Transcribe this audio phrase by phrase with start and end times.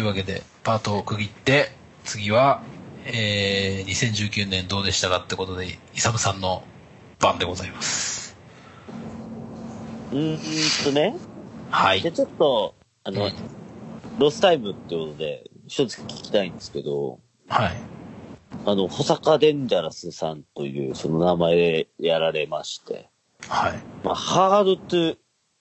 [0.00, 0.02] い。
[0.02, 1.70] というわけで、パートを区切って、
[2.04, 2.62] 次は、
[3.04, 6.62] えー、2019年どうでしたかってことで、イサムさんの
[7.18, 8.36] 番でございます。
[10.12, 11.16] うーんとね、
[11.70, 12.10] はいじゃ。
[12.10, 13.32] あちょっと、あの、うん
[14.18, 17.76] ロスタイムってことで、一つ聞きたいんですけど、はい。
[18.66, 23.08] あの、保坂デンジャラスさんというその名前でやられまして、
[23.48, 23.78] はい。
[24.04, 25.16] まあ、Hard to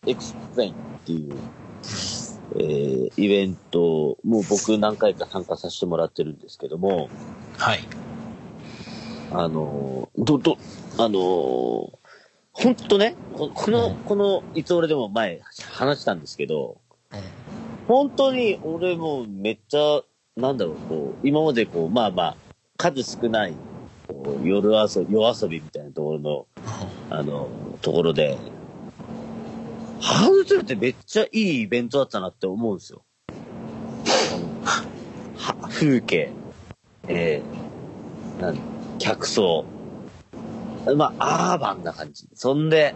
[0.05, 1.35] Explain っていう、
[2.55, 7.09] えー、イベント、もう僕何回か参加させてもらってるんですけども、
[7.57, 7.79] はい。
[9.31, 10.57] あの、ど、ど、
[10.97, 11.91] あの、
[12.51, 16.77] ほんとね、ここの、うんこの、いつ俺でも前話したんですけど、
[17.11, 17.19] うん。
[17.87, 20.01] 本当に俺もめっちゃ、
[20.35, 22.35] なんだろう、こう、今までこう、まあまあ、
[22.77, 23.53] 数少ない、
[24.07, 26.47] こう夜遊び、夜遊びみたいなところの、
[27.11, 27.49] あの、
[27.81, 28.37] ところで、
[30.01, 33.03] ハードトゥーってめっちゃいいイベントだったなって思うんですよ。
[35.37, 36.31] は、風景、
[37.07, 38.57] えー、なん
[38.99, 39.65] 客層。
[40.95, 42.27] まあ、アーバンな感じ。
[42.33, 42.95] そんで、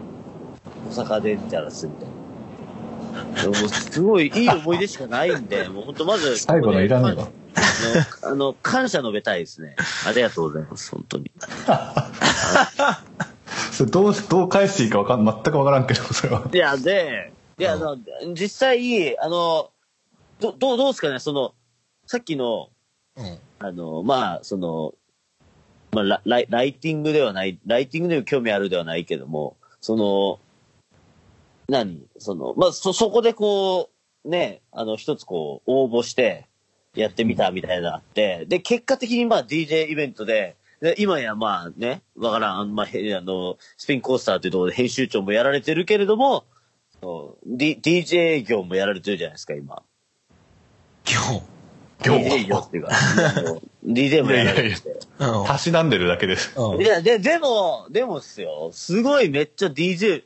[0.90, 3.60] 大阪デンジャラスみたいな。
[3.60, 7.28] もうすごいいい思い出しかないんで、 もう本当まず、最後のいらないわ。
[8.22, 9.76] あの、感謝述べたいですね。
[10.06, 11.30] ありがとうございます、本当に。
[13.74, 16.48] それどう、どう返していいかわかん、全くわからんけど、 それは。
[16.52, 17.98] いや、で、いや、あの、
[18.32, 19.70] 実際、あの、
[20.40, 21.54] ど、どう、どうですかね、その、
[22.06, 22.70] さっきの、
[23.16, 23.38] うん。
[23.58, 24.94] あの、まあ、その、
[25.92, 30.40] まあラライ、ライティングではない、ライティングでも興味あるではないけども、その、
[31.68, 33.90] 何その、まあ、そ、そこでこ
[34.24, 36.46] う、ね、あの、一つこう、応募して、
[36.94, 46.44] やってみたみたいなのあって、で、結果的にまあ DJ イベントで、で今やまあね、わからん、あのまあ、へあの、スピンコースターというところで編集長もやられてるけれども、
[47.00, 49.82] そう D、DJ 業もやられてるじゃないですか、今。
[51.06, 51.42] 今日。
[52.04, 54.98] 今日 DJ 業っていうか、あの DJ もやられてて。
[55.18, 55.46] うん。
[55.46, 56.52] たしなんでるだけです。
[56.56, 58.70] うんいや、で、でも、でもっすよ。
[58.72, 60.24] すごいめっちゃ DJ、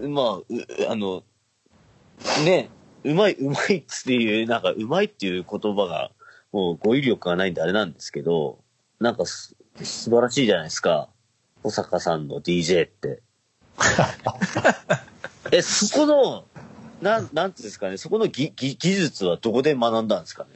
[0.00, 0.44] まあ、う
[0.88, 1.22] あの、
[2.44, 2.68] ね、
[3.04, 6.10] うまい、うまいっていう、なんか、うまいっていう言葉が、
[6.52, 8.58] もう語彙力がないんであれなんですけど、
[9.02, 11.08] なんかす、素晴らしいじゃないですか。
[11.64, 13.20] 小坂さんの DJ って。
[15.50, 16.44] え、そこの、
[17.00, 20.50] なん、なんていうんですかね、そこのぎぎ技術はどこで学んだんですかね。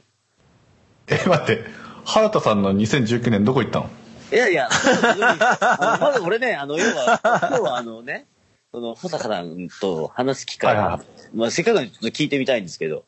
[1.07, 1.65] え、待って。
[2.05, 3.89] 原田さんの2019年どこ行ったの？
[4.31, 8.27] いやいや、あのまず俺ね、あの、要は、今日はあのね、
[8.71, 13.03] その、保坂さんと話す機会が、はいはいまあ、せっかくなんでちょっと聞いてみたいんですけど、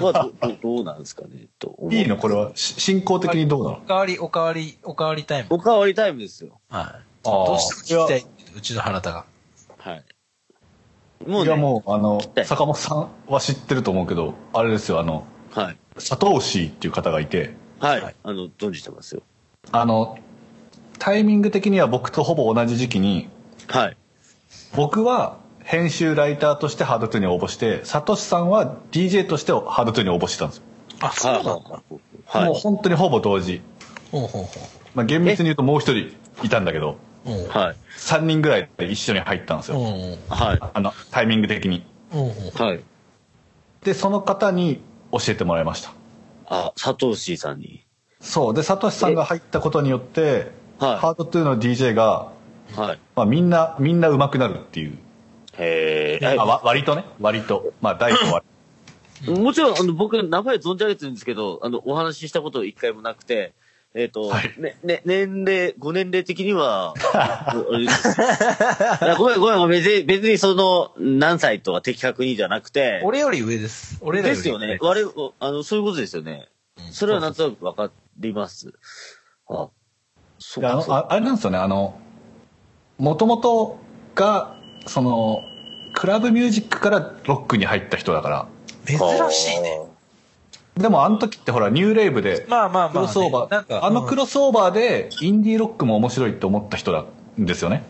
[0.00, 1.94] はどどどうなんですかね、と思う。
[1.94, 2.52] いいのこれは。
[2.54, 3.76] し進行的にどうなの？
[3.78, 5.48] おかわり、おかわり、おかわりタイム。
[5.50, 6.60] おかわりタイムですよ。
[6.68, 7.24] はい。
[7.24, 8.30] どうしても聞きたい。
[8.56, 9.24] うちの原田が。
[9.78, 10.04] はい。
[11.26, 15.76] もういやね、もう、あのは、い坂本さんは知ってると思うけど、あれですよ、あの、はい。
[15.96, 18.00] 佐藤氏っていう方がいて、はい。
[18.00, 19.22] はいあの、存じてますよ。
[19.70, 20.18] あの、
[20.98, 23.28] タイミング的には僕とほぼ同じ時期に、
[23.66, 23.96] はい。
[24.74, 25.39] 僕は
[25.70, 30.64] 編集ライターとしてハードトゥーに応募して、サトシさんは DJ としてハードトゥーに応募してたんですよ。
[30.98, 31.82] あ、そうなんだ。
[32.26, 32.44] はい。
[32.46, 33.62] もう本当にほぼ同時。
[34.10, 34.48] ほうほうほ
[34.96, 37.30] まあ、厳密に言うともう一人いたんだけど、う。
[37.30, 37.48] うん。
[37.48, 37.76] はい。
[37.96, 39.78] 3人ぐらいで一緒に入ったんですよ。
[39.78, 40.18] うんうん。
[40.28, 40.58] はい。
[40.74, 41.86] あの、タイミング的に。
[42.12, 42.30] うんうん。
[42.52, 42.80] はい。
[43.84, 44.82] で、その方に
[45.12, 45.92] 教えてもらいました。
[46.46, 47.86] あ、佐藤氏さんに。
[48.20, 48.54] そう。
[48.54, 52.32] で、サトシさんが入ったことによって、ハはードトゥーの DJ が、
[52.76, 52.80] い。
[52.80, 52.98] はい。
[53.14, 54.98] まあ、みんな、みんな上手くなるっていう。
[55.58, 56.26] へえ。
[56.38, 57.72] あわ割とね、割と。
[57.80, 58.44] まあ、大と割
[59.26, 63.52] もちろん、あの、僕、名前存じ上げてるんですけど、あの、お話ししたこと一回もなくて、
[63.92, 66.94] えっ、と、はいね、ね、年齢、ご年齢的には、
[69.18, 73.98] ごめん、ごめん、ごめん、別に、別にその、何歳とか的確にじゃなくて、俺より上です。
[74.00, 74.78] 俺らより上ですよね。
[74.80, 76.48] 我々、あの、そういうことですよね。
[76.78, 78.72] うんそれはなんとなくわかります。
[79.48, 79.68] あ、
[80.38, 80.94] そいやあの。
[80.94, 82.00] ああれなんですよね、あの、
[82.96, 83.78] もともと
[84.14, 85.42] が、その、
[85.94, 88.46] クラブミュージックからロックに入った人だから。
[88.86, 88.98] 珍
[89.30, 89.80] しいね。
[90.76, 92.92] でもあの時ってほら、ニューレイブで、まあまあまあね。
[92.92, 97.04] クロスオーバー、なんか、あのクロスオーバーで、インディーロックも面白いって思った人な
[97.38, 97.82] んですよね。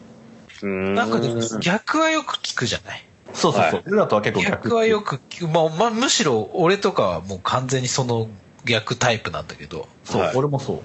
[0.62, 3.04] うーんなんかでも逆はよく聞くじゃない？
[3.32, 3.75] そうそうそう。
[3.75, 5.48] はい俺らとは結構逆逆はよく聞く。
[5.48, 8.26] まあ、まあ、むしろ俺とかはもう完全にその
[8.64, 10.82] 逆タイプなんだけど、そう、はい俺もそ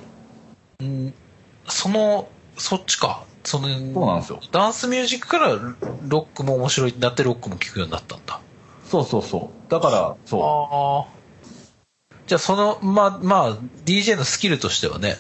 [0.79, 0.83] う。
[0.83, 1.13] うん、
[1.67, 3.23] その、そっちか。
[3.45, 4.39] その、そうなんですよ。
[4.51, 5.57] ダンスミュージックから
[6.07, 8.41] ロックも面白いんだってロックも聞くようになったんだ。
[8.85, 9.71] そうそうそう。
[9.71, 11.85] だから、そああ。
[12.27, 15.17] じゃあその、まあ、まあ、DJ のスキルとしてはね、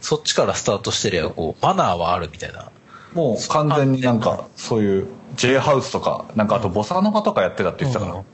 [0.00, 2.70] そっちからスタートしてりゃ、こう、マナーはあるみたいな
[3.14, 8.24] もう完全になんか、そういう J ハウスとか、なんかあとボサノバとかやってたって言ってたから、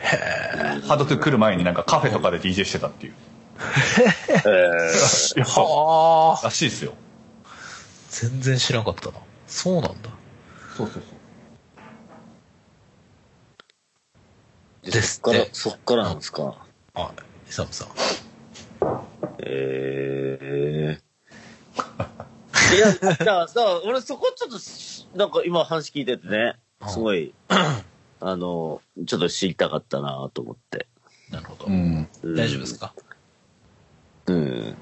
[0.00, 3.14] へハードトゥ来る前になんかカフェとかで DJ してたっていう。
[4.46, 4.50] え
[5.36, 5.42] え。
[5.42, 6.44] はあ。
[6.44, 6.92] らしいですよ。
[8.08, 9.18] 全然知らんかったな。
[9.46, 10.10] そうなんだ。
[10.76, 11.16] そうそうそ
[14.86, 14.88] う。
[14.88, 16.42] ー、ですそっからそっからなんですか？
[16.42, 16.56] は
[17.46, 17.50] い。
[17.50, 17.88] イサムさん。
[19.40, 21.08] ええ
[22.76, 26.56] いや、だから、だから俺そこちょっとし、なんか今話聞いててね、
[26.86, 27.34] すごい、
[28.20, 30.86] あの、ちょっと知りたかったなと思って。
[31.30, 31.66] なるほど。
[31.66, 32.08] うん。
[32.22, 32.92] うん大丈夫ですか？
[34.26, 34.76] うん。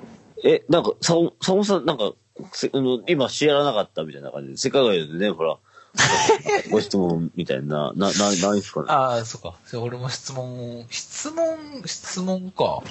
[0.44, 2.12] え、なんか、さお、さおさん、なんか、
[2.52, 5.56] せあの今知らなかったみたいな感じで、世界外でね、ほら、
[6.70, 8.86] ご質問みたいな、な、な、ないですかね。
[8.90, 9.54] ああ、そっか。
[9.68, 12.82] じゃあ俺も質問、質問、質問か。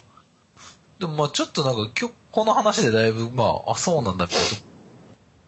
[1.00, 4.42] でもまあちょっとなんか今日この話でだいぶ、まあ、あ、そうなんだけど、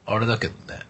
[0.06, 0.82] あれだけどね。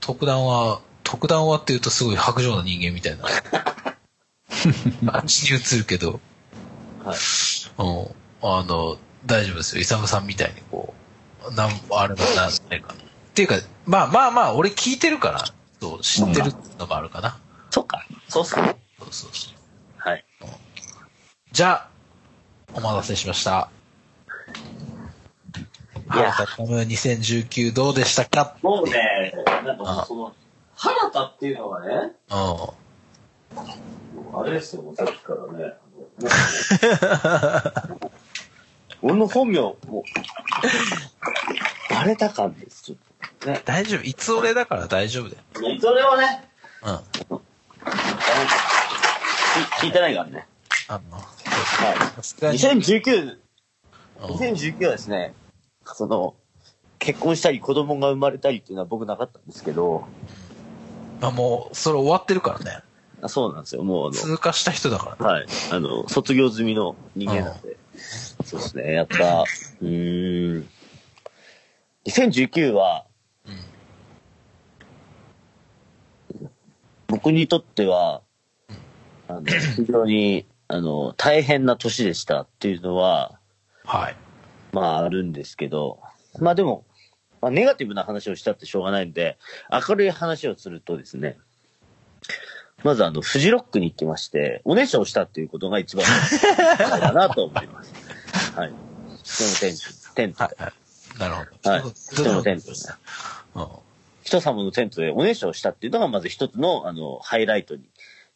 [0.00, 3.26] 特段は、特段はって言うとすごい白状な人間みたいな。
[5.12, 6.20] あっちに映るけど、
[7.04, 7.18] はい。
[7.78, 8.14] うん。
[8.42, 9.82] あの、大丈夫ですよ。
[9.82, 10.97] イサムさんみたいにこう、
[11.50, 12.94] なん、あれもなんないかな。
[12.94, 12.96] っ
[13.34, 13.56] ていうか、
[13.86, 15.44] まあまあまあ、俺聞いてるから、
[15.80, 17.38] そう、知ってるのもあるかな。
[17.70, 18.04] そっか。
[18.28, 18.76] そうっすね。
[18.98, 19.54] そうそうそう。
[19.98, 20.24] はい。
[21.52, 21.88] じゃあ、
[22.74, 23.70] お待たせしました。
[26.14, 28.56] いや原田タム2019どうでしたか？
[28.62, 29.34] もうね、
[29.64, 30.32] なんかもうその、
[30.74, 32.34] 原田っていうのがね、う
[34.34, 35.74] あれですよ、もうさっきからね。
[37.22, 38.10] あ の
[39.02, 40.02] 俺の本名、もう、
[41.94, 42.82] バレた感です。
[42.82, 42.98] ちょっ
[43.40, 43.62] とねん。。
[43.64, 44.02] 大丈夫。
[44.02, 45.42] いつ俺だから大丈夫だよ。
[45.80, 46.48] それはね、
[46.82, 46.94] うん。
[46.94, 47.40] 聞
[49.80, 50.46] 聞いてないからね。
[50.88, 51.22] あの、は
[52.16, 52.52] さすがい。
[52.52, 52.58] に。
[52.58, 53.38] 2019、うん
[54.20, 55.32] 2019はですね、
[55.84, 56.34] その、
[56.98, 60.04] 結婚したり子供が生まれたりっていうのは僕なかったんですけど、
[61.20, 62.82] あ、もう、それ終わってるからね。
[63.20, 63.82] あそうなんですよ。
[63.82, 65.32] もうあの、通過した人だからね。
[65.32, 65.46] はい。
[65.72, 67.76] あの、卒業済みの人間なんで。
[68.44, 68.92] そうですね。
[68.92, 69.44] やっぱ、
[69.80, 70.68] うーん。
[72.06, 73.06] 2019は、
[77.08, 78.22] 僕にとっては、
[79.28, 83.38] あの、非常に、あの、大変な年でしたっていうのは、
[83.84, 84.16] はい。
[84.72, 86.00] まああるんですけど、
[86.38, 86.84] まあでも、
[87.40, 89.38] まあネガティブな話をしたってしょうがないんで、
[89.88, 91.38] 明るい話をするとですね、
[92.84, 96.06] まずあの、フジロックに行きまして、おねしょをしたっていうことが一番
[96.68, 97.92] だなと思います。
[98.54, 98.72] はい。
[99.24, 100.56] 人のテント、テントで。
[101.18, 101.70] なるほど。
[101.70, 101.82] はい。
[101.82, 102.72] 人のテントで。
[103.56, 103.66] うん。
[104.22, 107.88] 人様のテントでおねしょをしたっていうのがまず一つの、あの、ハイライトに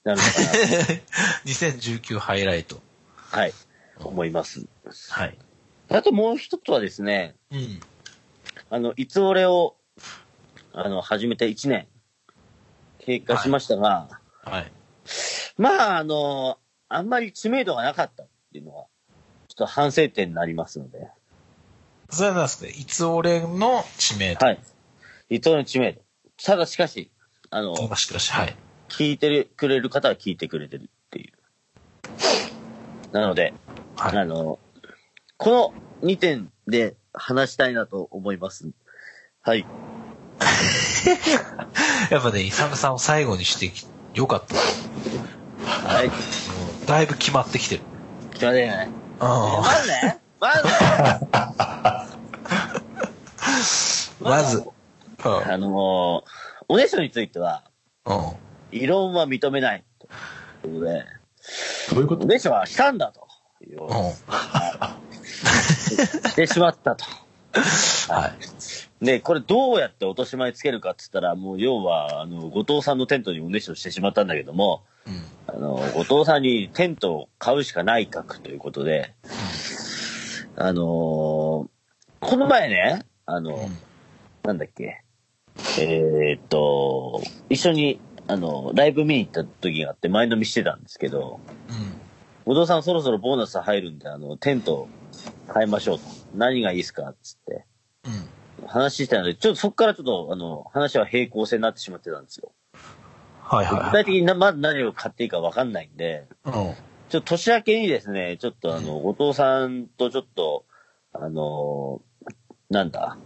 [0.04, 0.46] なるのかな
[1.44, 2.76] 2019 ハイライト。
[2.76, 2.82] と、
[3.30, 3.52] はい、
[4.00, 4.66] 思います。
[5.10, 5.38] はい。
[5.88, 7.80] あともう一つはですね、うん。
[8.70, 9.76] あの、いつ俺を、
[10.72, 11.86] あの、始めて1年
[12.98, 14.21] 経過しましたが、はい。
[15.56, 16.58] まあ、あの、
[16.88, 18.86] あんまり知名度がなかったっていうのは、
[19.48, 21.08] ちょっと反省点になりますので、
[22.10, 22.68] それはなんですか？
[22.68, 24.46] いつ俺の知名度？
[24.46, 24.60] はい。
[25.30, 26.00] いつ俺の知名度。
[26.44, 27.10] ただしかし、
[27.50, 28.54] あの、しかし、はい。
[28.88, 31.32] 聞いてるくれる方は聞いてくれてるっていう。
[33.12, 33.54] なので、
[33.96, 34.18] はい。
[34.18, 34.58] あの、
[35.38, 35.72] こ
[36.02, 38.70] の2点で話したいなと思います。
[39.40, 39.64] はい。
[42.10, 44.54] やっぱね、イサムさんを最後にしてきよかった。
[45.66, 46.10] はい。
[46.86, 47.82] だいぶ決まってきてる。
[48.32, 48.88] 決まってない。
[49.20, 50.72] あまずね、まずね、
[54.20, 54.64] まず、
[55.24, 56.24] あの
[56.68, 57.64] おねしょについては、
[58.04, 58.16] うん。
[58.16, 58.32] うん。
[58.72, 59.84] 異論は認めない。
[60.62, 61.04] ということで、
[61.90, 62.24] どういうこと？
[62.24, 63.26] おねしょはしたんだと。
[63.60, 63.88] うん。
[66.30, 67.04] してしまったと。
[68.12, 68.32] はい。
[69.02, 75.24] で、これどうやって落とし前つけるかって言ったら、もう要は、あの、後藤さんのテントにおねしょしてしまったんだけども、うん。
[75.48, 79.14] あの、後藤さんにテントを買うしかないかということで、
[80.56, 81.68] あのー
[82.20, 83.78] この前ね、あの、うん。
[84.44, 85.02] なんだっけ、
[85.80, 92.00] えーっと、一緒に、あの、ライブ見に行った時があって前飲みしてたんですけど、うん。
[92.44, 94.88] 後藤さんそろそろボーナス入るんで、あの、テント
[95.48, 96.04] 買いましょうと。
[96.36, 97.64] 何がいいですかっつって。
[98.04, 98.12] うん。
[98.66, 102.52] 話してたので、ちょっとそこからちょっと、あの、話は平行線になってしまってたんですよ。
[103.42, 103.84] はいはいはい。
[103.86, 106.52] 具体的になまず何を買っていいかわかんないんで、うん。
[106.52, 106.74] ちょっ
[107.10, 110.64] と年明けにですね、ちょっとあの、後藤さんとちょっと、
[111.12, 112.00] あの
[112.70, 113.18] なんだ、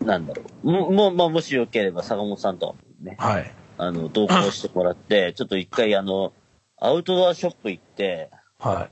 [0.00, 0.70] なんだろう。
[0.70, 3.52] も、も、まあ、もしよければ坂本さんとね、はい。
[3.78, 6.32] あの、同行してもらって、ちょっと一回あの、
[6.78, 8.88] アウトドアショップ行って、は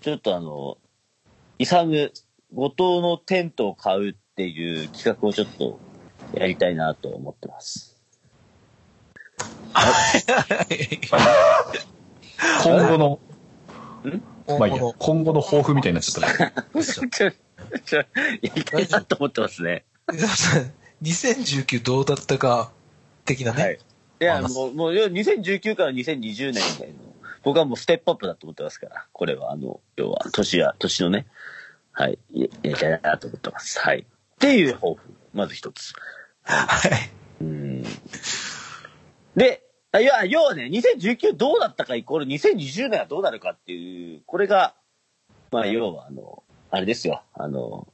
[0.00, 0.78] ちょっとあの、
[1.58, 2.10] イサム、
[2.54, 5.78] 後藤のテントを買うっっていう企画をちょっと
[6.32, 8.00] やりたいなと思ってます。
[12.64, 13.20] 今後の、
[14.58, 16.54] まあいいや今後、今後の抱負みたいになっちゃったね。
[16.74, 17.08] のちょ、
[17.84, 18.04] ちょ、や
[18.54, 19.84] りたいなと思ってますね。
[21.02, 22.72] 2019どうだったか、
[23.26, 23.62] 的なね。
[23.62, 23.78] はい。
[24.22, 26.94] いや、まあもう、もう、要は2019から2020年みたいな。
[27.42, 29.06] 僕はもうステップアップだと思ってますから。
[29.12, 31.26] これは、あの、要は、年や、年のね、
[32.00, 33.78] はい、ややりたいなと思ってます。
[33.78, 33.98] はい。
[33.98, 34.04] っ
[34.38, 35.00] ていう抱負。
[35.34, 35.92] まず一つ。
[36.44, 37.10] はい。
[37.42, 37.82] うん。
[39.36, 44.74] で、あいや、要はね、2019どうだったかイコール2020年はどうなるかっていう、これが、
[45.50, 47.22] まあ、要は、あの、あれですよ。
[47.34, 47.86] あの、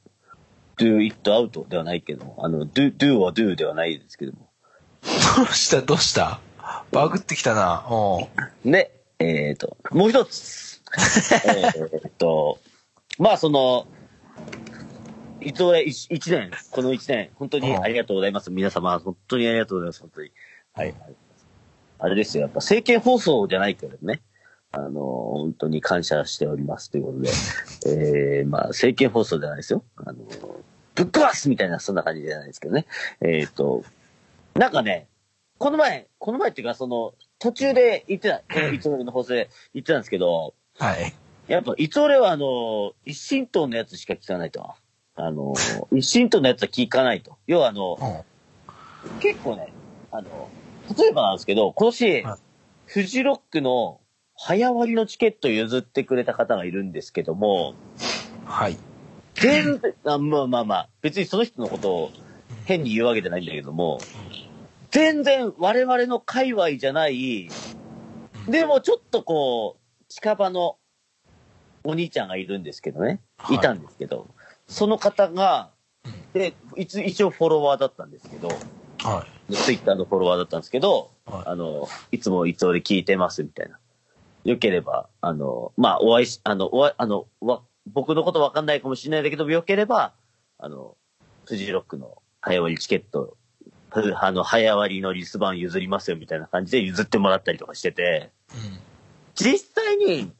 [0.77, 4.49] do it out ではないけども、あの、do, do or do ではないですけども。
[5.35, 5.81] どうした？
[5.81, 6.39] どうした？
[6.91, 7.85] バグってきたな。
[8.63, 8.71] うん。
[8.71, 10.81] で、えっ、と、もう一つ。
[12.03, 12.59] えっと、
[13.19, 13.85] まあその、
[15.41, 18.51] 伊藤へ一一年、この一年、本当にありがとうございます。
[18.51, 20.01] 皆様、本当にありがとうございます。
[20.01, 20.31] 本当に。
[20.73, 20.93] はい。
[21.99, 24.21] あれですよ、やっぱ政見放送じゃないけどね。
[24.71, 27.29] あの、本当に感謝しておりますということで。
[28.39, 29.83] えー、まあ、政見放送じゃないですよ。
[29.97, 30.15] あの、
[30.95, 32.85] ぶっ壊すみたいな、そんな感じじゃないですけどね。
[33.21, 33.83] えっ、と、
[34.53, 35.07] なんかね、
[35.57, 41.13] この前、この前っていうか、その、途中で言ってた、こ のいつもの放送で言ってたんですけど、はい。
[41.47, 44.73] やっぱ、いつ俺はあの、一神党のやつしか聞かないと。
[45.15, 45.53] あの、
[45.91, 47.37] 一神党のやつは聞かないと。
[47.47, 49.19] 要はあのう、ん。
[49.19, 49.73] 結構ね、
[50.11, 50.49] あの、
[50.97, 52.39] 例えばなんですけど、今年はい、
[52.85, 53.99] フジロックの
[54.35, 57.73] 早割りのチケットを譲ってくれた方がいるんですけども、
[58.45, 58.77] はい。
[59.35, 62.11] 全然、あまあまあまあ、別にその人のことを
[62.65, 64.01] 変に言うわけじゃないんだけども、
[64.91, 67.49] 全然我々の界隈じゃない、
[68.47, 70.77] でもちょっとこう、近場の
[71.87, 73.55] お兄ちゃんがいるんですけどね、はい。
[73.55, 74.27] いたんですけど、
[74.67, 75.71] その方が、
[76.33, 81.43] で、一応フォロワーだったんですけど、はツイッターのフォロワーだったんですけど、はい。
[81.45, 83.79] あの、いつもいつ俺聞いてますみたいな。
[84.43, 90.13] よければ、あの、まあ、お会いし、あの、おあの、わ、僕のことわかんないかもしれないんだけど、よければ、
[90.57, 90.97] あの、
[91.45, 93.37] フジロックの早割りチケット、
[93.91, 98.57] ふあの、早割りのリス版譲りますよみたいな感じで譲ってもらったりとかしてて、い。
[98.57, 98.79] うん。
[99.35, 100.33] 実際に、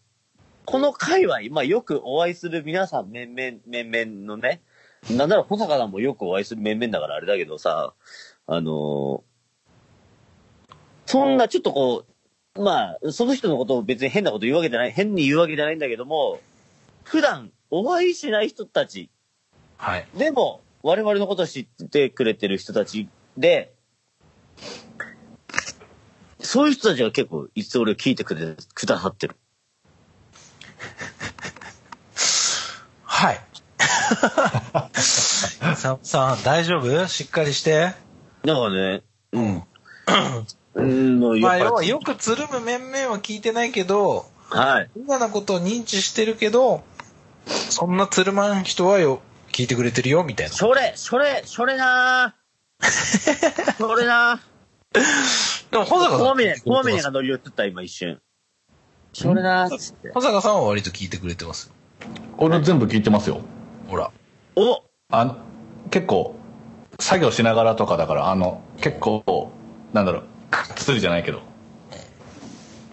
[0.67, 4.61] この界隈、まあよくお会いする皆さん面々、面々のね、
[5.09, 7.93] なんなら小坂さんもよくお会いする面々だからあれだけどさ、
[8.45, 9.21] あのー
[11.05, 12.03] そんなちょっとこ
[12.55, 16.41] う、まあ、その人のことを別に変なこと言うわけじゃない、変に言うわけじゃないんだけども、
[17.05, 19.09] 普段お会いしない人たち、
[19.77, 20.07] はい。
[20.17, 23.07] でも我々のことを知ってくれてる人たち
[23.37, 23.73] で、
[26.41, 29.37] そういう人たちが結構いつ俺を聞いてくれ、くださってる。
[33.03, 33.39] はい。
[35.75, 37.07] サムさん、大丈夫？
[37.07, 37.93] しっかりして。
[38.43, 39.01] なんかね、
[39.33, 39.63] うん。
[40.75, 44.89] うん、まあ、要はよくつるむ面々は聞いてないけど、はい。
[44.95, 46.83] みんなのことを認知してるけど、
[47.47, 50.53] そんなつるまん人はよ、聞いてくれてるよ、みたいな。
[50.53, 52.87] それ、それ、それなー
[53.77, 54.39] それな
[55.71, 56.09] でも、保坂ー。
[56.11, 56.19] さん。
[56.19, 58.21] コアミネ、コアミネが乗り移った今一瞬。
[59.19, 60.11] それなーっつって。
[60.11, 61.69] 保坂さんは割と聞いてくれてます？
[61.69, 61.73] よ。
[62.37, 63.41] 俺全部聞いてますよ。
[63.87, 64.11] ほら。
[64.55, 65.37] おあの、
[65.89, 66.35] 結構、
[66.99, 69.51] 作業しながらとかだから、あの、結構、
[69.91, 71.41] なんだろう、かっつりじゃないけど。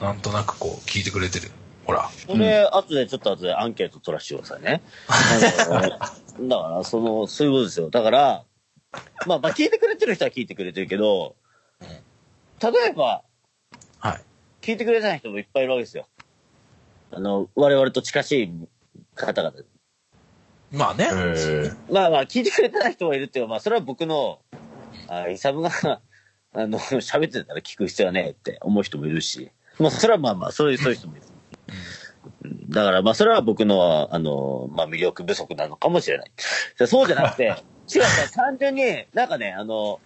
[0.01, 1.51] なんとなくこう、聞いてくれてる。
[1.85, 2.09] ほら。
[2.27, 4.81] これ、後でちょっと後でアンケート取らせてくださいね。
[5.09, 6.09] あ
[6.41, 7.91] のだから、その、そういうことですよ。
[7.91, 8.45] だから、
[9.27, 11.37] まあ、まあ、聞いてくれてる人は聞いてくれてるけど、
[12.63, 13.23] 例えば、
[13.99, 14.23] はい。
[14.63, 16.07] 聞いてくれてない人もいっぱいいるわけですよ。
[17.15, 18.53] あの、我々と近しい
[19.15, 19.55] 方々。
[20.73, 21.09] まあね。
[21.91, 24.41] まあまあ、聞いてくれてない人がいるっていうのは、まあ、それは僕の、
[25.09, 25.71] あ、イサムが、
[26.53, 31.27] あの、喋ってたら聞く必要はねえって思う人もいるし、まあ、それはまあまあ、そういう、そういう人もいる。
[31.69, 31.75] うん
[32.69, 36.31] だから、まあ、それは僕の、あの、まあ、魅力不足なのかもしれない。
[36.87, 37.45] そうじゃなくて、
[37.95, 38.03] 違う、
[38.33, 40.01] 単純に、なんかね、あの、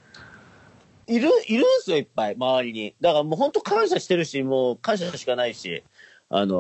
[1.07, 2.95] いる、いるんすよ、いっぱい、周りに。
[3.01, 5.83] だからもう本当感謝してるし、もう感謝しかないし、
[6.31, 6.57] あの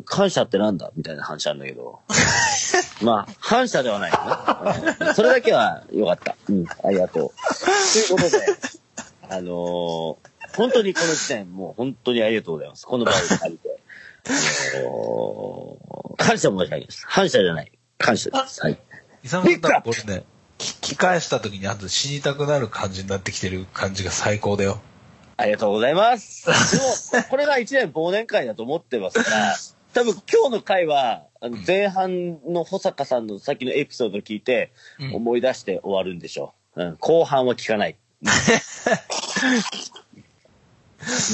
[0.00, 0.90] ー感謝ってなんだ？
[0.96, 2.00] みたいな話なんだけど。
[3.02, 4.12] まあ、反射ではない
[5.14, 6.36] それだけは良かった。
[6.48, 7.30] うん、ありがとう。
[7.92, 8.46] ということで、
[9.28, 10.16] あのー
[10.56, 12.86] 本当にこの時点、もう本当にありがとうございます。
[12.86, 13.80] この場を借りて。
[14.26, 14.32] あ
[14.84, 17.04] のー感謝申し上げます。
[17.06, 17.72] 反射じゃない。
[17.98, 18.62] 感謝です。
[18.62, 18.78] はい。
[19.24, 20.24] イサムさんこれね、
[20.58, 24.80] 聞き返した時にあと死にたくなる感じになってきてる感じが最高だよ。
[25.36, 26.46] ありがとうございます。
[27.12, 29.54] でも、これが一年忘年会だと思ってますから、
[29.92, 36.82] 多分今日の回は、あの前半の保坂さんのさっきのエピソードを聞いて、うん思い出して終わるんでしょう。
[36.82, 37.96] うん、後半は聞かない。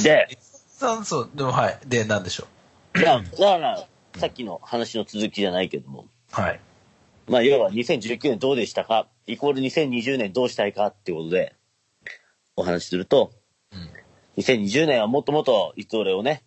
[0.03, 0.39] で、
[0.79, 1.79] そう、でもはい。
[1.87, 2.47] で、なんでしょ
[2.97, 6.41] いやだから、さっきの話の続きじゃないけども、う。
[6.41, 6.61] はい。
[7.29, 9.07] まあ、要は2019年どうでしたか？
[9.27, 11.55] イコール2020年どうしたいかっていうことで、
[12.57, 13.40] お話しすると、うん。
[14.41, 16.43] 2020年はもっともっと、いつ俺をね、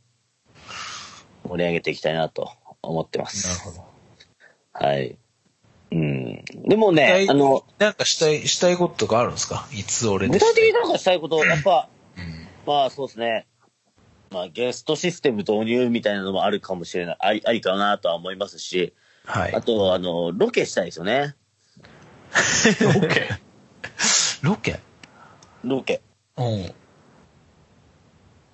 [1.47, 3.47] 盛り上げていきたいなと思ってます。
[3.47, 4.85] なるほど。
[4.87, 5.17] はい。
[5.91, 6.43] うん。
[6.67, 9.67] でもね、あの、なんかしたい、したいこととかあるんですか？
[9.73, 12.47] いつ俺で具体的になんかしたいこと、やっぱ、うん。
[12.65, 13.45] まあそうですね。
[14.31, 17.17] まあゲストシステム導入みたいなのもあるかもしれない。
[17.19, 18.93] ありありかなとは思いますし、
[19.25, 19.61] はいあ。
[19.61, 21.35] と、あの、ロケしたいですよね。
[22.81, 23.29] ロケ？
[24.41, 24.79] ロケ？
[25.63, 26.01] ロケ。
[26.37, 26.73] うん。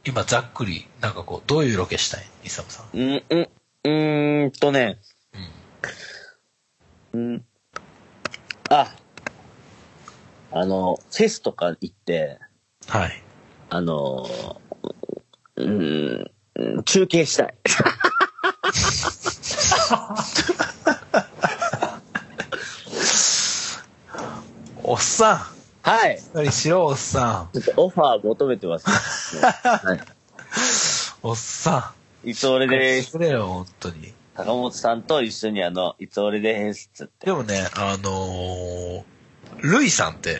[0.09, 2.25] 今、ざっくり、なんかこう、どういうロケしたい？
[2.43, 2.87] イサムさん。
[2.97, 4.97] うん、うん、うーんとね、
[7.13, 7.33] うん。
[7.33, 7.45] うん。
[8.69, 8.95] あ、
[10.51, 12.39] あの、フェスとか行って、
[12.87, 13.21] はい。
[13.69, 14.25] あの、
[15.57, 16.23] うー
[16.79, 17.53] ん、中継したい。
[24.81, 25.51] おっさ
[25.81, 26.15] はい。
[26.15, 27.59] んしっかりしろ、おっさん。
[27.59, 28.88] ちょっとオファー求めてます。
[29.39, 30.00] はい。
[31.21, 31.93] おっさ
[32.24, 32.69] いつ俺ん。
[32.69, 33.12] です。
[33.12, 34.13] くれよ、本当に。
[34.36, 37.25] 高本さんと一緒にあの、いつ俺ですっつって。
[37.27, 39.03] でもね、あのー、
[39.62, 40.39] ルイさんって、いる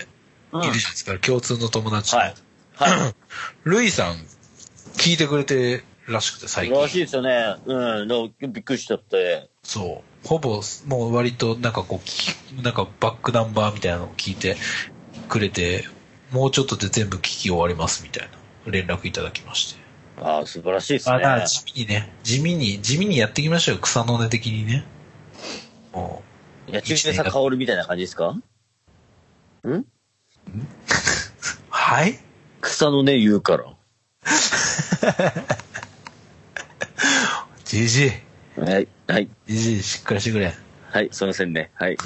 [0.52, 2.22] じゃないですか、共通の友達の。
[2.22, 2.34] はい。
[2.76, 3.16] はい。
[3.64, 4.16] ルイさん、
[4.96, 7.00] 聞いてくれてるらしくて、最らしい近。
[7.02, 7.56] ですよね。
[7.66, 8.54] うん。
[8.54, 9.50] びっくりしちゃって。
[9.64, 10.28] そう。
[10.28, 12.02] ほぼ、もう割と、なんかこ
[12.60, 14.58] うなんかバックナンバーみたいなのを聞いて
[15.30, 15.86] くれて、
[16.32, 18.30] もうちょっとで全部聞き終わりますみたい
[18.66, 19.80] な連絡いただきまして。
[20.22, 21.16] ああ、素晴らしいですね。
[21.26, 24.84] あ、地味にね、地味に、地味にやっていきましょうよ、草の根的にね。
[25.94, 26.22] も
[26.68, 28.32] 野球でさ、薫みたいな感じですか？
[29.66, 29.70] ん？
[29.70, 29.86] う。
[31.70, 32.20] はい？
[32.62, 33.66] 草の根言うから。
[37.66, 38.12] じじい。
[38.60, 38.88] はい。
[39.08, 39.30] はい。
[39.48, 40.54] じじい、しっかりしてくれ。
[40.92, 41.10] はい。
[41.12, 41.72] すいませんね。
[41.76, 41.94] はい。
[41.94, 41.98] いい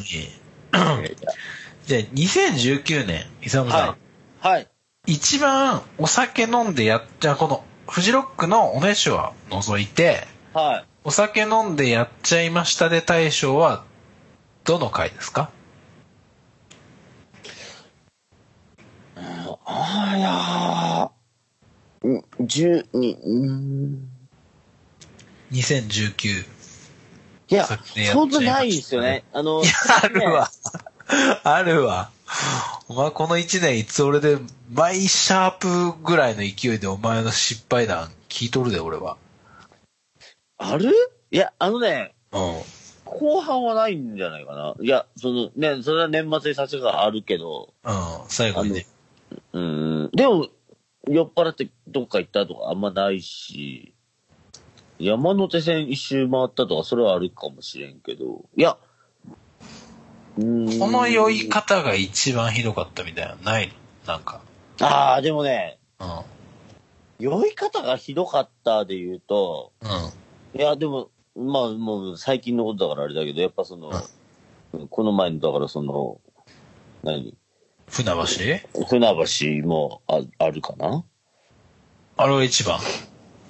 [1.85, 3.87] じゃあ、2019年、イサムさん。
[3.87, 3.97] はい。
[4.53, 4.67] はい。
[5.05, 10.85] 一番お酒飲んでやっ、じゃあこの、フジロックのおねしょは除いて、はい。
[11.03, 13.83] お酒飲んでやっちゃいましたで大賞は、
[14.63, 15.49] どの回ですか？
[19.15, 22.07] ああ、いやー。
[22.07, 24.09] うん、十二、うん。
[25.51, 26.45] ?2019。
[27.49, 29.23] いや、昨年やっちゃなないですよね。
[29.33, 30.49] あの、いや、あるわ。
[31.43, 32.09] あるわ。
[32.87, 34.37] お前この一年いつ俺で、
[34.71, 39.17] 毎シャープぐらいの勢いでお前の失敗談聞いとるで、俺は。
[40.57, 40.91] ある？
[41.31, 42.61] いや、あのね、うん。
[43.05, 44.75] 後半はないんじゃないかな。
[44.81, 47.93] いや、その、ね、それは年末にさせがあるけど、うん、
[48.27, 48.87] 最後にね。
[49.53, 50.09] うん。
[50.13, 50.47] でも、
[51.07, 53.93] 酔っ払ってどっか行ったとかあんまないし、
[54.99, 58.77] 山手線一周回ったとか、それはあるかもしれんけど、いや、
[60.35, 64.13] この酔い方が一番ひどかったみたいなのないの？
[64.13, 64.41] なんか。
[64.81, 66.21] ああ、でもね、うん。
[67.19, 70.59] 酔い方がひどかったで言うと、うん。
[70.59, 73.91] いや、でも、まあ、もう最近のことだからあれだけど、やっぱその、
[74.89, 76.19] この前の、だからその、
[77.03, 77.37] 何？
[77.87, 78.85] 船橋？
[78.87, 81.03] 船橋もああるかな？
[82.17, 82.79] あれは一番？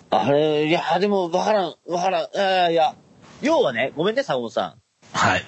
[0.09, 2.95] あれ、いや、でも、わからん、わからん、いやいや、
[3.41, 4.75] 要はね、ごめんね、坂本さ
[5.13, 5.43] はい。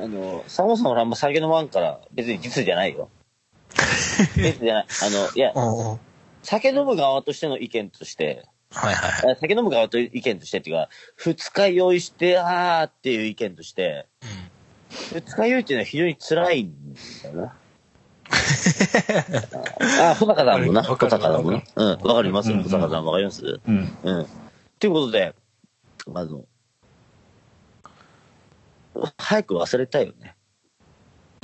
[0.00, 0.04] ん。
[0.04, 3.08] あの、坂本さんはあんま酒飲まんから、別に実じゃないよ。
[4.36, 4.86] 実じゃない。
[5.02, 5.52] あの、いや、
[6.42, 9.32] 酒飲む側としての意見として、はいはいはい。
[9.32, 14.06] あ酒飲む側と意見としてっていうか、二日酔いして、あーっていう意見として、
[15.12, 17.56] 二日酔いっていうのは非常に辛いんだよな。
[20.10, 20.84] あ、小坂さんもな。
[20.84, 21.62] 小わかる坂さんもな。
[21.74, 23.60] うん、わかりますうんうん小坂さんわかります？
[23.66, 23.98] うん。
[24.02, 24.26] うん。
[24.78, 25.34] ということで、
[26.14, 26.44] あの、
[29.18, 30.36] 早く忘れたいよね。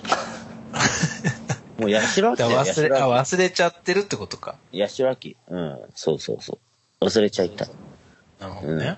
[1.78, 4.56] もう八代亜紀だ忘れ、あ、忘れちゃってるってことか。
[4.72, 4.80] 紀。
[4.82, 5.36] 八代亜紀。
[5.48, 6.58] うん、そうそうそ
[7.00, 7.04] う。
[7.04, 7.68] 忘れちゃいたい。
[8.40, 8.96] なるほどね。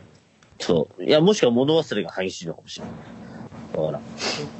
[0.60, 1.04] そう。
[1.04, 2.94] いや、もしくは物忘れが激しいのかもしれない。
[3.72, 4.00] だから。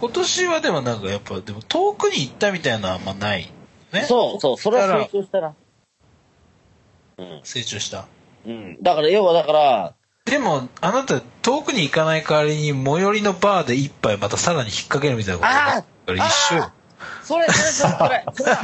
[0.01, 3.51] 今年はでもなんかやっぱ、でも遠くに行ったみたいなのはあんまない。
[3.93, 4.03] ね。
[4.03, 5.55] そうそう、それは成長したな。
[7.19, 7.41] うん。
[7.45, 8.07] 成長した。
[8.47, 8.83] うん。
[8.83, 9.95] だから、要はだから、
[10.31, 16.73] でも、あなた遠くに行かない代わりに最寄りのバーで一杯またさらに引っ掛けるみたいなことあだから一緒よ。
[17.23, 18.55] それ、それ、それ、それ、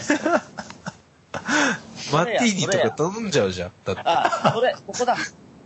[0.00, 0.20] それ。
[2.12, 3.72] マッティーニとか頼んじゃうじゃん。
[3.84, 4.02] だって。
[4.04, 5.16] あ、それ、ここだ。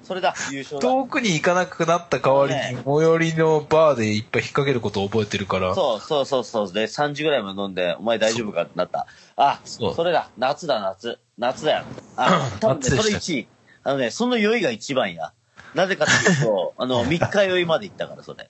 [0.03, 0.89] それだ、優勝だ。
[0.89, 5.75] 遠くに行かなくなった代わりに、ね最寄りのバーでいっぱい引っ掛けることを覚えてるから。
[5.75, 6.73] そうそうそうそう。
[6.73, 9.07] で、3時ぐらいまで飲んで、お前大丈夫かってなった。
[9.37, 10.29] あ、そうそれだ。
[10.37, 11.19] 夏だ、夏。
[11.39, 11.85] 夏だよ。
[12.17, 13.47] あ、多分ね、それ1位。
[13.83, 15.33] あのね、その酔いが一番や。
[15.75, 18.49] なぜかっていうと、 あの、3日酔いまで行ったから、それ。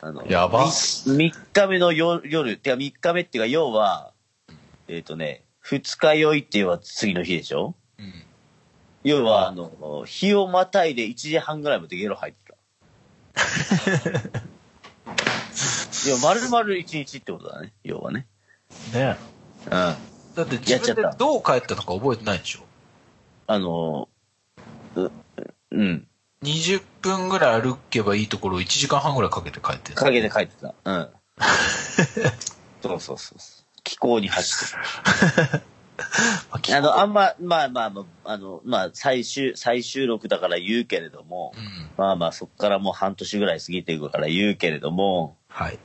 [0.00, 4.12] あのやば3日目の夜、夜、てか3日目っていうか、要は、
[4.86, 7.74] えっ、とね、2日酔いっていうのは次の日でしょ？
[7.98, 8.12] うん
[9.02, 12.54] 要は、あの、日をまたいで1時半ぐらいまでゲロ入って
[13.32, 14.40] た。
[16.08, 18.26] いや、丸々1日ってことだね、要はね。
[18.94, 19.16] ね
[19.66, 19.70] うん。
[19.70, 19.94] だ
[20.42, 22.63] って自分でどう帰ったのか覚えてないでしょ？
[23.46, 24.08] あの、
[24.96, 25.10] う、
[25.70, 26.06] うん。
[26.42, 29.96] 20分ぐらい歩けばいいところを1時間半ぐらいかけて帰ってる。
[29.96, 30.74] 影で書いてた。
[30.84, 31.08] うん。
[32.82, 33.38] そうそうそう。
[33.82, 34.74] 気候に走って
[35.50, 35.62] た。
[36.76, 41.90] あの、あんま、まあまあまあ、あの、まあ、最終、最終録だから言うけれどもう、ん。
[41.96, 45.78] まあまあ、そっからもう半年ぐらい過ぎていくから言うけれども、はい。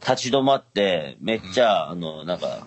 [0.00, 2.66] 立ち止まって、めっちゃ、あの、なんか、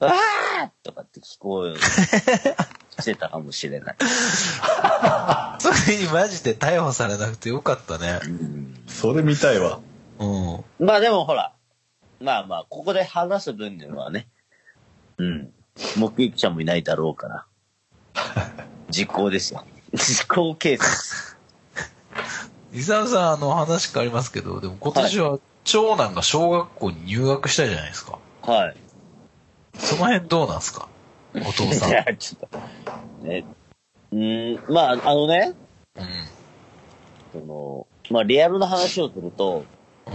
[0.00, 1.74] あーとかって聞こえ、
[3.04, 3.96] してたかもしれない。
[5.60, 8.18] それにマジで逮捕されなくてよかったね。
[8.24, 9.80] うんそれ見たいわ。
[10.18, 10.26] う
[10.80, 10.86] ん。
[10.86, 11.52] まあでもほら、
[12.20, 14.28] まあまあ、ここで話す分ではね、
[15.18, 15.52] うん、
[15.96, 17.46] 目撃者もいないだろうから、
[18.88, 19.64] 時効ですよ。
[19.92, 21.36] 時効警察です。
[22.72, 28.18] 伊沢さん、あの、話変わりますけど、でも今年は長男が小学校に入学したじゃないですか。
[28.42, 28.76] はい。
[29.78, 30.88] その辺どうなんすか？
[31.34, 31.90] お父さん。
[31.90, 33.44] いや、ちょっと、ね。
[34.12, 35.52] うん、まあ、あのね、
[35.96, 36.06] うん。
[37.32, 39.64] その、まあ、リアルな話をすると、
[40.06, 40.14] うん。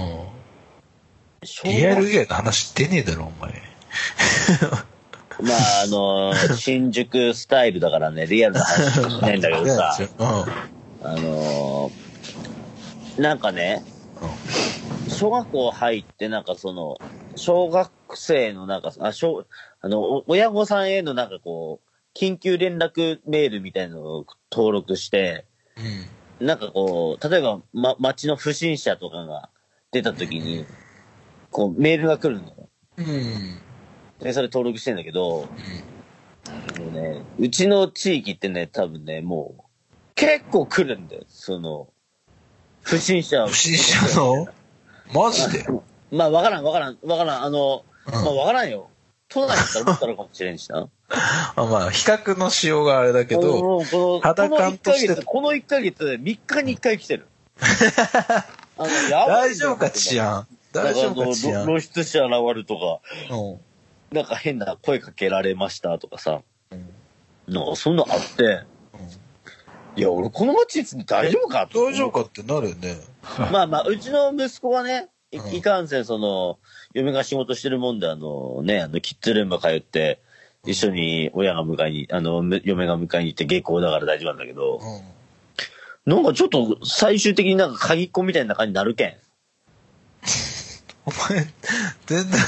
[1.44, 3.54] 小リアル以外の話出ねえだろ、お前。
[5.42, 10.28] まあ、あの、新宿スタイルだからね、リアルな話しないんだけどさ、 うん。
[11.02, 11.92] あの
[13.18, 13.84] なんかね、
[15.08, 16.98] 小学校入って、なんかその、
[17.36, 19.46] 小学生のなんか、あ、小、
[19.82, 25.46] あの、お親御さんへのなんかこう、緊急連絡メールみたいなのを登録して、
[26.40, 26.48] うん。
[26.48, 29.50] なんかこう、例えば、ま、町の不審者とかが
[29.92, 30.66] 出た時に、
[31.52, 32.70] こう、メールが来るのよ。
[32.98, 33.60] うん。
[34.20, 35.50] で、それ登録してんだけど、も
[36.90, 39.62] うね、うちの地域ってね、多分ね、もう、
[40.16, 41.24] 結構来るんだよ。
[41.28, 41.88] その、
[42.82, 43.46] 不審者。
[43.48, 44.48] 不審者の？
[45.14, 45.66] マジで？
[46.12, 47.44] まあ、わからん、わからん、わからん。
[47.44, 48.90] あの、うんまあ、わからんよ。
[49.30, 50.90] 都内だったらもっとあるかもしれんしな。
[51.56, 57.28] あまあ、比較のしようがあれだけど、この、この、肌この1感としてヶ月、この1ヶ月、3日に1回来てる。
[57.62, 58.46] あ
[58.78, 60.48] のやばい大丈夫か、治安？
[60.72, 61.66] 大丈夫か、治安？
[61.66, 63.60] 露出者現るとか、うん
[64.12, 66.42] なんか変な声かけられましたとかさ、
[66.72, 66.90] うん
[67.48, 68.64] なんかそんなのあって、
[69.96, 71.70] いや、俺この街に住んで大丈夫か？
[71.74, 72.96] 大丈夫かってなるよね。
[73.52, 76.58] まあまあ、うちの息子はね、いかんせん、その、
[76.94, 80.20] 嫁が仕事してるもんで、あの、ね、あの、キッズルーム通って、
[80.66, 84.80] 一緒に親が迎えに、あの、む嫁が迎えに行って下校だから大丈夫なんだけど
[86.08, 86.14] う、ん。
[86.14, 89.16] なんかちょっと最終的になんか鍵っ子みたいな感じになるけん。
[91.06, 91.46] お前、
[92.08, 92.40] 全然、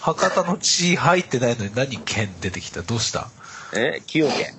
[0.00, 2.82] 博多の血入ってないのに何剣出てきた？
[2.82, 3.28] どうした？
[3.74, 3.94] え？
[4.00, 4.52] 崎陽軒。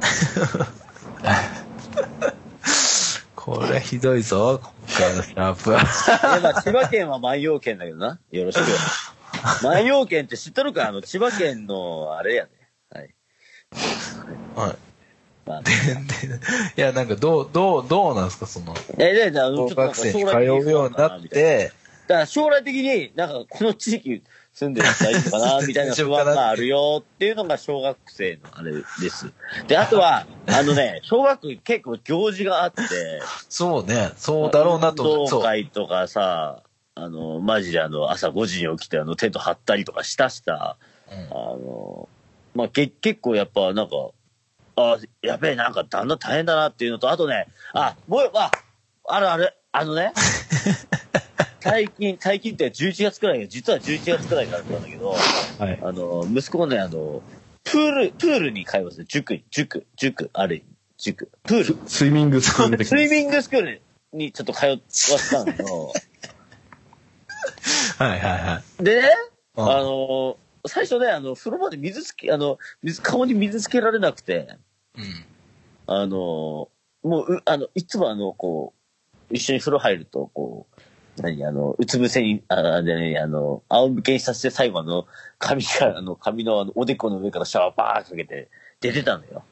[3.46, 5.80] これひどいぞ、今回のシャープは。
[5.80, 5.84] い
[6.34, 8.18] や、まあ、千葉県は万葉県だけどな。
[8.32, 8.62] よろしく。
[9.62, 10.88] 万葉県って知っとるか？
[10.88, 12.50] あの、千葉県の、あれやね。
[12.90, 13.14] はい。
[14.56, 14.76] はい。
[15.46, 16.40] まあ、で、で、
[16.76, 21.72] いや、なんかどう、どう、どうなんですか、その、え、で、じゃあ、ちょ小っと通将来的うようになって、
[22.08, 24.24] だから将来的に、なんかこの地域
[24.56, 29.30] 住んでる人大丈夫かな、みたいな 不安があるよっていうのが小学生のあれです。
[29.66, 32.82] で、あとは、 あのね、小学結構行事があって、
[33.50, 35.24] そうね、そうだろうなと。
[35.24, 35.42] 運動。
[35.42, 36.62] 会とかさ、
[36.94, 40.78] あの、マジであの、朝5時に起きてあの、テント張ったりとかしたした、
[41.12, 42.08] うんあの、
[42.54, 43.94] まあ、け結構やっぱなんか、
[44.76, 48.50] あ、やべえ、なんかだんだん大変だなっていうのと、あとね、あ、もう、あ、
[49.04, 50.14] あるある、あのね、
[51.68, 55.80] 最近、最近って11月くらい、実は11月くらいからだったんだけど、はい。
[55.82, 57.22] あの、息子がね、あの、
[57.64, 59.06] プール、プールに通いますね。
[59.08, 60.62] 塾に、塾、塾、ある
[60.96, 61.88] 塾、プール。
[61.88, 65.92] スイミングスクール的 スイミングスクールにちょっと通わせたんだけど、
[67.98, 68.84] はいはいはい。
[68.84, 69.08] でね、
[69.56, 74.56] うんあの、最初ね、あの、風呂場で水つけ、あの、水、顔に水つけられなくて、
[74.96, 75.04] うん。
[75.86, 76.68] あの、
[77.02, 78.74] もう、うあの、いつもあの、こ
[79.30, 80.75] う、一緒に風呂入ると、こう、
[81.18, 85.06] 何、あの、うつ伏せに、あ、でね、あの、仰向けにさせて最後あの、
[85.38, 88.48] 髪から、あの、髪のあの、おでこの上からシャワーバーかけて
[88.80, 89.42] 出てたのよ。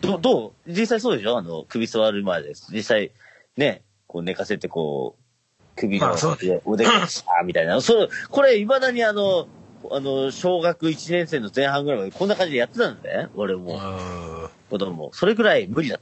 [0.00, 0.70] どどう？
[0.70, 1.36] 実際そうでしょ？
[1.36, 2.68] あの、首座る前です。
[2.72, 3.10] 実際、
[3.56, 7.80] ね、こう寝かせてこう、首のまあそう腕、腕がシャーみたいな。
[7.80, 9.48] そう、これ未だにあの、
[9.90, 13.28] あの、小学1年生の前半ぐらいまでこんな感じでやってたんだね。
[13.34, 14.50] 俺うも、ん。
[14.70, 15.10] 子供。
[15.12, 16.00] それぐらい無理だっ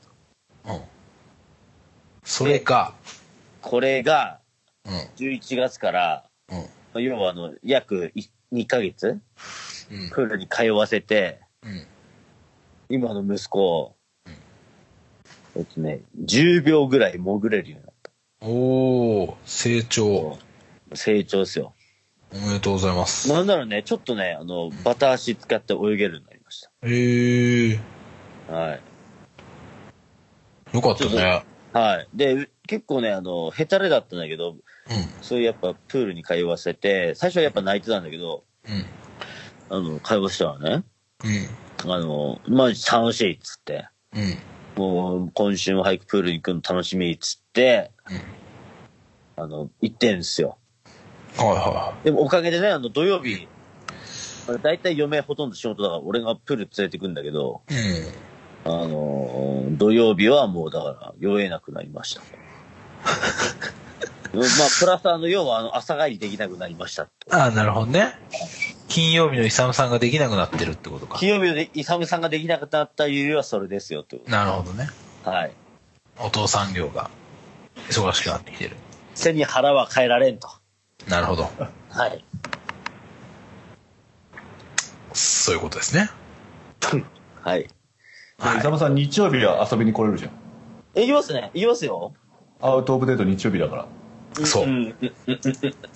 [0.64, 0.72] た。
[0.72, 0.80] うん。
[2.24, 2.94] それか、
[3.64, 4.40] これが、
[4.84, 4.92] うん。
[5.16, 6.58] 11月から、うん。
[6.58, 6.64] ま
[6.96, 9.20] あ要はあの、約い2ヶ月、
[9.90, 10.10] うん。
[10.10, 11.86] プールに通わせて、うん。
[12.90, 13.96] 今の息子、
[15.56, 17.94] えっとね、10秒ぐらい潜れるようになっ
[18.46, 20.38] おー、成長。
[20.90, 20.96] た。
[20.96, 21.74] 成長ですよ。
[22.30, 23.32] おめでとうございます。
[23.32, 27.80] なんならね、ちょっとね、あの、バタ足使って泳げるようになりましえー、
[28.46, 28.52] た。
[28.52, 28.80] はい。
[30.74, 31.44] よかったね。
[31.72, 32.08] はい。
[32.12, 34.58] で、結構ね、あの、ヘタレだったんだけど、うん。
[35.20, 38.84] そういうやっぱプールに通わせて、最初はやっぱ泣いてたんだけど、うん。
[39.70, 40.84] あの、通わせたらね、
[41.84, 41.90] うん。
[41.90, 44.38] あの、まあ、楽しいっつって、うん。
[44.76, 47.90] もう、今週も早くプールに行くの楽しみっつって、
[49.36, 50.58] あの、行ってんすよ。
[51.36, 53.48] はいはでもおかげでね、あの、土曜日、
[54.46, 57.74] まあ大体嫁ほとんど仕事だから、俺がプール連れてくんだけど、い。
[57.74, 58.24] うん。
[58.64, 62.22] あのー土曜日はもうだから、酔えなくなりました。
[64.34, 64.44] まあ、
[64.80, 67.10] プラスあの、要はあの、朝帰りできなくなりましたと。
[67.30, 68.18] ああ、なるほどね。
[68.88, 71.18] 金曜日のイサムさんができなくなってるってことか。
[71.18, 74.18] 金曜日でイサムさんができなくなった理由はそれですよ、と。
[74.26, 74.88] なるほどね。
[75.24, 75.52] はい。
[76.18, 77.10] お父さん業が
[77.88, 78.76] 忙しくなってきてる。
[79.14, 80.48] 背に腹は変えられんと。
[81.08, 81.48] なるほど。
[81.90, 82.24] はい。
[85.12, 86.10] そういうことですね。
[87.42, 87.68] はい。
[88.38, 90.30] はい伊沢さん日曜日は遊びに来れるじゃん
[90.96, 91.50] え、行きますね。
[91.54, 92.12] 行きますよ。
[92.60, 93.86] アウトオブデート日曜日だから。
[94.46, 94.66] そう。
[94.66, 94.68] ん。
[94.68, 94.92] うん。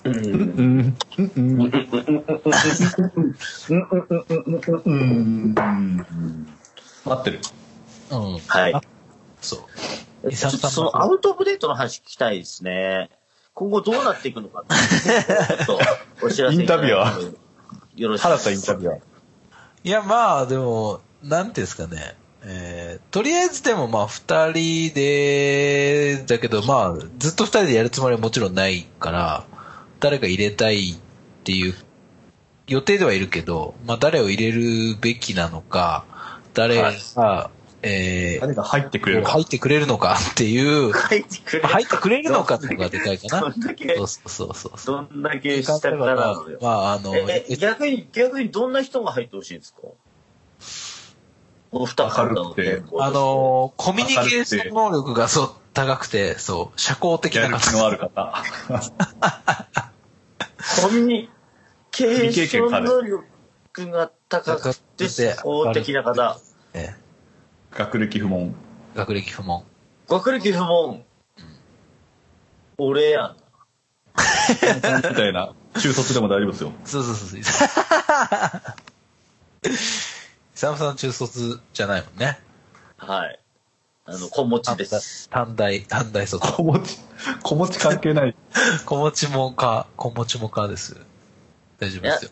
[0.05, 0.09] うん。
[0.09, 0.95] うん。
[1.25, 1.73] うん。
[1.75, 2.09] う
[4.51, 4.83] ん。
[4.85, 5.55] うん。
[5.55, 6.47] うん。
[7.05, 7.39] 待ってる。
[8.11, 8.15] う。
[8.15, 8.37] ん。
[8.37, 8.81] はいあ。
[9.41, 10.31] そう。
[10.31, 13.09] そのアウトオブデートの話聞きたいですね。
[13.53, 14.63] 今後どうなっていくのか。
[14.69, 15.79] ちょっと
[16.25, 16.93] お知らせいただいて。
[16.93, 17.37] インタビュアも
[17.95, 18.99] よろしい原田イですかンタビュアー。
[19.83, 22.15] いや、まあ、でも、なんていうんですかね。
[23.07, 29.45] えー、とりあえずでもまあ、二人で、だけどまあ、ずっと二人でやるつもりはもちろんないから、
[29.99, 30.95] 誰か入れたいっ
[31.43, 31.73] ていう
[32.67, 36.05] 予定ではいるけど、まあ、誰を入れるべきなのか、
[36.53, 36.91] 誰が、
[37.81, 43.41] えー誰が入ってくれるか入ってくれるのか っていう、入ってくれまあ入ってくれるのかっていうのがでかいかな。
[43.41, 45.07] どんだけそうそうそうそう。
[45.09, 46.35] どんだけ下から。
[46.61, 49.79] まあ、あの、え、え逆に、逆にどんな人が入ってほしいんですか？
[51.71, 57.71] お二方の明るくてあの、コミュニケーション能力がそう、高くて、そう、社交的な方。
[57.71, 58.43] のある方
[60.81, 61.29] コミュニ
[61.91, 63.23] ケーション能力
[63.91, 66.37] が高くて、社交的な方。
[66.73, 66.95] え
[67.71, 68.55] 学歴不問
[68.95, 69.63] え学歴不問。
[70.07, 71.05] 学歴不問。
[72.77, 73.35] 俺やん。
[74.17, 74.23] み
[75.15, 77.39] たいな中卒でも大丈夫ですよ そうそうそう
[80.59, 80.73] そう。
[80.73, 82.37] イサムさん中卒じゃないもんね。
[82.97, 83.39] はい。
[84.05, 85.29] あの、子持ちです。
[85.29, 86.45] 短大、短大卒。
[86.45, 86.99] 子持ち
[87.41, 88.35] 子持ち関係ない
[88.85, 90.97] 子持ちもか、子持ちもかです。
[91.79, 92.31] 大丈夫ですよ。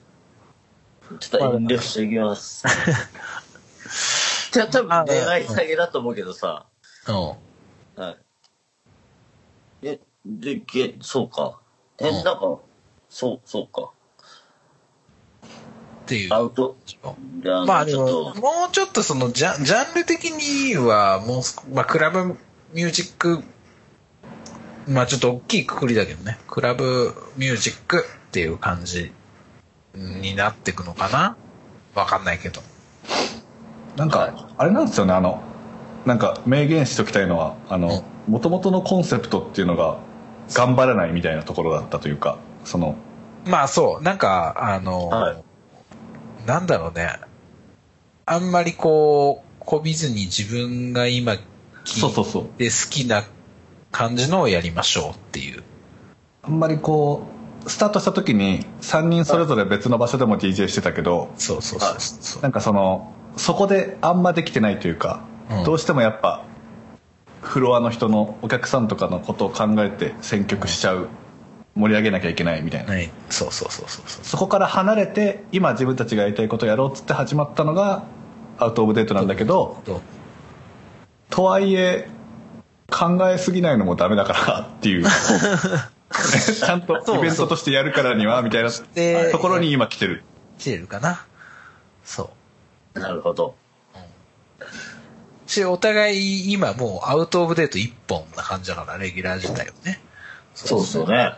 [1.19, 2.65] ちょっと遠慮しておきます。
[4.51, 6.65] じゃあ多分恋愛下げだと思うけどさ。
[7.07, 7.15] うん。
[7.15, 8.17] はい。
[9.83, 11.59] え、で、げ、そうか。
[11.99, 12.59] え、うんなんか、
[13.09, 13.91] そう、そうか。
[16.07, 16.33] っていう。
[16.33, 16.77] アウト。
[17.65, 22.25] まあでも、ちょっと、もうちょっとそのジャン、ジャンル的には、もうす、まあクラブ
[22.73, 23.43] ミュージック、
[24.87, 29.11] まあちょっと大きいくくりだけどね、クラブミュージックっていう感じ
[29.93, 31.35] になっていくのかな。
[31.93, 32.61] わかんないけど。
[33.97, 35.13] なんかあれなんですよね。
[35.13, 35.41] あの
[36.05, 39.99] なんか明言しときたいのはあの元々のコンセプトっていうのが
[40.53, 42.95] 頑張らないみたいなところだったというかその。
[43.45, 45.43] まあそう、なんか、あの、はい
[46.47, 47.10] なんだろうね。
[48.25, 51.33] あんまりこう、こびずに自分が今
[51.83, 53.25] 聞いて好きな
[53.91, 55.63] 感じのをやりましょうっていう。
[56.43, 57.27] あんまりこ
[57.65, 62.41] うスタートした時に3人それぞれ別の場所でも DJ してたけどそうそうそうそう。
[62.41, 66.43] なんかそのそこであんまできてないというか、うんどうしてもやっぱ
[67.41, 71.07] フロアの人のお客さんとかのことを考えて選曲しちゃう
[71.77, 74.25] 盛り上げなきゃいけないみたいな、はい、そうそうそうそうそう。
[74.25, 78.03] そこから離れて今自分たちがやりたいことをやろうっつって始まったのが
[78.57, 79.81] アウト・オブ・デートなんだけど
[81.29, 82.09] とはいえ
[82.89, 90.23] 考えすぎないのもダメだからっていう ちゃんとイベントとしてやるからにはみたいなでところに今来てる
[90.57, 91.25] 来てるかな。
[92.03, 92.31] そ
[92.93, 93.55] なるほど。
[95.45, 100.01] し、お互い今もうアウトオブデート一本な感じだから、レギュラー自体はね。
[100.53, 101.35] そうですよね。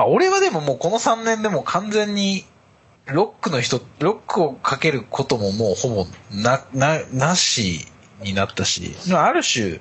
[0.00, 2.46] まあ俺はでももうこの3年でもう完全に、
[3.04, 7.84] ロックの人、ロックをかけることももうほぼな、な、なし
[8.22, 9.78] になったし、まあある種、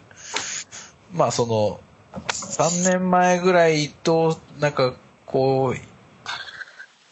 [1.14, 1.80] まあその、
[2.28, 4.94] 3年前ぐらいと、なんか
[5.26, 5.74] こ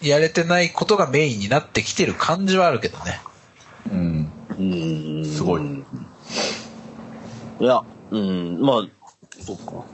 [0.02, 3.22] う、やれてないことがメインになってきてる感じはあるけどね。
[3.90, 4.32] うん。
[4.60, 4.64] う
[5.22, 5.26] ん。
[5.26, 5.86] すごいい
[7.64, 8.88] や、うん、まあ、
[9.40, 9.86] そっか。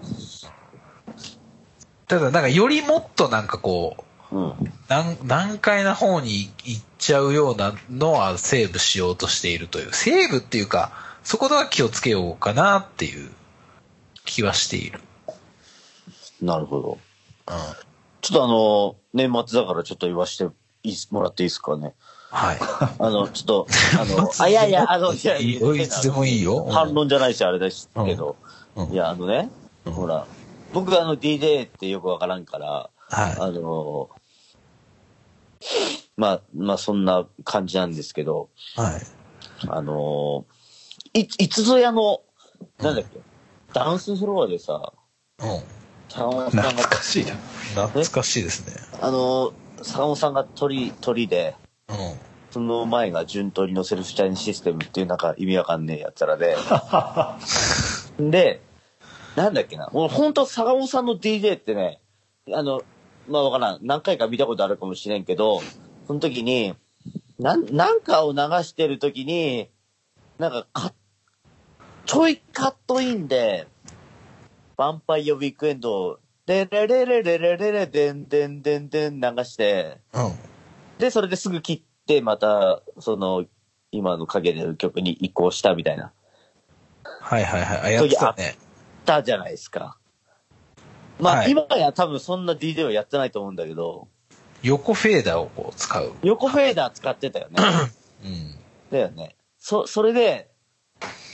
[2.08, 3.98] ただなんかよりもっとなんかこ
[4.32, 4.54] う、うん。
[4.88, 9.94] 難難解な方に行っちゃうようなのはセーブしようとしているという。
[9.94, 10.92] セーブっていうか、
[11.24, 13.30] そこでは気をつけようかなっていう
[14.26, 15.00] 気はしている。
[16.42, 16.98] なるほど。
[17.48, 17.56] うん。
[18.22, 20.48] ちょっとあの、年末だからちょっと言わして
[21.12, 21.94] もらっていいですかね。
[22.32, 22.58] はい。
[23.00, 23.68] あの、ちょっと、
[24.00, 28.36] あの、あ、いやいや、あの、いやいいよいつでもいいようん反論じゃないし、あれですけど。
[28.76, 29.52] うんうんいや、あのね、
[29.86, 30.26] うんほら、
[30.74, 33.36] 僕あの DJ ってよくわからんから、はい。
[33.40, 34.10] あの、
[36.18, 39.02] まあ、まあそんな感じなんですけど、はい。
[39.70, 40.46] あの、
[41.14, 42.22] い、いつぞやの、
[42.80, 43.20] なんだっけ、
[43.74, 44.94] ダンスフロアでさ、
[45.40, 45.64] うん。
[46.10, 47.34] 坂本さん懐が、かしいな。
[47.76, 48.74] 懐かしいですね。
[49.02, 51.56] あの、坂本さんが鳥、鳥で、
[51.88, 51.96] うん。
[52.52, 56.56] その前が順鳥のセルフチャインシステムっていうなんか意味わかんねえやつらで。
[58.20, 58.62] で、
[59.36, 59.90] なんだっけな。
[59.92, 62.00] もう本当坂本さんの DJ ってね、
[62.52, 62.84] あの、
[63.28, 63.80] まあわからん。
[63.82, 65.62] 何回か見たことあるかもしれんけど、
[66.08, 66.76] その時に、
[67.40, 69.70] なん、なんかを流してる時に、
[70.38, 70.94] なんかか、
[72.06, 73.68] ちょいカットインで、
[74.78, 80.00] ヴァンパイアウィークエンドを、でれれれれれれれでんでんでんでん流して、
[81.00, 83.46] で、それですぐ切って、また、その、
[83.92, 86.12] 今のかけてる曲に移行したみたいな。
[87.04, 87.80] はいはいはい。
[87.80, 88.58] あ、やってたね。
[89.06, 89.98] たじゃないですか。
[91.20, 94.08] まあ、はい今や多分そんな DJ はやってないと思うんだけど、
[94.64, 96.14] 横フェーダーをこう使う。
[96.24, 97.62] 横フェーダー使ってたよね。
[98.24, 98.56] うん。
[98.92, 99.36] だよね。
[99.60, 100.50] そ、それで、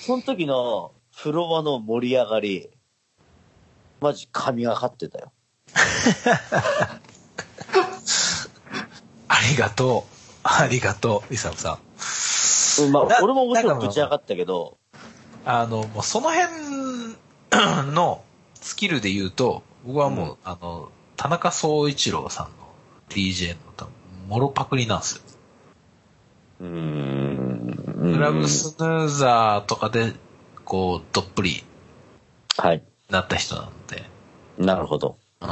[0.06, 2.70] その時のフロアの盛り上がり、
[4.02, 5.32] マジ神がかってたよ。
[9.28, 10.20] ありがとう。
[10.44, 11.80] ありがとう、イサムさん。
[12.86, 14.78] うんまなあ、俺ももちろんぶち上がったけど、
[15.46, 16.48] あの、もうその辺
[17.94, 18.24] の
[18.56, 22.52] スキルで言うと、僕はもう、あの、田中総一郎さんの
[23.10, 23.94] DJ の多分、
[24.28, 25.22] モロパクリなんですよ。
[26.62, 28.14] うーん。
[28.14, 30.14] クラブスヌーザーとかで、
[30.66, 31.64] こう、どっぷり
[32.58, 32.84] はい。
[33.10, 34.04] なった人なんで、
[34.60, 35.18] なるほど。
[35.42, 35.46] う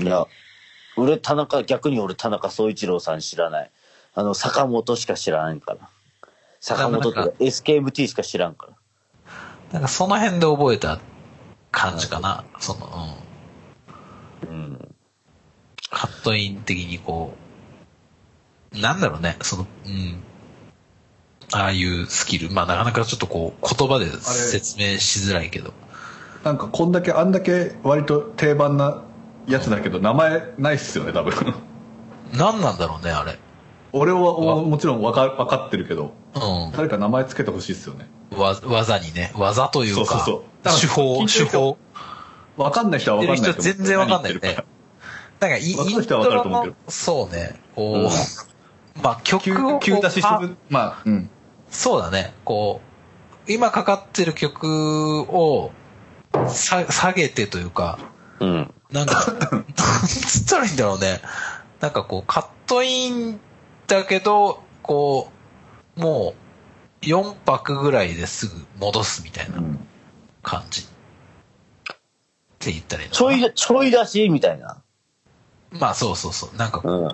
[0.00, 0.02] ん。
[0.02, 0.24] いや、
[0.96, 3.70] 俺、田中、逆に俺、田中総一郎さん知らない。
[4.14, 5.90] あの、坂本しか知らないから。
[6.60, 8.72] 坂本とか SKMT しか知らんから。
[9.72, 11.00] なんかその辺で覚えた
[11.70, 12.44] 感じかな。
[12.58, 13.16] その、
[14.46, 14.48] うん。
[14.48, 14.94] うん。
[15.90, 17.34] カットイン的にこ
[18.74, 20.22] う、なんだろうね、その、うん。
[21.52, 22.50] ああいうスキル。
[22.50, 25.72] まあなかなかちょっとこう、言葉で説明しづらいけど。
[26.46, 29.02] なんかこんだけあんだけ割と定番な
[29.48, 31.32] やつだけど名前ないっすよね多分
[32.32, 33.36] 何なんだろうね、あれ。
[33.92, 36.38] 俺はももちろんわか分かってるけどう
[36.76, 38.06] 誰か名前つけてほしいっすよねん。
[38.32, 39.32] わ、技にね。
[39.34, 41.78] 技というか、そうそうそう手法、手法。
[42.56, 44.56] 分かんない人は言ってる分かんない人全然わかんないよね。
[45.40, 48.10] なんかイ、イントロそうね、こう、うん
[49.02, 51.30] まあ曲を急急出しすパるまあうん
[51.68, 52.32] そうだね。
[52.44, 52.80] こ
[53.46, 55.70] う、今かかってる曲を
[56.48, 57.98] さ下げてというか、
[58.40, 58.74] うん。
[58.90, 59.64] なんか、なん
[60.06, 61.20] つったらいいんだろうね。
[61.80, 63.40] なんかこう、カットイン
[63.86, 65.30] だけど、こ
[65.96, 66.45] う、もう、
[67.02, 69.86] 4拍ぐらいですぐ戻すみたいなうん
[70.42, 70.82] 感じ。
[70.82, 70.84] っ
[72.60, 74.82] て言ったらいいのかないちょ、ちょい出しみたいな。
[75.72, 76.56] まあそうそうそう。
[76.56, 77.08] なんかこう、うん。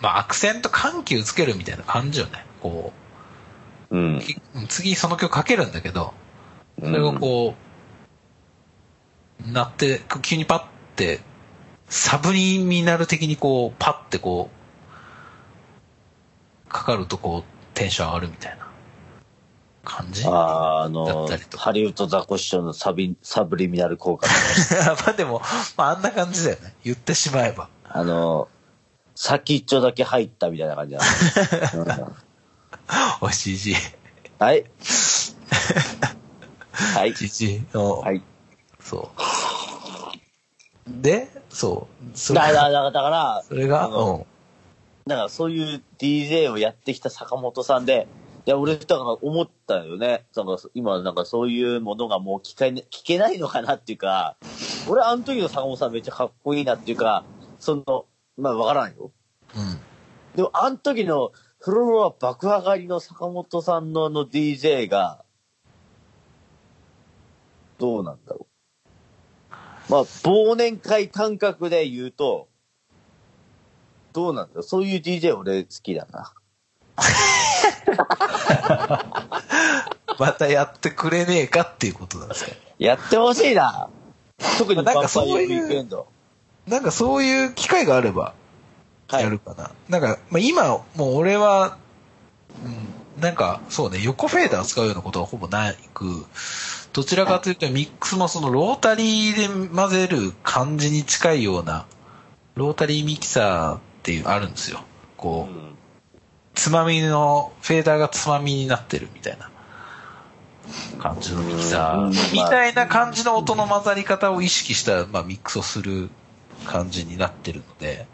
[0.00, 2.44] まあアクセント緩急つけるみたいな感じよね。
[2.60, 2.92] こ
[3.90, 4.20] うんう、。
[4.20, 4.36] き
[4.68, 6.12] 次その曲かけるんだけど、
[6.80, 7.54] それがこ
[9.46, 10.64] う、なって、急にパッ
[10.96, 11.20] て、
[11.88, 14.50] サブリミナル的にこう、パッてこ
[16.66, 18.66] う、かかるとこう、テンション上がるみたいな
[19.84, 20.24] 感じ？
[20.26, 24.26] ああ、のハリウッドザコシショウのサビ、サブリミナル効果。
[25.06, 25.40] まあでも、
[25.76, 26.74] まああんな感じだよね。
[26.82, 27.68] 言ってしまえば。
[27.84, 28.48] あの、
[29.14, 31.06] 先っちょだけ入ったみたいな感じだな、
[31.74, 32.16] う ん
[33.20, 33.74] おいしいじ。
[34.38, 34.64] はい。
[36.94, 37.14] はい。
[37.14, 38.22] じじの、はい。
[38.80, 39.10] そ
[40.86, 40.92] う。
[41.02, 42.18] で、そう。
[42.18, 44.26] それだ、だ、から、それが、あの
[45.06, 48.08] だからそういう DJ をやってきた坂本さんで、
[48.44, 50.24] いや、俺、だから思ったよね。
[50.34, 54.36] なんか今、なんかそういうものがもう聞か聞けないのかなっていうか、
[54.88, 57.24] 俺、あの時の坂本さんめっちゃかっこいいなっていうか、
[57.60, 59.12] その、まあ、わからんよ。
[59.54, 59.78] うん。
[60.34, 61.30] でも、あの時の
[61.60, 65.24] フロロは爆上がりの坂本さんのあの DJ が、
[67.78, 68.46] どうなんだろ
[69.50, 69.52] う。
[69.88, 72.48] まあ、忘年会感覚で言うと、
[74.16, 74.62] どうなんだ？
[74.62, 76.32] そういう DJ 俺好きだな。
[80.18, 82.52] またやってくれねえかっていうことなんですか？
[82.78, 83.90] やってほしいな。
[84.56, 86.08] 特になんかそういうィークエンド。
[86.66, 88.32] なんかそういう機会があれば、
[89.08, 89.70] はいやるかな。
[89.90, 91.76] なんか、まあ、今、もう俺は、
[92.64, 96.24] うん、なんか、そうね、横フェーダー使うようなことはほぼなく、
[96.92, 101.86] どちらかというとミックスもそのロータリーで混ぜる感じに近いような、
[102.56, 104.84] ロータリーミキサーっていうあるんですよ。
[105.16, 105.72] こう、うん
[106.54, 109.50] つまみの、フェーダーがつまみになってるみたいな
[110.98, 116.08] 感じのミキサうんーみたいな感じの音の混ざり方を意識した、まあ、ミックスをする
[116.64, 118.06] 感じになってるので、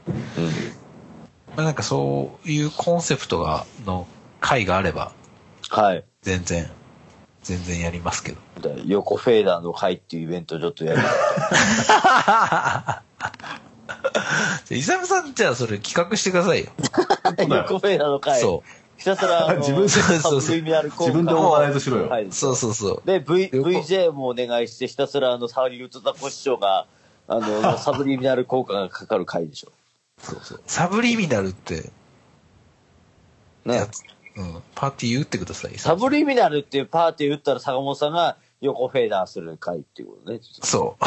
[1.57, 4.09] まあ、なんかそういうコンセプトが、の
[4.41, 5.13] 回があれば、
[5.71, 6.05] はい。
[6.23, 6.69] 全然、
[7.45, 8.41] 全然やりますけど。
[8.75, 11.11] で横フェーダーの会っていうイベントちょっとやりたい。
[14.71, 16.71] イサムさん、じゃあそれ企画してくださいよ。
[17.49, 18.41] 横フェーダーの会。
[18.41, 18.63] そ
[18.97, 22.09] ひたすら、 自分でそうそうそうサブリミナル効果自分でオーガナイズしろよ。
[22.09, 22.25] はい。
[22.25, 22.33] う。
[22.33, 23.07] そうそうそう。
[23.07, 26.87] で、V、横 VJ もお願いして、ひたすらあの、サウリウッドザコ師匠が、
[27.27, 29.73] あの、サブリミナル効果がかかる回でしょ。
[30.19, 30.61] そうそう。
[30.67, 31.91] サブリミナルって、
[33.65, 33.87] ねや。
[33.87, 34.03] つ
[34.35, 35.77] うん、パーティー打ってください。
[35.79, 40.41] サブリミナルっていうパーティー打ったら坂本さんが横フェーダーする回っていうことね。
[40.63, 41.05] そう。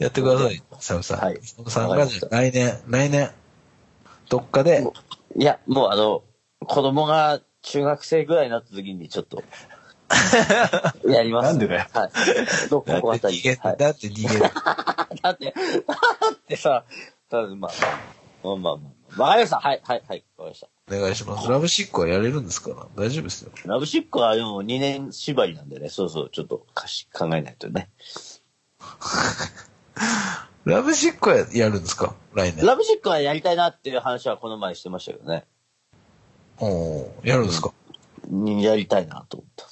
[0.00, 1.18] やってください、サムさん。
[1.20, 3.30] はいサムさんが来年、来年、
[4.28, 4.84] どっかで、
[5.36, 6.22] いや、もうあの、
[6.66, 9.42] 子供が中学生ぐらいになった時にちょっと、
[11.08, 11.46] やります。
[11.48, 12.10] なんでだよはい。
[12.68, 13.40] どここあたり。
[13.42, 14.40] だって逃げる？
[15.22, 15.52] だって、だ
[16.32, 16.84] ってさ、
[17.30, 17.70] ただまあ、
[18.42, 19.22] まあまあまあ。
[19.22, 19.60] わかりました。
[19.60, 20.24] はい、はい、はい。
[20.36, 20.68] わかりました。
[20.96, 21.48] お願いします。
[21.48, 22.70] ラブシックはやれるんですか？
[22.70, 23.52] ら大丈夫ですよ。
[23.66, 27.90] ラブシックはでも2年縛りなんでね、そうそう、ちょっとかし考えないとね。
[30.64, 32.14] ラブシックはやるんですか？
[32.34, 32.64] 来年。
[32.64, 35.44] ラブシックはやりたいなっていう話はこの前してましたけどね。
[36.58, 37.72] おーやるんですか？
[38.28, 39.66] にやりたいなと思った。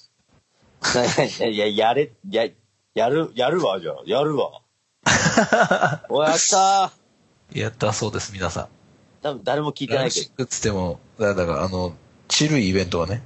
[1.25, 2.49] い やいや、やれ、や、
[2.95, 3.97] やる、やるわ、じゃあ。
[4.07, 4.63] やるわ。
[6.09, 7.61] おやったー。
[7.61, 8.69] やったそうです、皆さん。
[9.23, 11.95] 多分誰も聞いてないけラブシックっつっても、だだから、あの、
[12.29, 13.23] チルいイベントはね、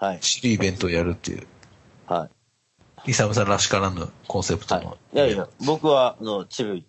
[0.00, 0.06] ど。
[0.06, 0.20] はい。
[0.20, 1.46] チルいイベントをやるっていう、
[2.06, 2.30] はい。
[3.06, 4.96] イサムさんらしからぬコンセプトはいの。。
[5.12, 6.86] いやいや、僕は、あの、チルイ。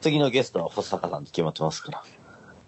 [0.00, 2.02] 次のゲストは保坂さんって決まってますから。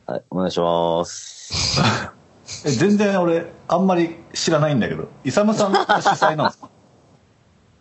[0.06, 1.80] はい、お願いします。
[2.66, 6.68] え全然俺、あんまり知らないんだけど、イサムさんが主催なんですか？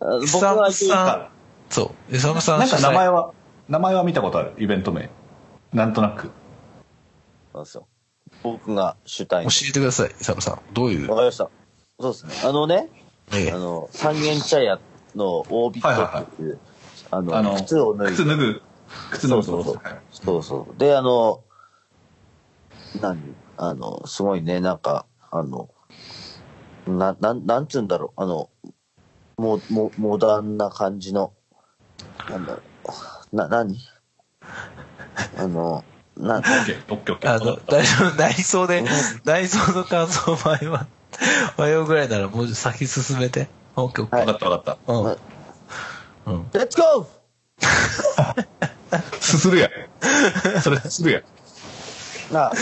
[0.00, 1.28] あ僕イサはムさん、
[1.70, 3.30] そう、イサムさんなんか名前はは、
[3.68, 5.10] 名前は見たことある、イベント名。
[5.72, 6.30] なんとなく。
[7.52, 7.86] なんですよ。
[8.42, 9.50] 僕が主体教。
[9.68, 10.60] えてください、イサムさん。
[10.72, 11.10] どういう？
[11.10, 11.50] わかりました。
[12.00, 12.32] そうですね。
[12.48, 12.88] あのね、
[13.32, 13.52] ええ。
[13.52, 14.78] あの、三軒茶屋
[15.14, 16.60] のオービットっていう、
[17.10, 18.12] あの、あの、靴を脱いで。
[18.16, 18.62] 靴脱ぐ、
[19.10, 19.74] 靴脱ぐそうそうそう。
[19.82, 20.78] はいそうそう。
[20.78, 21.42] で、あの、
[23.00, 23.34] 何？
[23.56, 25.68] あの、すごいね、なんか、あの、
[26.86, 28.48] な、なん、なんつうんだろう、あの、
[29.36, 31.32] も、も、モダンな感じの、
[32.28, 32.62] なんだろ
[33.32, 33.78] う、な、何？
[35.36, 35.84] あの、
[36.16, 37.34] な、オッケー、オッケー、オッケー。
[37.34, 38.84] あの、大丈夫、内装で、
[39.24, 40.86] 内装の感想を迷わ、
[41.58, 43.48] 迷うぐらいならもう先進めて。
[43.76, 44.92] オッケーオッケはいわかったわかった。
[44.92, 46.36] うん。
[46.36, 46.50] うん。
[46.52, 47.06] レッツゴ
[49.20, 49.70] すするやん。
[50.60, 51.22] それするやん。
[51.22, 52.52] ーあ、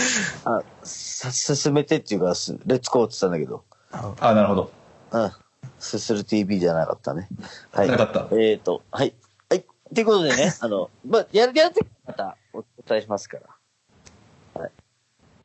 [0.45, 3.63] あ、さ、進めてっていうか、すレッツゴーって言ったんだけど、
[4.19, 4.71] あ、なるほど。
[5.11, 5.31] うん。
[5.79, 7.27] すする TV じゃなかったね。
[7.71, 7.87] はい。
[7.89, 9.13] なかったえっ、ー、と、はい。
[9.49, 9.65] はい。
[9.93, 13.37] ということでね、 あの、まあ、やる、やるときまたおお伝えしますか
[14.55, 14.61] ら。
[14.61, 14.71] はい。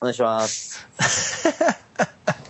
[0.00, 0.86] お願いします。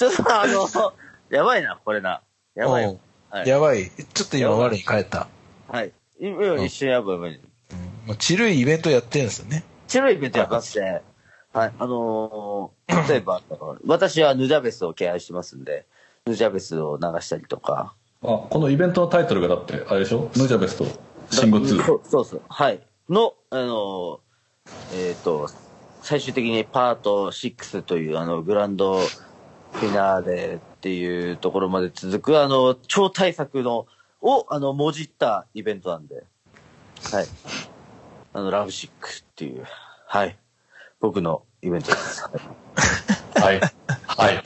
[0.00, 0.66] ちょっとあの、
[1.28, 2.22] やばいな、これな。
[2.54, 2.98] やばいよ。
[3.28, 3.48] はい。
[3.48, 3.90] やばい。
[4.14, 5.28] ちょっと今我に返った。
[5.68, 5.92] はい。
[6.18, 7.30] 今より一緒にやばいやばい。
[7.32, 7.38] うん。
[8.06, 9.62] もうチルいイベントやってるんですよね。
[9.88, 10.80] 白いイベントやってて、
[11.52, 11.72] はい。
[11.78, 15.84] あのー 例えば、あの私はヌジャベスを敬愛してますんで、
[16.24, 17.92] ヌジャベスを流したりとか、
[18.22, 20.30] あ、このイベントのタイトルがだって、あれでしょ？
[20.34, 20.86] ヌジャベスと
[21.30, 21.84] シンゴ2。
[21.84, 22.42] そうそうそう。
[22.48, 22.80] はい。
[23.10, 24.20] の、あの、
[24.94, 25.50] えっ、と、
[26.00, 28.98] 最終的にパート6というあのグランド
[29.72, 33.86] フィナーレっていうところまで続くあの超大作の
[34.22, 36.24] をあのもじったイベントなんで。
[37.12, 37.26] はい。
[38.32, 39.64] あの、ラブシックっていう。
[40.06, 40.36] はい。
[41.00, 42.22] 僕のイベントです。
[43.34, 43.60] はい。
[43.60, 43.60] はい。
[44.06, 44.42] はい。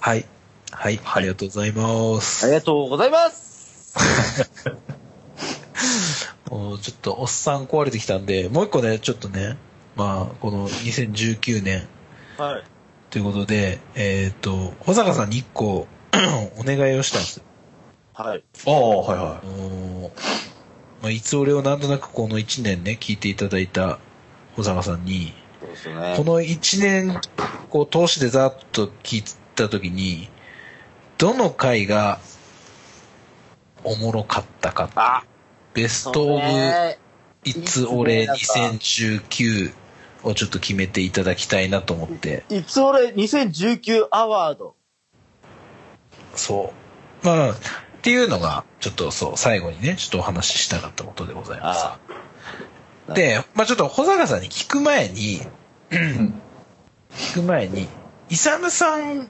[0.00, 0.24] はい。
[0.70, 1.00] はい。
[1.04, 2.46] ありがとうございます。
[2.46, 3.94] ありがとうございます。
[6.50, 9.56] もうちょっとおっさん壊れてきたんで、もう一個ね、ちょっとね、
[9.96, 11.86] まあ、この2019年
[12.38, 12.64] はい。
[13.14, 15.86] ということで、えっ、と、保坂さんに一個
[16.58, 17.44] お願いをしたんですよ。
[18.12, 18.42] はい。
[18.66, 20.10] ああ、はいはあのー
[21.00, 24.00] まあ、いつ俺をなんとなくこの1年ね、聞いていただいた
[24.56, 26.24] 保坂さんに、そうですよねこ。
[26.24, 27.20] の1年、
[27.70, 30.28] こう、通してざっと聞いたときに、
[31.16, 32.18] どの回が
[33.84, 35.22] おもろかったか、あ、
[35.72, 36.98] ベストオブね
[37.44, 39.83] いつ俺2019
[40.24, 42.44] をちょっと決めていただきたいなと思って。
[42.48, 44.74] いつ俺2019アワード。
[46.34, 46.72] そ
[47.22, 47.26] う。
[47.26, 47.56] まあ、っ
[48.02, 51.84] ていうのが、ちょっとそう、最後にね、ちょっとお話ししたかったことでございます。
[51.86, 51.98] あ
[53.14, 55.40] で、まあちょっと保坂さんに聞く前に、い。
[55.90, 57.86] 聞く前に、
[58.30, 59.28] イサムさん、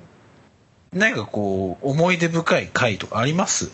[0.92, 3.70] なんかこう、思い出深い回とかあります？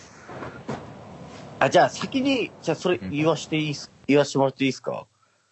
[1.59, 5.07] あ、じゃあ先に、じゃあそれ言わしていいっす、言わしてもらっていいですか？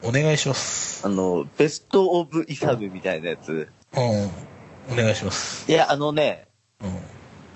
[0.05, 1.05] お願いします。
[1.05, 3.69] あの、ベストオブイサムみたいなやつ。
[3.97, 4.93] うん。
[4.93, 5.71] お願いします。
[5.71, 6.47] いや、あのね、
[6.81, 6.91] うん。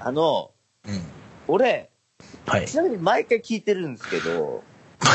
[0.00, 0.50] あの、
[0.84, 1.00] うん。
[1.46, 1.90] 俺、
[2.46, 2.76] はいち。
[2.76, 4.64] なみに毎回聞いてるんですけど、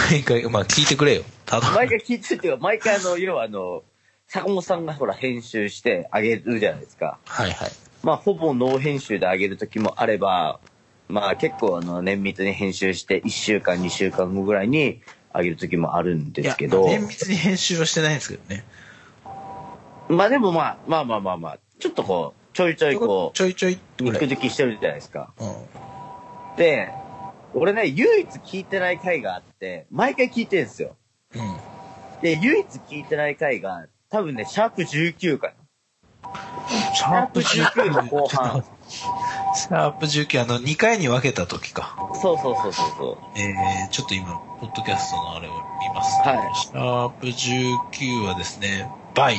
[0.09, 1.23] 毎回、まあ聞いてくれよ。
[1.45, 3.83] ただ、毎回聞いてるっていうか、毎回あの、要はあの、
[4.27, 7.19] 坂本さんがほら編集してあげるじゃないですか。
[7.25, 7.71] はいはい。
[8.03, 10.61] まあ、ほぼノー編集であげる時もあれば、
[11.09, 15.01] まあ結構あの、綿密に編集して1週間、2週間後ぐらいに
[15.33, 18.63] あげる時もあるんですけど、厳密に編集はしてないんですけどね。
[20.09, 23.77] まあでもまあ、まあまあまあまあ、ちょっとこう、ちょいちょいこちょいちょい。
[23.99, 25.33] 肉付きしてるじゃないですか。
[25.39, 26.57] うん。
[26.57, 26.89] で、
[27.53, 30.95] 俺ね、唯一聞いてない回があって、毎回聞いてるんですよ。
[31.35, 31.57] うん。
[32.21, 35.53] で、唯一聞いてない回が、多分ね、シャープ19かな。
[36.67, 38.63] シシャープ19の後半。
[38.89, 41.95] シャープ19、あの、2回に分けた時か。
[42.21, 43.39] そうそうそうそうそう。
[43.39, 49.37] えー、ちょっと今、ポッドキャストのあれを見ます、はいシャープ19はですね、倍。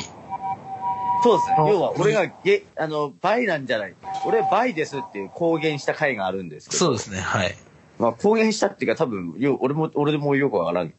[1.23, 1.55] そうですね。
[1.57, 3.95] あ要は、俺がゲ、あの、倍なんじゃない。
[4.25, 6.77] 俺倍ですっていう公言した回があるんですけど。
[6.77, 7.55] そうですね、はい。
[7.97, 10.93] まあ、公言したっていうか多分、よ、俺も、俺でもよくわからん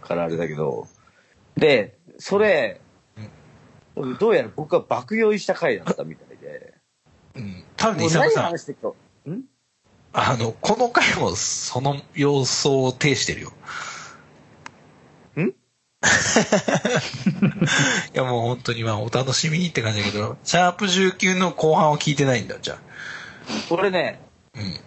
[0.00, 0.86] からあれだけど。
[1.56, 2.80] で、それ、
[4.18, 6.31] どうやら僕は爆酔いした回だったみたいで。
[7.34, 7.64] うん。
[7.76, 8.70] 多分ね、もう何イサムさ
[9.26, 9.30] ん。
[9.30, 9.42] ん？
[10.12, 13.52] あの、この回もその様相を呈してるよ。
[15.36, 15.40] ん？
[15.48, 15.52] い
[18.12, 22.78] やもう本当にまあお楽しみにって感じだけど、シャープ19の後半は聞いてないんだ、じゃあ。
[23.70, 24.20] 俺ね、
[24.54, 24.80] うん。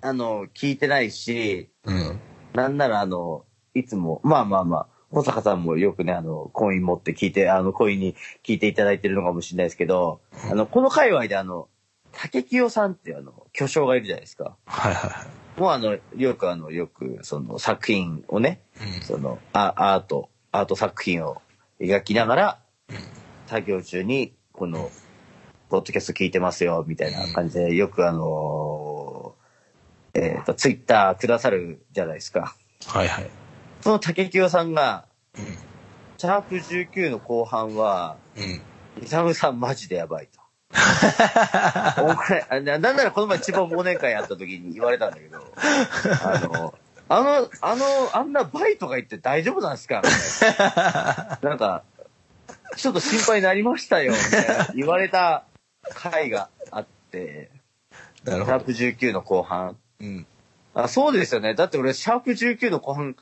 [0.00, 2.20] あの、聞いてないし、うん。
[2.54, 3.44] なんならあの、
[3.74, 11.68] いつも、まあまあまあ、保坂さんもよくね、あの、コイン持って聞いて、あの、コインに聞いていただいてるのかもしれないですけど、あの、この界隈であの、
[12.12, 14.56] 竹清さんっていうあの、巨匠がいるじゃないですか。
[14.66, 15.60] はいはいはい。
[15.60, 19.02] もうあの、よくあの、よく、その作品をね、うん。
[19.02, 21.40] その、アアート、アート作品を
[21.80, 22.58] 描きながら、
[23.46, 24.90] 作業中に、この、
[25.70, 29.44] ポッドキャスト聞いてますよ、みたいな感じで、よくあのー
[30.14, 32.54] えっ、と、ツイッターくださるじゃないですか。
[32.86, 33.30] はいはい。
[33.84, 35.04] その竹清さんが、
[35.36, 35.44] うん。
[36.16, 38.62] シャープ19の後半は、うん。
[39.04, 40.40] イサムさんマジでやばいと。
[42.02, 45.38] お前、あななんならこの前千葉忘年会やった時に言われたんだけど、
[46.24, 46.74] あの、
[47.10, 47.84] あの、あの、
[48.16, 50.00] あんなバイとか言って大丈夫なんですか？
[50.02, 51.38] みたいな。
[51.50, 51.82] なんか、
[52.76, 55.44] ちょっと心配になりましたよ、みたいな言われた
[55.94, 57.50] 回があって。
[58.24, 59.76] シャープ19の後半。
[60.00, 60.26] うん。
[60.72, 61.52] あそうですよね。
[61.54, 63.14] だって俺、シャープ19の後半、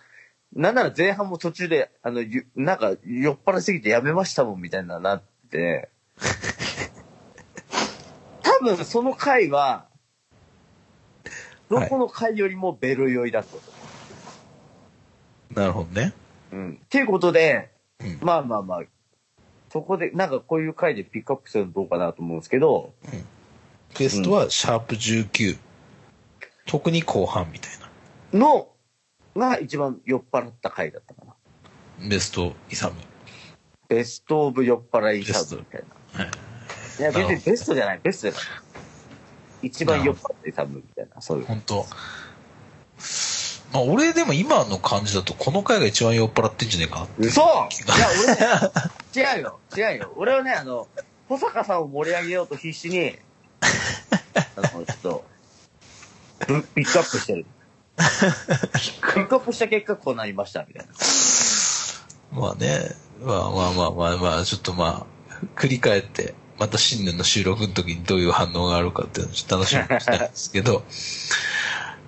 [0.54, 5.88] なんなら前半も途中で、あの、ゆなんか酔っ払いすぎてやめましたもん、みたいななって。
[8.42, 9.86] 多分その回は、
[11.70, 13.66] どこの回よりもベル酔いだったと思
[15.54, 16.12] なるほどね。
[16.52, 16.56] う。
[16.56, 16.80] うん。
[16.84, 18.82] っていうことで、うんまあまあまあ、
[19.70, 22.92] そこで、なんかこういう回でピックアップするのどうかなと思うんですけど、
[23.98, 25.58] ベストはシャープ19。
[26.66, 27.70] 特に後半みたい
[28.32, 28.38] な。
[28.38, 28.68] の、
[29.36, 31.34] が一番酔っ払った回だったかな。
[32.08, 32.94] ベストイサム。
[33.88, 35.84] ベストオブ酔っ払いシャブみたい
[36.16, 36.24] な。
[36.24, 36.30] はい。
[36.98, 38.50] いや、別にベストじゃない、ベストじゃない。
[39.62, 41.46] 一番酔っ払って多分みたいな、そういう。
[41.46, 41.86] 本当
[43.72, 47.68] まあ、俺でも今の感じだと、この回が一番酔っ払ってんじゃねえかなって嘘いや、
[48.24, 50.12] 俺ね、違うよ、違うよ。
[50.16, 50.88] 俺はね、あの、
[51.28, 53.18] 保坂さんを盛り上げようと必死に、
[54.56, 55.24] あの、ちょっと、
[56.46, 57.46] ブピックアップしてる。
[57.96, 60.92] ピックアップした結果こうなりました、みたいな。
[62.40, 70.84] まあね、まあまあまあまあ、ちょっとまあ、繰り返って、また新年の収録の時にどういう反応があるかっていうのをちょっと楽しみにしたいんですけど、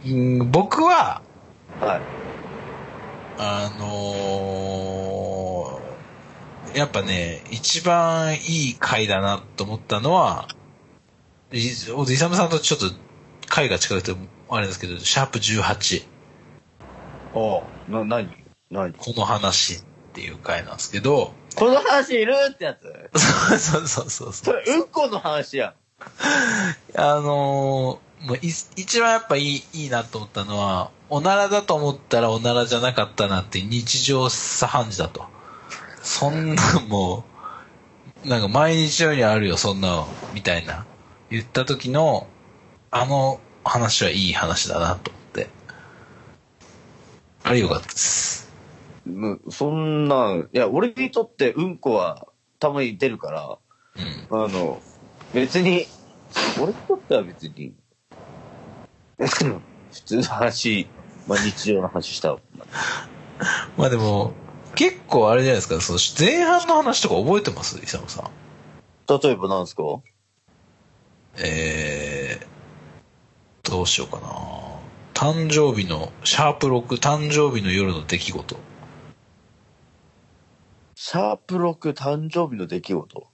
[0.07, 1.23] うん僕は、
[1.81, 2.01] はい。
[3.39, 5.85] あのー
[6.75, 10.49] やっぱね、一番いい回だなと思ったのは、
[11.53, 12.87] いイサムさんとちょっと
[13.47, 14.13] 回が近くて
[14.57, 16.07] あれですけど、シャープ18、
[17.35, 18.29] おな、なに
[18.71, 19.83] なにこの話っ
[20.13, 22.77] ていう回なんですけど、この話いるってや
[23.15, 23.59] つ？
[23.59, 24.33] そうそうそうそ。
[24.33, 25.75] そうれ、うんこの話やん。
[26.97, 35.27] あのーもうい一番やっぱいいいいなと思ったのは、おならだと思ったらおならじゃなかったなって日常茶飯事だと。
[36.03, 37.25] そんなも
[38.25, 40.87] う、なんか毎日のようにあるよ、そんなの、みたいな。
[41.31, 42.27] 言った時の、
[42.91, 45.49] あの話はいい話だなと思って。
[47.43, 48.51] あれよかったです。
[49.05, 52.27] むそんなん、いや、俺にとってうんこは
[52.59, 53.59] たまに出るから、
[54.31, 54.45] うん。
[54.45, 54.81] あの、
[55.33, 55.87] 別に、
[56.61, 57.75] 俺にとっては別に、
[59.19, 59.61] 普
[60.07, 60.89] 通の話、
[61.29, 62.39] まあ日常の話した。
[63.77, 64.33] まあでも、
[64.75, 67.79] 結構あれじゃないですか、その前半の話とか覚えてます？
[67.83, 68.31] イサムさん。
[69.07, 69.83] 例えばなんですか？
[71.37, 72.47] えー、
[73.65, 74.29] どうしようかな。
[75.15, 78.57] 誕生日の、シャープ6、誕生日の夜の出来事。
[80.95, 83.27] シャープ6誕生日の出来事？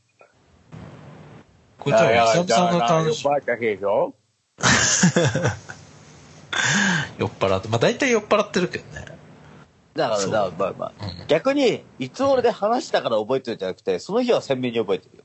[1.78, 4.14] これ多分、イサムさんの誕生ばあちゃんでしょ？
[7.18, 9.06] 酔っ払って、まあ大体酔っ払ってるけどね。
[9.94, 10.92] だから、だからまあまあ。
[11.20, 11.26] うん。
[11.26, 15.24] 逆に、いつ俺で話したから覚えてるんじゃなくて、その日は鮮明に覚えてるよ。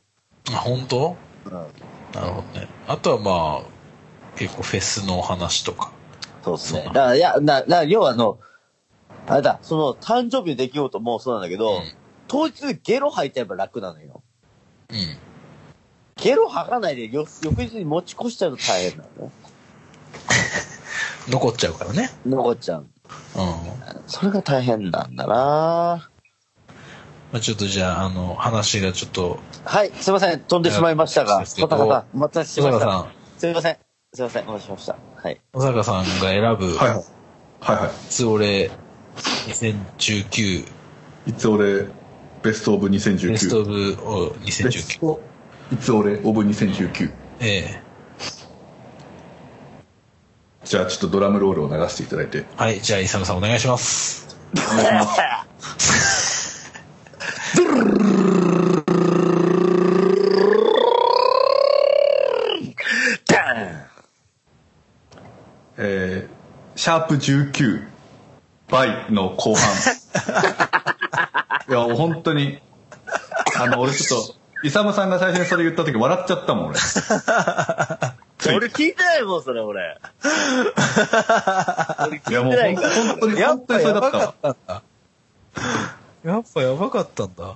[0.50, 1.16] あ、本当？
[1.46, 1.52] うん。
[1.52, 1.68] なる
[2.14, 2.20] ほ
[2.54, 2.68] どね。
[2.88, 3.70] あとはまあ、
[4.36, 5.92] 結構フェスのお話とか。
[6.44, 6.84] そうですね。
[6.86, 8.38] だから、いや、な、な、要はあの、
[9.28, 11.82] あれだ、その、誕生日の出来事もそうなんだけど、うん
[12.28, 14.24] 当日ゲロ吐いちゃえば楽なのよ。
[14.90, 14.98] うん。
[16.22, 19.32] ゲロ吐かないでよ翌日に持ち越しちゃうと大変なのね。
[21.30, 22.12] 残っちゃうからね。
[22.26, 22.88] 残っちゃう。
[23.36, 23.54] うん。
[24.08, 26.10] それが大変なんだな
[27.32, 30.40] まあちょっとじゃあ、あの、話がちょっと、はい、すいません。
[30.40, 33.08] 飛んでしまいましたが、ですけどまたまた、お待たせしました。
[33.38, 33.85] すいません。
[34.16, 34.44] すいません。
[34.48, 34.96] お待たせしました。
[35.16, 35.42] はい。
[35.52, 37.04] 小坂さんが選ぶ、はいはい。
[37.60, 37.90] はいはい。
[37.90, 38.72] いつ俺
[39.48, 40.66] 2019
[41.28, 41.88] いつ俺、
[42.42, 43.30] ベストオブ2019。
[43.30, 45.00] ベストオブをベス2019。
[45.00, 45.22] ト
[45.74, 47.12] いつ俺、オブ2019。
[47.42, 47.82] ええ
[50.64, 52.46] じゃあちょっとドラムロールを流していただいて。
[52.56, 54.38] はい、じゃあ、イサムさんお願いします。
[54.54, 63.95] ダーン
[65.78, 67.86] えー、シャープ19
[68.70, 69.74] 倍の後半。
[71.68, 72.60] いや、もう本当に、
[73.58, 76.80] あの、俺ちょっと、イサムさんが最初にそれ言った時笑っちゃったもん、俺。
[78.56, 79.98] 俺聞いてないもん、それ俺。
[82.00, 82.56] 俺 いや、もう。
[82.56, 84.36] 本当に、本当にそれだったわ。
[84.42, 84.82] たんだ。
[86.24, 87.56] やっぱやばかったんだ。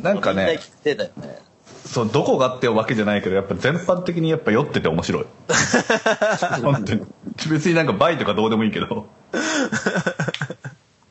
[0.00, 1.51] なんかねみんな聞、いてたよね。
[1.84, 5.24] そう、どこがってわけじゃないけど、やっぱ全般的にやっぱ酔ってて面白い。
[6.62, 7.02] 本当に。
[7.50, 9.08] 別になんか倍とかどうでもいいけど。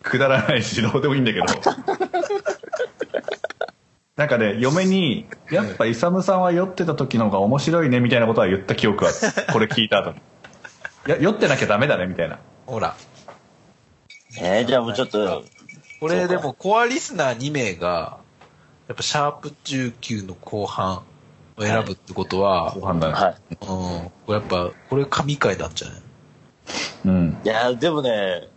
[0.03, 1.45] くだらないし、どうでもいいんだけど。
[4.17, 9.11] なんかね、嫁に、やっぱイサムさんは酔ってた時の方が面白いね、みたいなことは言った記憶は。
[9.51, 10.17] これ聞いた後に。
[11.07, 12.39] いや、酔ってなきゃダメだね、みたいな。
[12.65, 12.95] ほら。
[14.39, 15.43] えー、じゃあもうちょっと、
[15.99, 18.20] これでも、コアリスナー2名が、
[18.91, 21.05] やっぱシャープ19の後半
[21.55, 23.13] を選ぶってことは、後半だね。
[23.13, 23.35] はい。
[23.49, 23.57] うん。
[23.61, 26.01] これやっぱ、これ神回なんじゃない
[27.05, 27.41] うん。
[27.41, 28.49] いや、でもね、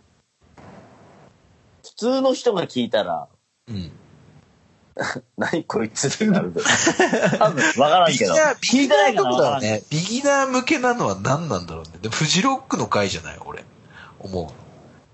[1.85, 3.29] 普通の人が聞いたら、
[3.69, 3.91] うん。
[5.37, 6.65] 何こいつってなるけど。
[7.37, 8.33] 多分、わからんけど。
[8.33, 9.41] ビギナー、ビギナー。
[9.41, 9.83] だね。
[9.89, 11.91] ビギナー向けなのは何なんだろうね。
[12.01, 13.63] でもフジロックの回じゃない俺。
[14.19, 14.53] 思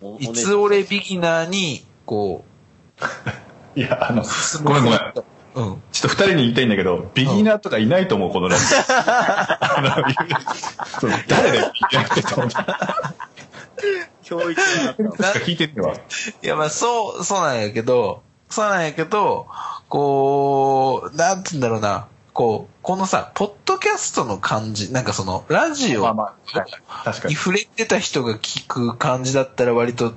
[0.01, 0.17] おう。
[0.19, 2.43] いつ俺ビギナーに、こ
[3.75, 4.25] いや、あの、う、
[4.63, 4.99] ごめんごめん。
[5.53, 5.81] うん。
[5.91, 8.77] ちょっと二人に言いたいんだけど、ビギナーとかいないと思う、このラジオ。
[11.27, 12.49] 誰でビギナーってと思
[14.23, 15.93] 教育になっか聞いてねえわ。
[15.93, 15.99] い
[16.41, 19.47] や、まあ、そう、そうなんやけど、そうなんやけど、
[19.89, 26.15] こう、なんつうんだろうな、こう、このさ、ポッドキャストの感じ、なんかその、ラジオ。
[27.27, 30.13] に触れてた人が聞く感じだったら割と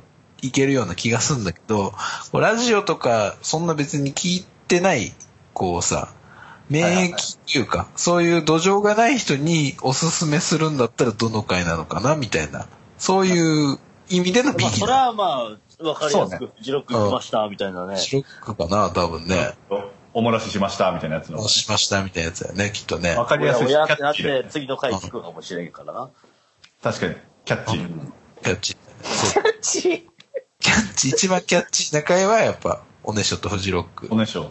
[0.46, 1.92] いけるような気がするんだけど、
[2.32, 5.12] こうラジオとか、そんな別に聞いてない、
[5.54, 6.12] こうさ、
[6.68, 12.66] 免疫っていうか、そういう土壌がない人におすすめするんだったらどの回なのかな、みたいな。
[12.98, 13.78] そういう
[14.10, 14.86] 意味でのビまあ、ギナー。
[14.86, 17.96] それはまあ、わかりやすく、ジロック来ました、みたいなね。
[17.98, 19.56] シロックかな、多分ね。
[20.12, 21.38] おもらししましたみたいなやつの。
[21.38, 23.16] どうしましたみたいなやつだよね、きっとね。
[23.16, 26.10] わかりやすいし、キャ親ってなって、次の回聞くかもしれんからな。
[26.82, 27.88] 確かに、キャッチー。
[28.42, 28.76] キャッチ。
[29.02, 29.40] そ
[29.90, 30.13] う
[30.64, 34.08] キャッチ、一番キャッチーな回はやっぱ、おねしょとフジロック。
[34.10, 34.50] おねしょ。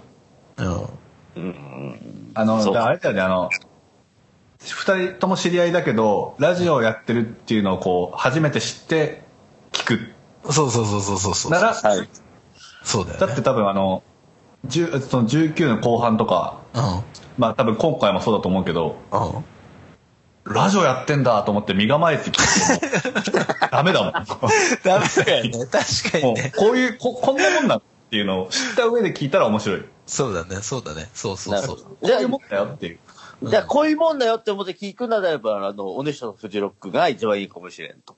[0.58, 0.88] うん。
[1.36, 2.32] うん。
[2.36, 3.50] あの、あれだよね、あの、
[4.60, 9.24] 二人とも知り合いだけど、ラジオをやってるっていうのをこう、初めて知って
[9.72, 10.54] 聞く。
[10.54, 11.52] そうそうそうそうそうそう。
[11.52, 12.08] なら、はい。
[12.84, 13.26] そうだよね。
[13.26, 14.04] だって多分あの、
[14.68, 16.82] 10その19の後半とか、うん。
[17.40, 19.46] まあ多分今回もそうだと思うけど、うん。
[20.46, 24.14] ラジオやってんだと思って身構えて聞いても ダメだもん。
[24.84, 25.52] ダメだよね。
[25.72, 26.52] 確かにね。
[26.58, 27.82] こういうこ、こんなもんなんっ
[28.12, 29.80] ていうのを知った上で聞いたら面白い。
[29.82, 31.10] こそうだね、そうだね。
[31.14, 31.98] そうそうそう。
[32.02, 33.00] ういうもんだよっていう。
[33.44, 38.18] じゃあ、こういうもんだよって思って聞くならば、あの、おねしょのフジロックが一番いいかもしれんと。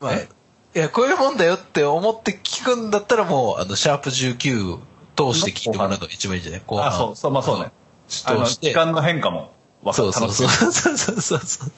[0.00, 0.28] まあ、い
[0.74, 4.78] や、こういうもんだよって思って聞くんだったらもう、あの、シャープ19
[5.16, 6.62] 通して聞いてもらうのが一番いいんじゃない？
[6.66, 6.86] 後半。
[6.88, 7.72] あ、そう、そう、まあそうね。
[8.08, 8.68] 通して。
[8.68, 9.52] 時間の変化も
[9.92, 10.32] 分かる。
[10.32, 10.92] そうそうそう。
[10.96, 11.70] そうそうそう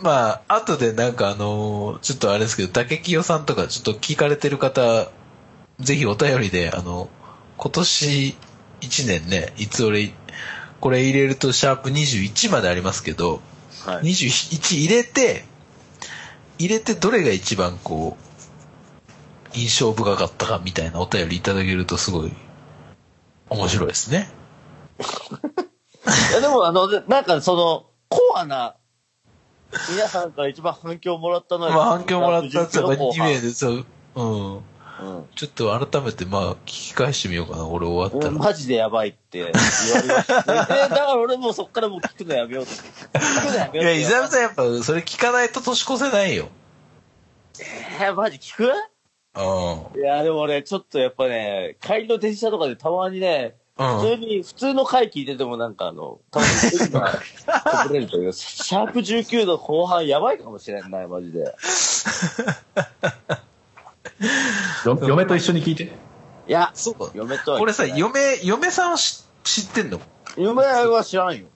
[0.00, 5.10] まあ、後でなんかあのーちょっとあれですけど、竹清さんとかちょっと聞かれてる方、
[5.80, 7.08] ぜひお便りで、あの、
[7.56, 8.36] 今年
[8.80, 10.12] 1年ね、いつ俺、
[10.80, 13.40] これ入れるとシャープ21までありますけど、
[13.84, 14.04] はい。
[14.04, 15.44] 21入れて、
[16.58, 18.25] 入れてどれが一番こう、
[19.56, 22.32] 印象深かったかみたいなお便りいただけるとすごい
[23.48, 24.28] 面白いですね。
[25.00, 28.76] いや、でも、あの、なんかその、コアな、
[29.90, 34.56] 皆さんから一番反響もらったのは、まあ反響もらったやつは2後半名でそう、うん。
[34.56, 34.62] うん。
[35.34, 38.32] ちょっと改めてまあ聞き返してみようかな、俺終わったら。
[38.32, 42.72] マジでやばいって言われました、 だから俺もうそっからもう聞くのやめようと。
[42.72, 44.00] 聞くのやめいや、ようって。
[44.02, 46.48] 伊沢さんやっぱそれ聞かないと年越せないよ。
[48.00, 48.64] えー、マジ聞く？
[48.68, 48.72] う
[49.94, 53.82] いや、でも俺、ちょっとやっぱね、帰りの電車とかでたまにね、ん。
[53.82, 54.00] うん。
[54.00, 61.54] 普通に、普通の回聞いててもなんかあの、たまにれるというか、 シャープ19の後半やばいかもしれんない、マジで。
[64.86, 65.84] よ嫁と一緒に聞いて。
[65.84, 70.00] いや、そう嫁とはこれさ、嫁、嫁さんは知知ってんの？
[70.36, 71.46] 嫁は知らんよ。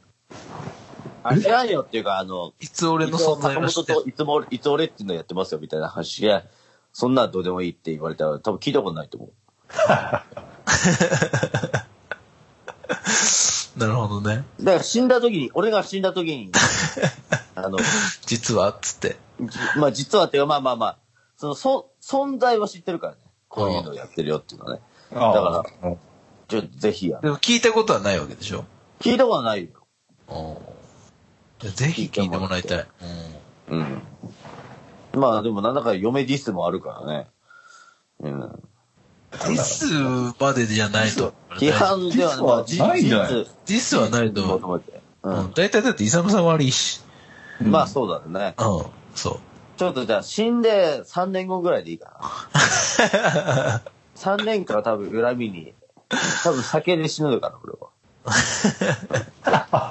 [1.23, 6.45] あ、知らんよっていうか、あの、いつ俺の存在坂を知ってる本といつも俺、いつ俺っていうのやってますよみたいな話が、
[6.93, 9.31] そんなんどうでもいいって言われたら多分聞いたことないと思う。
[13.79, 14.45] なるほどね。
[14.61, 16.51] だから死んだ時に、俺が死んだ時に、
[17.55, 17.79] あの、
[18.27, 19.17] 実は、つって。
[19.41, 20.99] じまあ実はっていうか、まあまあまあ、
[21.37, 23.19] その、そ、存在は知ってるからね。
[23.49, 24.83] こういうのをやってるよっていうのはね。
[25.13, 25.97] だから
[26.49, 27.21] ちょぜひや。
[27.21, 28.65] でも聞いたことはないわけでしょ？
[29.01, 29.71] 聞いたことはないよ。
[31.63, 31.73] うん。
[31.73, 32.87] ぜひ聞いてもらいたい。
[33.71, 33.79] うん。
[33.79, 34.03] うん。
[35.13, 37.27] まあでもなんだか嫁ディスもあるからね。
[38.21, 38.41] うん。
[39.33, 39.85] ディス
[40.41, 41.33] までじゃないと。
[41.51, 44.83] 批判ではまあディスはないんじゃないディスはないと。
[45.55, 47.03] 大体だって、イサムさん悪いし。
[47.61, 48.55] まあそうだね。
[48.59, 48.87] うん。
[49.15, 49.39] そう。
[49.77, 52.13] ちょっとじゃあ死んで3年後ぐらいでいいか
[52.93, 53.83] な。
[54.17, 55.75] 3年間は多分恨みに、
[56.43, 57.89] 多分酒で死ぬのかな、俺は。
[59.51, 59.91] ま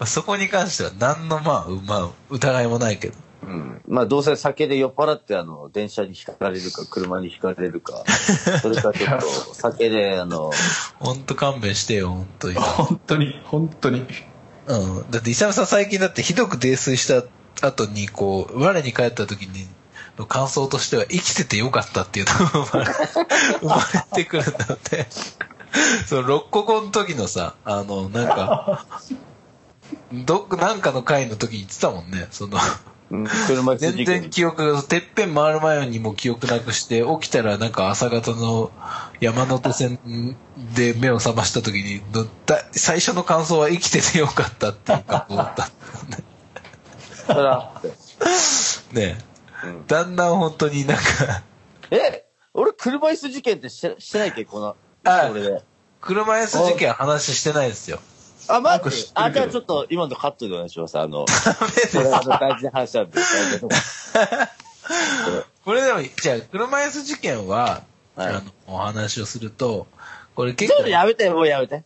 [0.00, 3.14] あそこに関しては何の、まあ、うまあ、疑いもないけど。
[3.42, 3.82] うん。
[3.88, 8.04] まあどうせ酒で酔っ払ってあの、電車にひかれるか、車にひかれるか、
[8.60, 10.50] それかちょっと 酒であの、
[11.00, 12.54] ほんと勘弁してよ、ほんとに。
[12.54, 14.06] 本当に、本当に。
[14.66, 15.10] うん。
[15.10, 17.24] だって、イサムさん最近だってひどく泥酔した
[17.66, 19.66] 後に、こう、我に帰った時に、
[20.18, 22.92] の感想としては、生きててよかったっていうのが生まれ
[23.60, 25.06] 生まれてくるんだって。
[26.06, 28.86] その、六個後の時のさ、あの、なんか、
[30.12, 32.28] どなんかの回の時に言ってたもんね。
[32.30, 32.91] その、うん
[33.46, 38.70] 車椅子全事件然記憶が、てっぺん回る前にも記憶なくして、起きたらなんか朝方の
[39.20, 39.98] 山手線
[40.74, 42.00] で目を覚ました時に、
[42.72, 45.68] 最初の感想は生きててよかったっていう感想だった。
[47.26, 47.88] それはあって
[48.98, 49.18] ね
[49.64, 51.02] うんだんだん本当になんか、
[51.90, 54.44] え俺車椅子事件ってしてしてないっけ？
[54.44, 55.62] この、あ俺で。
[56.00, 58.00] 車椅子事件話してないですよ。
[58.56, 60.98] あ、待ってなんか知ってるけどあ、じゃあちょっと今のカットでお願いします。
[60.98, 61.24] あの、
[61.92, 63.20] これあの大事な話なんで。
[65.64, 67.82] これでも、じゃあ、車椅子事件は、
[68.16, 69.86] はいあの、お話をすると、
[70.34, 71.84] これちょっと結構、やめて、もうやめて。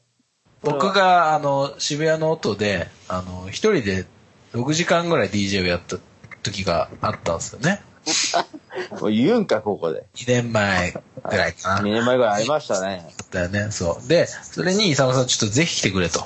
[0.62, 4.06] 僕が、あの、渋谷の音で、あの、一人で
[4.54, 5.98] 6時間ぐらい DJ をやった
[6.42, 7.82] 時があったんですよね。
[9.00, 10.06] もう言うんか、ここで。
[10.14, 11.82] 2年前ぐらいか2な。
[11.82, 13.06] 年前ぐらいありましたね。
[13.30, 14.08] だよね、そう。
[14.08, 16.24] で、それに、イサムさんちょっとぜひ来てくれと。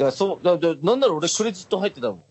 [0.00, 2.22] いや、そう、だだなんなら俺クレジット入ってたもん。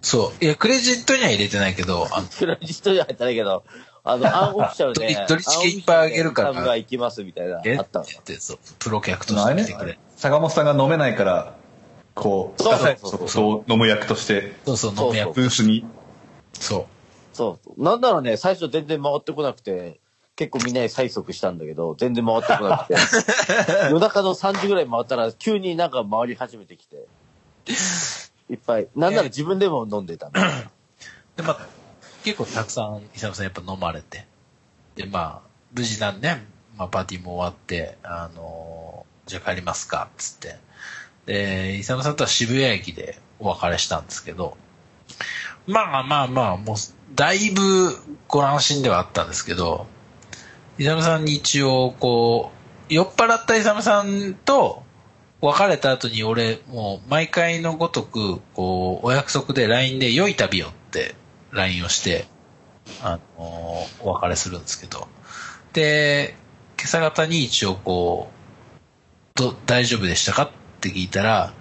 [0.00, 0.44] そう。
[0.44, 3.64] いや、クレジットには入れてないけど、 あのクレジットには入ってないけど、
[4.02, 7.76] あの、 アンオフィシャルで、ドリドリチケいっぱいあげるからアンオフィシャルでサブが行きますみたいな、え？
[7.76, 9.98] あったのって言って、そう、プロ客として来てくれね。
[10.16, 11.54] 坂本さんが飲めないから
[12.14, 15.34] こうそうそうそうそうそう飲む役としてそうそう、飲み役。
[15.34, 15.84] ブースに
[16.54, 16.86] そう。
[17.36, 17.82] そう。
[17.82, 20.00] なんならね、最初全然回ってこなくて、
[20.40, 22.94] 結構みんなに催促したんだけど、全然回ってこなくて。
[23.92, 27.06] 夜中の3時ぐらい回ったら、急になんか回り始めてきて。
[28.48, 28.88] いっぱい。
[28.96, 30.32] なんなら自分でも飲んでたの。
[31.36, 31.66] で、まあ、
[32.24, 34.26] 結構たくさん、イサムさんやっぱ飲まれて。
[34.94, 36.42] で、まあ、無事なんね、
[36.78, 40.56] まあ、パーティーも終わって、あのーじゃあ帰りますか、つって。
[41.26, 44.56] で、イサムさんとは渋谷駅でお別れしたんですけど、
[45.66, 46.76] まあまあまあ、もう、
[47.14, 49.86] だいぶご安心ではあったんですけど、
[50.80, 52.52] イサムさんに一応、こ
[52.88, 54.82] う、酔っ払ったイサムさんと
[55.42, 61.14] 別れた後に俺、もう毎回のごとく、こう、お約束で LINE で良い旅をって
[61.50, 62.24] LINE をして、
[63.02, 65.06] あのーお別れするんですけど、
[65.74, 66.34] で、
[66.78, 68.30] 今朝方に一応こ
[69.36, 70.50] う、ど、大丈夫でしたかっ
[70.80, 71.52] て聞いたら、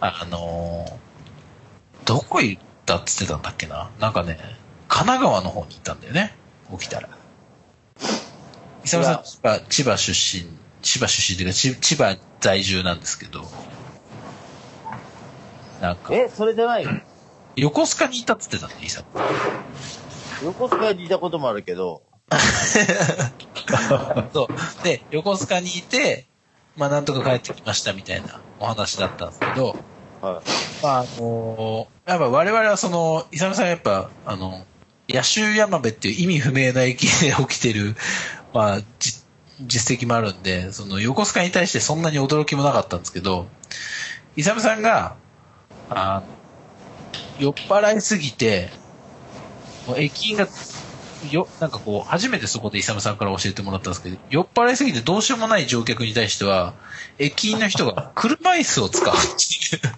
[0.00, 4.40] あのーどこ行ったって言ってたんだっけななんかね、
[4.88, 6.34] 神奈川の方に行ったんだよね。
[6.72, 7.08] 起きたら。
[8.86, 10.46] 伊沢さん、千葉、千葉出身、
[10.80, 13.42] 千葉出身というか、ち千葉在住なんですけど、
[15.80, 16.92] なんか、え、それじゃないよ。
[17.56, 19.04] 横須賀にいたって言ってたんだよ、伊沢。
[20.44, 22.02] 横須賀にいたこともあるけど、
[24.32, 24.84] そう。
[24.84, 26.26] で、横須賀にいて、
[26.76, 29.76] まあなんとか帰ってきましたみたいなお話だったんですけど、
[30.20, 30.42] は
[30.80, 34.64] まああのやっぱ我々はその、イサムさんはやっぱ、あの、
[35.08, 37.94] 野州山部っていう意味不明な駅で起きてる、
[38.56, 38.80] まあ、
[39.60, 43.46] 実績もあるんで、その横須賀に対してそんなに驚きもなかったんですけど、
[44.34, 45.16] イサムさんが、
[45.90, 46.22] あ
[47.38, 48.70] 酔っ払いすぎて、
[49.86, 50.48] もう駅員が、
[51.30, 56.72] よ、なんかこう、初めてそこでイサムさんから教えてもらったんですけど、酔っ払いすぎてどうしようもない乗客に対しては、
[57.18, 59.94] 駅員の人が車椅子を使うっていう。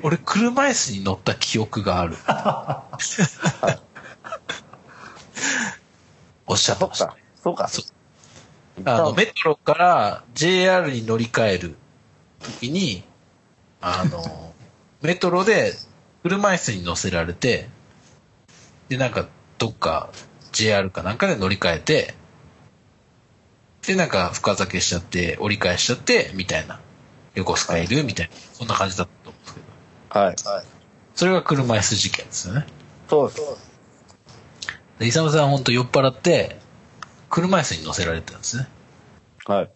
[0.04, 2.18] 俺、車椅子に乗った記憶がある。
[6.46, 6.76] おっしゃい。
[6.76, 7.18] ってましたそっか。。
[7.36, 7.68] そうか。
[7.68, 7.84] そう
[8.84, 11.76] あの、メトロから JR に乗り換える
[12.42, 13.04] 時に、
[13.80, 14.52] あの、
[15.02, 15.74] メトロで
[16.22, 17.68] 車椅子に乗せられて、
[18.88, 19.28] で、なんか、
[19.58, 20.10] どっか
[20.52, 22.14] JR かなんかで乗り換えて、
[23.86, 26.80] で、なんか深酒しちゃって、折り返しちゃって、みたいな。
[27.34, 28.04] 横須賀いる？
[28.04, 28.36] みたいな。
[28.52, 29.60] そんな感じだったと思うんですけ
[30.14, 30.20] ど。
[30.20, 30.56] はい。
[30.56, 30.66] はい。
[31.14, 32.66] それが車椅子事件ですよね。
[33.08, 33.73] そうです。
[34.98, 36.58] で、イサムさんは本当酔っ払って、
[37.30, 38.68] 車椅子に乗せられてたんですね。
[39.46, 39.70] はい。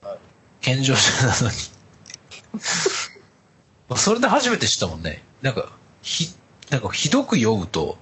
[0.61, 1.57] 健常者なのに。
[3.97, 5.23] それで初めて知ったもんね。
[5.43, 5.71] なんか、
[6.03, 6.35] ひ、
[6.71, 7.99] なんかひどく酔うと、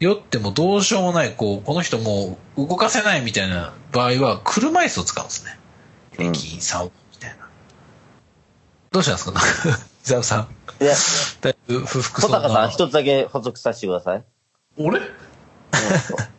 [0.00, 5.58] 酔ってもどうしようもない、こう、この人もう動かせないみたいな場合は、車椅子を使うんですね。
[6.18, 7.48] うん駅員さんを、みたいな。
[8.90, 9.40] どうしたんですか？
[10.04, 10.48] 伊沢さん。
[10.82, 10.94] いや、
[11.40, 12.68] だいぶ不服そう小坂さん、な。
[12.70, 14.24] 一つだけ補足させてください。
[14.76, 15.00] 俺？
[15.72, 15.82] はい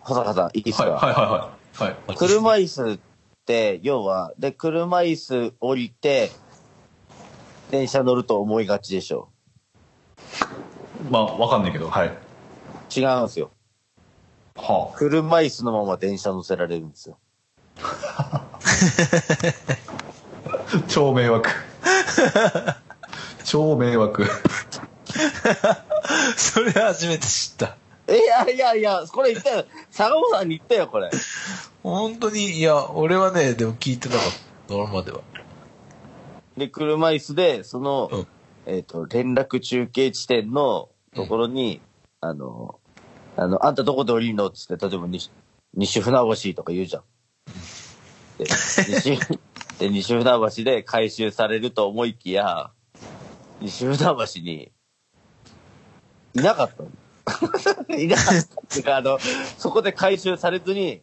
[0.02, 2.18] 小坂さん、いいですか、はいはいはいはい。
[2.18, 3.00] 車椅子っ
[3.46, 6.32] て、要は、で、車椅子降りて、
[7.72, 9.30] 電車乗ると思いがちでしょ？
[11.10, 12.08] まあわかんないけどはい。
[12.96, 13.52] 違うんですよ。
[14.56, 17.18] は車椅子のまま電車乗せられるんですよ。
[18.18, 18.44] あ
[20.88, 21.50] 超迷惑。
[23.44, 24.26] 超迷惑。
[26.38, 27.78] それ初めて知った。
[28.08, 29.66] え、いやいやいや、これ言ったよ。
[29.90, 31.10] 坂本さんに言ったよ、これ。
[31.82, 34.24] 本当に、いや、俺はね、でも聞いてなかっ
[34.68, 34.74] た。
[34.74, 35.22] 今までは。
[36.58, 38.28] で、車椅子で、その、うん
[38.66, 41.82] えっ、と、連絡中継地点のところに、
[42.22, 42.80] あの、
[43.36, 44.48] あの、あんたどこで降りるの？
[44.48, 45.32] っつって、例えば西、
[45.74, 47.04] 西船橋とか言うじゃん。
[48.38, 49.20] で、西、
[49.80, 52.72] で、西船橋で回収されると思いきや、
[53.60, 54.72] 西船橋に、
[56.36, 56.90] いなかったの。
[57.98, 59.18] いなかったっていうか、あの、
[59.58, 61.02] そこで回収されずに、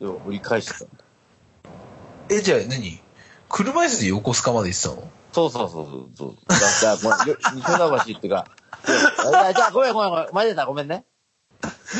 [0.00, 0.86] 要は折り返してた。
[2.30, 3.00] え、じゃあ何？
[3.48, 5.10] 車椅子で横須賀まで行ってたの？
[5.32, 6.36] そうそうそうそうそう。
[6.80, 8.48] じゃあ、ごめん、よ西船橋っていうか、
[8.88, 10.28] いやじゃあ、ごめんごめんごめん。
[10.32, 11.04] 前出た、ごめんね。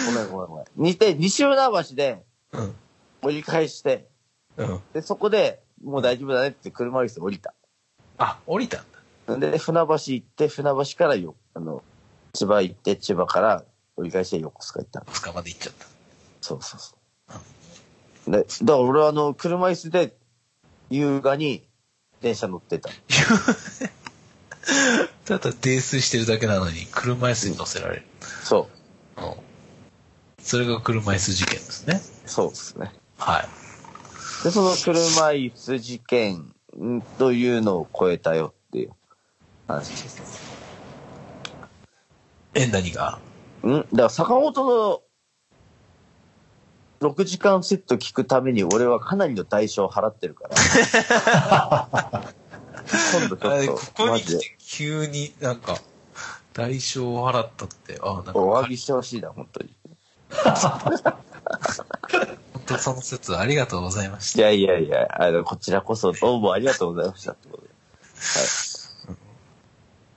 [0.07, 0.65] ごめんごめんごめん。
[0.77, 2.75] にて、西船橋でうん。
[3.23, 4.09] 折り返して、
[4.57, 4.81] うん。
[4.93, 7.55] で、そこで、もう大丈夫だねって車椅子で降りた。
[8.19, 8.85] あ、降りたん
[9.29, 9.37] だ。
[9.39, 11.83] で、船橋行って、船橋からよ、あの、
[12.33, 13.65] 千葉行って、千葉から
[13.97, 15.07] 折り返して横須賀行ったの。
[15.07, 15.87] 横須賀まで行っちゃった。
[16.41, 16.95] そうそうそ
[18.29, 18.31] う。
[18.31, 20.17] で、だから俺はあの、車椅子で、
[20.91, 21.67] 優雅に
[22.21, 22.91] 電車乗ってた。
[25.25, 28.07] ただ泥酔してるだけなのに、車椅子に乗せられる。
[28.45, 28.69] そ
[29.17, 29.33] うん
[30.41, 32.01] それが車椅子事件ですね。
[32.27, 32.31] う。
[32.31, 32.93] そうですね。
[33.19, 33.49] はい。
[34.45, 38.93] で、その車椅子事件んというのを超えたよっていう
[39.67, 40.58] 話です。
[42.55, 43.19] え、何が？
[43.67, 43.71] ん？
[43.73, 44.65] だから坂本
[47.01, 50.57] の6時間セット聞くために俺はかなりの代償を払ってるから。
[53.13, 55.79] 今度ちょっ、ことこマジでに来て急になんか、
[56.55, 59.75] 代償を払ったって、あ、なんか、お詫本びしてほしいな、本当に。
[62.67, 67.69] 当その説ありがとうございましいやいやいや、あの、こちらこそどうもありがとうございましたってことで。
[67.69, 67.75] た。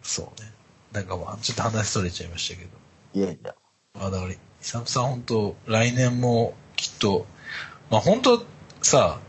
[0.04, 0.51] そうね。
[0.92, 2.72] なんかまあ、ちょっと話それちゃいましたけど。
[3.14, 3.56] いやいや。
[3.98, 7.26] まあだから、イサムさん本当来年もきっと、
[7.90, 8.44] まあ本当
[8.82, 9.20] さ、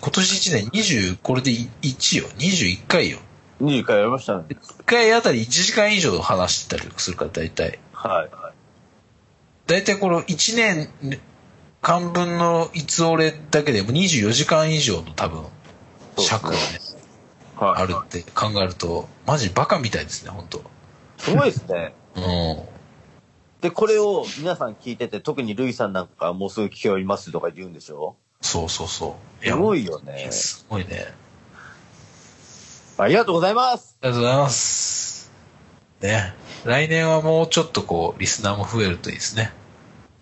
[0.00, 2.28] 今年1年20、これで1よ。
[2.38, 3.18] 21回よ。
[3.60, 4.44] 20回やりましたね。
[4.48, 7.78] 1回あたり1時間以上話してたりするから、大体。
[7.92, 8.30] はい。
[9.66, 10.88] 大体この1年
[11.82, 15.44] 間分のいつ俺だけでも24時間以上の多分、
[16.18, 16.58] 尺がね、
[17.56, 20.62] あはるって考えると、マジバカみたいですね、本当い。
[21.18, 21.94] すごいですね。
[22.16, 22.68] うん。
[23.60, 28.16] で、これを皆さん聞いてて、特にルイさんなんかもうすぐ聞き終わりますとか言うんでしょ？
[28.40, 29.44] そうそうそう。
[29.44, 30.28] すごいよね。
[30.30, 31.06] すごいね。
[32.98, 35.32] ありがとうございますありがとうございます。
[36.00, 36.34] ね。
[36.64, 39.52] 来年はもうちょっとこう、リスナーも増えるといいですね。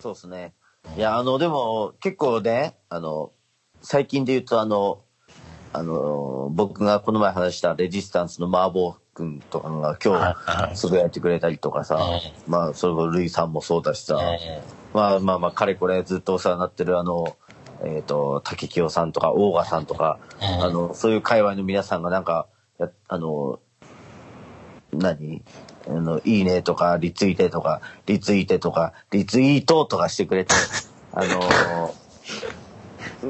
[0.01, 0.53] そうですね。
[0.97, 3.33] いや、あの、でも、結構ね、あの、
[3.83, 5.01] 最近で言うと、あの、
[5.73, 10.37] あの、僕がこの前話したレジスタンスの麻婆くんとかが今
[10.69, 17.37] 日、いすぐやってくれたりとかさ、うまあ、それこそルイさんもそうだしさ、うまあまあまあ、かれこれずっとお世話になってるあの、
[17.83, 20.65] えっ、と、竹清さんとか、大賀さんとか、うん。
[20.65, 22.47] あの、そういう界隈の皆さんがなんか、
[22.79, 23.61] やあの、
[24.93, 25.43] 何？
[25.89, 30.55] あの、いいねとか、リツイートとか、リツイートとか、リツイートとかしてくれて、
[31.13, 31.95] あの、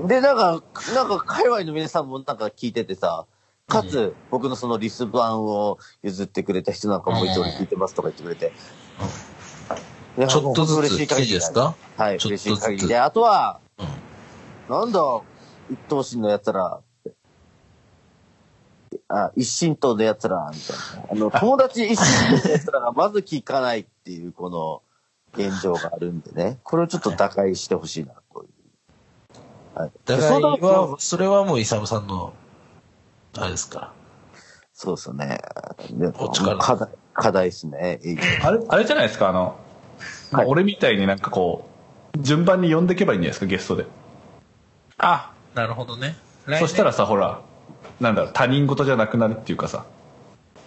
[0.08, 0.62] で、なんか、
[0.94, 3.26] なんか、界隈の皆さんもなんか聞いててさ、
[3.66, 8.52] かつ、僕のそのリス版を譲ってくれた人なんかもいて、俺聞いてますとか言ってくれて。
[10.18, 11.74] いやちょっとずつ嬉しい限りですか？
[11.96, 12.98] はい、ちょっとずつ嬉しい限りで。
[12.98, 13.86] あとは、うん
[14.68, 15.00] なんだ、
[15.70, 17.12] 一等身の奴らって。
[19.08, 21.06] あ、一神党の奴ら、みたいな。
[21.12, 24.82] あの、 友達一神党の奴らがまず聞かないっていう、この、
[25.40, 26.58] 現状があるんでね。
[26.64, 28.46] これをちょっと打開してほしいな、とい
[29.76, 29.78] う。
[29.78, 29.90] はい。
[30.04, 32.32] だからそうだは、それはもうイサムさんの、
[33.38, 33.80] あれですか？
[33.80, 33.92] ら。
[34.72, 35.40] そうですよね。
[35.90, 37.98] でお力課題、課題ですね。
[38.42, 39.58] あれ、あれじゃないですか、あの、
[40.30, 41.68] まあはい俺みたいになんかこ
[42.14, 43.86] う、順番に呼んでいけばいいんじゃないですか、ゲストで。
[44.98, 46.16] あ、なるほどね。
[46.58, 47.40] そしたらさ、ほら、
[48.00, 49.86] なんだろう、他人事じゃなくなるっていうかさ、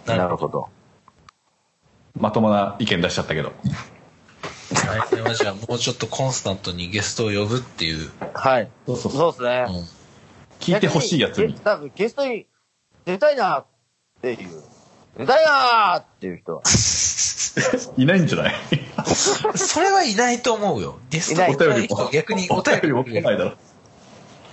[0.06, 0.70] なるほど。
[2.20, 3.54] まともな意見出しちゃったけど。
[4.72, 8.10] 来年はじゃあもうちょっとコンスタントにゲストを呼ぶっていう。
[8.34, 8.70] はい。
[8.88, 9.66] そうそうそうですね。
[9.70, 9.86] うん
[10.60, 11.54] 聞いてほしいやつに。
[11.54, 12.46] 多分ゲストに
[13.14, 13.66] 出たいなっ
[14.22, 14.50] ていう。
[15.18, 16.62] 出たいなーっていう人は。
[17.98, 18.56] いないんじゃない？
[19.58, 21.00] それはいないと思うよ。
[21.10, 23.54] ゲストいない来ない人逆にお便りも来ないだろ。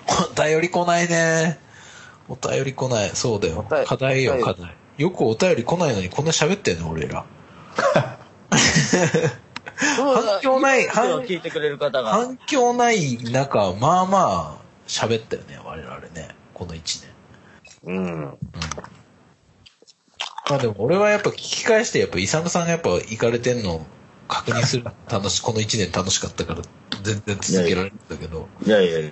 [0.09, 1.59] お便り来ないね。
[2.29, 3.11] お便り来ない。
[3.15, 3.83] そうだよお便。
[3.83, 4.75] り課題よお、便課題。
[4.99, 7.25] よくお便り来ないのにこんな喋ってんの、俺ら。
[9.79, 12.11] 反響ない反響聞いてくれる方が。
[12.11, 16.29] 反響ない中、まあまあ、喋ったよね、我々ね。
[16.55, 17.11] この一年。
[17.87, 18.39] うん。
[20.49, 23.87] まあでも俺はやっぱ聞き返して、やっぱイサムさんがやっぱ行かれてんのを
[24.29, 26.63] 確認する楽し、この一年楽しかったから、
[27.03, 28.49] 全然続けられるんだけど。
[28.65, 29.11] いやいやいや。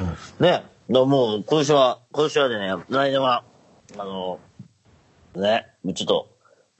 [0.00, 0.04] う
[0.42, 0.64] んね。
[0.90, 3.44] だもう、今年は、今年はね、来年は、
[3.98, 4.40] あの、
[5.34, 6.28] ね、ちょっと、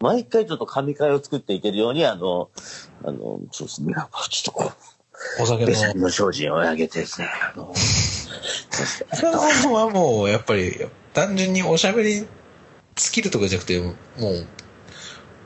[0.00, 2.50] 毎回ちょっと神会を作っていけるように、あの、
[3.04, 3.94] あの、そうですね、
[4.30, 4.72] ちょっとこ
[5.40, 6.02] お酒う、別にの。
[6.02, 10.88] の精進を上げてですね、あの、 イサムさんはもう、やっぱり、
[11.18, 12.28] 単純におしゃべり
[12.96, 13.94] スキルとかじゃなくて、もう、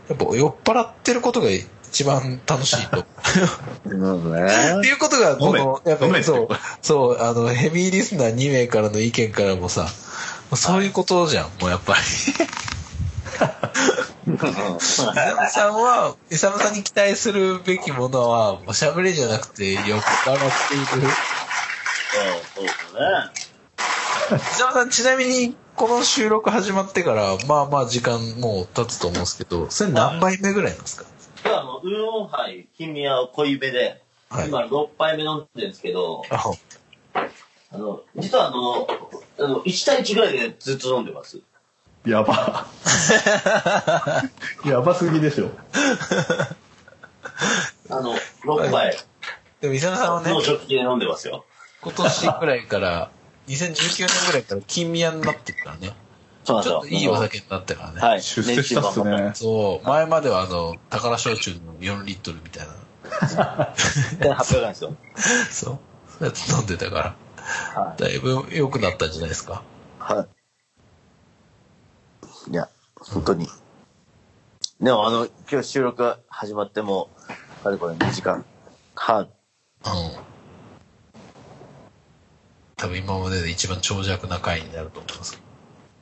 [0.09, 3.07] やっぱ酔っ払ってることが一番楽しいと。
[3.87, 4.47] うんね
[4.79, 6.49] っていうことが、この、やっぱりそう、
[6.83, 9.89] そう、あの、ヘビーリスナー2名からの意見からもさ、
[10.55, 12.01] そういうことじゃん、もうやっぱり。
[14.35, 20.87] イサムさんは、イサムさんに期待するべきものは、おしゃべりじゃなくて、酔っ払っている。
[20.87, 21.11] そう
[22.57, 24.37] そうですね。
[24.37, 31.07] イサムさん、ちなみに、この収録始まってから、まあまあ時間もう経つと思うんですけど、それ何杯目ぐらいなんですか？
[31.45, 36.45] 今日あの、ウーロンハイ、金宮を濃いめで、はい今6杯目飲んでるんですけど、あ
[37.15, 38.87] あの、実はあの、
[39.39, 41.41] あの、1対1ぐらいでずっと飲んでます。
[42.07, 42.67] やば。
[44.65, 45.51] やばすぎでしょ。
[47.91, 48.15] あの、
[48.45, 48.97] 6杯、
[49.61, 50.33] でも、伊沢さんはね、
[50.69, 51.45] で飲んでますよ。
[51.83, 53.11] 今年ぐらいから、
[53.49, 55.93] 2019年ぐらいから金宮になってるからね。
[56.45, 56.73] そうなんですよ。
[56.73, 58.01] ちょっといいお酒になってからね。
[58.01, 58.23] はい。
[58.23, 59.33] 出世したっすね。
[59.35, 63.75] そう、前まではあの、宝焼酎の4リットルみたいな。
[64.21, 64.97] 1800円ですよ。
[65.51, 65.79] そう。
[66.09, 67.17] そうやって飲んでたから。
[67.75, 69.63] はだいぶ良くなったんじゃないですか。
[69.99, 70.27] は
[72.49, 72.51] い。
[72.53, 73.49] いや、本当に。
[74.81, 77.11] でもあの、今日収録始まっても、
[77.63, 78.45] かれこれ2時間
[78.95, 79.21] 半。
[79.21, 80.32] うん。
[82.83, 85.41] 多分今までで一番長尺な回になると思います。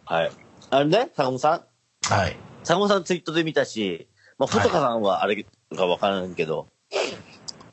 [0.07, 0.33] はい。
[0.71, 2.11] あれね、坂本さん？
[2.11, 2.37] はい。
[2.65, 4.09] 坂本さんツイートで見たし、
[4.39, 5.45] まあ、はいフトカさんはあれ
[5.77, 6.69] かわからんけど、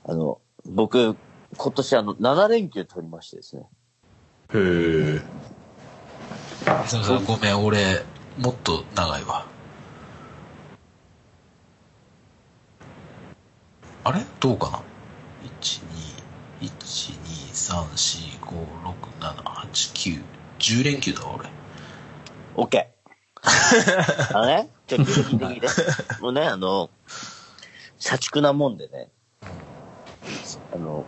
[0.03, 1.16] あの、僕、
[1.55, 3.64] 今年あの、7連休取りましてですね。
[4.53, 5.22] へえ。
[6.66, 8.03] 伊沢さん、ごめん、俺、
[8.38, 9.45] もっと長いわ。
[14.03, 14.26] あれ？
[14.41, 14.82] どうかな
[15.62, 15.82] ?1、
[16.60, 17.16] 2、1、
[17.68, 20.24] 2、3、4、5、6、7、8、9、
[20.59, 21.49] 10連休だわ、俺。
[22.55, 22.97] オッケー。
[24.36, 25.68] あのね、ちょっと聞いて聞いて。
[26.22, 26.89] もうね、あの、
[27.99, 29.09] 社畜なもんでね、
[30.74, 31.05] あの、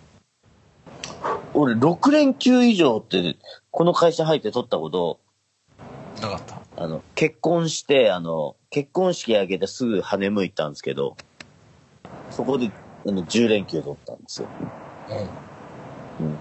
[1.54, 3.38] 俺6連休以上って、
[3.72, 5.20] この会社入って取ったこと、
[6.22, 6.62] なかった？
[6.84, 11.16] あの、結婚して、あの、結婚式挙げてすぐハネムーン行ったんですけど、
[12.30, 12.70] そこで、
[13.08, 14.48] あの、10連休取ったんですよ。
[16.20, 16.26] うん。
[16.28, 16.38] うん。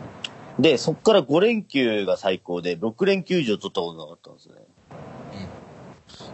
[0.59, 4.55] で、そっから5連休が最高で、6連休以上取ったことなかったんですね。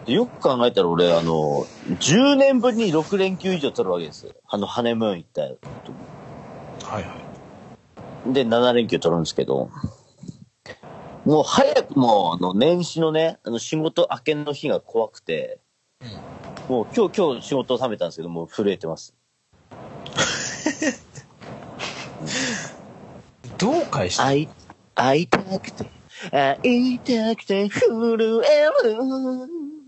[0.05, 1.65] でよく考えたら俺、あの、
[1.99, 4.33] 10年ぶりに6連休以上取るわけですよ。
[4.47, 5.59] あの、ハネムーン行った時
[6.83, 7.15] はいは
[8.29, 8.33] い。
[8.33, 9.69] で、7連休取るんですけど、
[11.25, 15.59] もう早くもう、あの、年始のね、あの、仕事明けの日が怖くて、
[16.67, 19.15] もう今日、今日仕事を収めたんですけど、もう震えてます。
[23.57, 24.49] どう返して会い、
[24.93, 25.85] 会いたくて、
[26.31, 28.41] 会いたくて震える。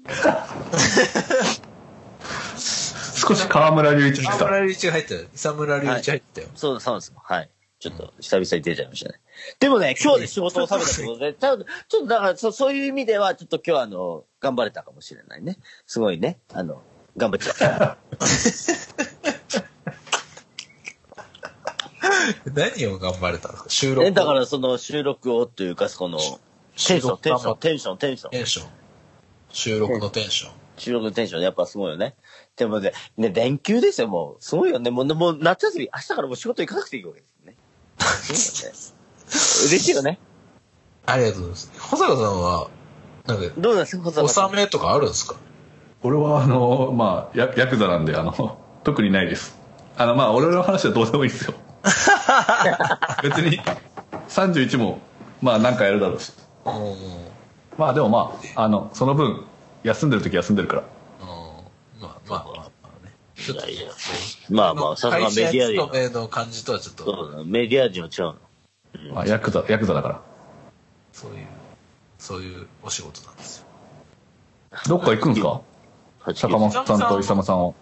[2.57, 4.33] 少し河村隆一来た。
[4.33, 5.21] 沢村隆一が入ったよ。
[5.33, 6.47] 沢村隆一入ったよ。
[6.55, 7.15] そうそうなんですよ。
[7.23, 7.49] はい。
[7.79, 9.19] ちょっと、久々に出ちゃいましたね。
[9.59, 15.57] でもね、今日で仕事を収めたってことで、ちょっと、ちょっとだからそ、そういう意味では、ちょっと今日はあの、頑張れたかもしれないね。
[15.85, 16.39] すごいね。
[16.53, 16.81] あの、
[17.17, 17.97] 頑張っちゃった。
[22.53, 23.69] 何を頑張れたんですか？
[23.69, 24.07] 収録。
[24.07, 28.31] え、だからその収録をというか、その、テンション、テンション、テンション、テンション。
[28.31, 28.67] テンション。
[29.49, 30.51] 収録のテンション。
[30.77, 32.15] 収録のテンションやっぱすごいよね。
[32.55, 34.43] でもね、ね、連休ですよ、もう。
[34.43, 34.91] すごいよね。
[34.91, 37.57] もう、もう夏休み、明日からもう仕事行かなくていいわけですよね。
[37.97, 38.77] すごいよね。
[39.69, 40.19] 嬉しいよね。
[41.07, 41.71] ありがとうございます。
[41.79, 42.67] 保坂さんは、
[43.25, 45.35] なんか、どうなんですか、小坂さん納めとかあるんですか？
[46.03, 49.57] 俺はあの、まあ、ヤヤクザなんで、あの、特にないです。
[49.97, 51.55] あの、まあ、俺の話はどうでもいいですよ。
[53.23, 53.59] 別に、
[54.29, 54.99] 31も、
[55.41, 56.33] まあ、なんかやるだろうし。
[56.65, 56.73] うん。
[56.73, 56.97] うん。
[57.77, 59.45] まあ、でもまあ、あの、その分、
[59.83, 60.83] 休んでる時休んでるから。
[61.99, 62.63] まあまあまあま
[63.01, 63.13] あね。
[63.35, 63.91] ちょっと、いやいや
[64.49, 65.87] まあまあ、さすがメディア会社人。
[65.87, 68.35] 勤めの感じとはちょっと、メディア人は違う
[69.09, 69.13] の。
[69.13, 70.21] まあ、ヤクザ、ヤクザだから。
[71.13, 71.47] そういう、
[72.17, 73.65] そういうお仕事なんですよ。
[74.87, 75.61] どっか行くんすか？
[76.19, 77.73] 八坂本さんと勇さんは。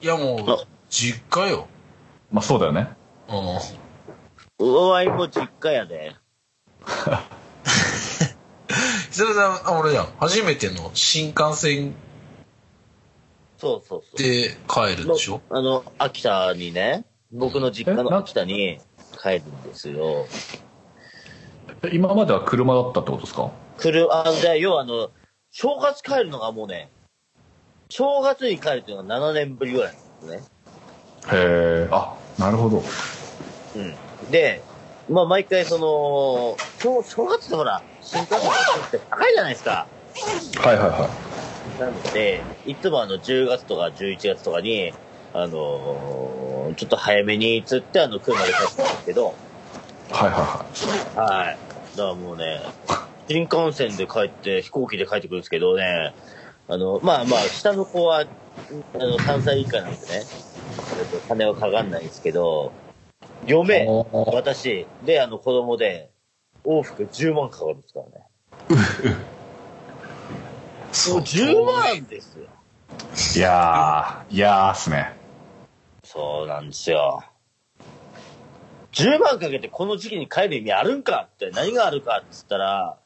[0.00, 0.58] いやもうあ、
[0.90, 1.68] 実家よ。
[2.32, 2.88] まあ、そうだよね。
[3.28, 4.66] うん。
[4.66, 6.14] おわいも実家やで。
[9.10, 10.06] 久々さん、あ俺じゃん。
[10.18, 11.94] 初めての新幹線
[13.58, 14.18] そうそうそう。
[14.18, 15.40] で帰るでしょ？
[15.50, 18.78] あの、秋田にね、僕の実家の秋田に
[19.22, 20.26] 帰るんですよ。
[21.82, 23.50] え今までは車だったってことですか？
[23.78, 25.10] 車、あの、で、要はあの、
[25.50, 26.90] 正月帰るのがもうね、
[27.88, 30.48] 正月に帰るっていうのが7年ぶりぐらいなんですね。
[31.32, 32.82] へえ、あ、なるほど。
[33.76, 34.30] うん。
[34.30, 34.62] で、
[35.08, 39.86] まあ毎回その、正正月ってほら、新幹線の人って高いじゃないですか。
[40.62, 41.10] はいはいは
[41.78, 44.92] なので、いつもあの10月とか11月とかに、
[45.32, 49.34] あのーちょっと早めにつってあの車で帰ってたんですけど、
[50.10, 50.12] い。
[50.12, 50.38] はいは
[51.14, 51.58] いははい。
[51.96, 52.60] だからもうね、
[53.28, 56.14] 新幹線で帰って、飛行機で帰ってくるんですけどね、
[56.68, 58.24] あの、まあまあ、下の子は、あ
[58.98, 60.24] の、3歳以下なんでね、
[60.98, 62.85] えっと金はかかんないんですけど、い。
[63.46, 63.86] 嫁、
[64.32, 66.10] 私、で、あの、子供で、
[66.64, 68.12] 往復10万かかるんですからね。
[71.08, 72.48] もう10万ですよ。
[73.36, 75.12] いやー、いやーっすね。
[76.02, 77.22] そうなんですよ。
[78.92, 82.98] 10万かけてこの時期に帰る意味あるんかって、何があるかって言ったら、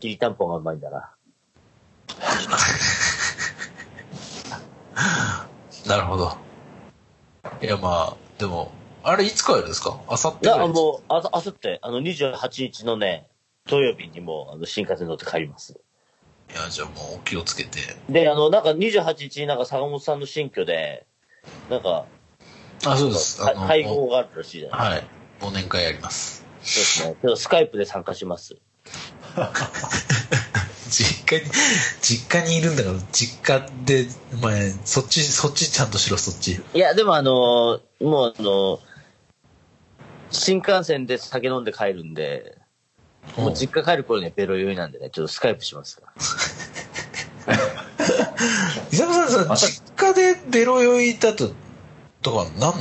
[0.00, 1.10] きりたんぽがうまいんだな。
[5.86, 6.49] なるほど。
[7.62, 8.72] いや、まあ、でも、
[9.02, 9.98] あれいつ帰るんですか？
[10.08, 13.28] あさっていや、ぐらいですもう、あさ、あさって、あの、28日のね、
[13.66, 15.72] 土曜日にもう、あの、新幹線乗って帰ります。
[16.52, 17.78] いや、じゃあもうお気をつけて。
[18.08, 21.06] で、あの、なんか28日になんか坂本さんの新居で、
[21.70, 22.06] なんか、
[22.86, 23.42] あ、そうです。
[23.46, 25.06] あの、会合があるらしいじゃないはい。
[25.40, 26.44] 忘年会やります。
[26.62, 27.16] そうですね。
[27.20, 28.56] けど、スカイプで参加します。
[30.90, 31.50] 実家に、
[32.02, 36.60] 実家にいるんだから、実家で、お前、そっち、そっちちゃんとしろ、そっち。
[36.74, 38.80] いや、でもあのーもうあのー
[40.32, 42.56] 新幹線で酒飲んで帰るんで、
[43.36, 46.02] もう実家帰る頃にはベロ酔いなんでね、ちょっとスカイプしますか
[47.46, 47.56] ら。
[48.92, 51.50] 伊沢さんさ、実家でベロ酔いだと、
[52.22, 52.72] とかなんの？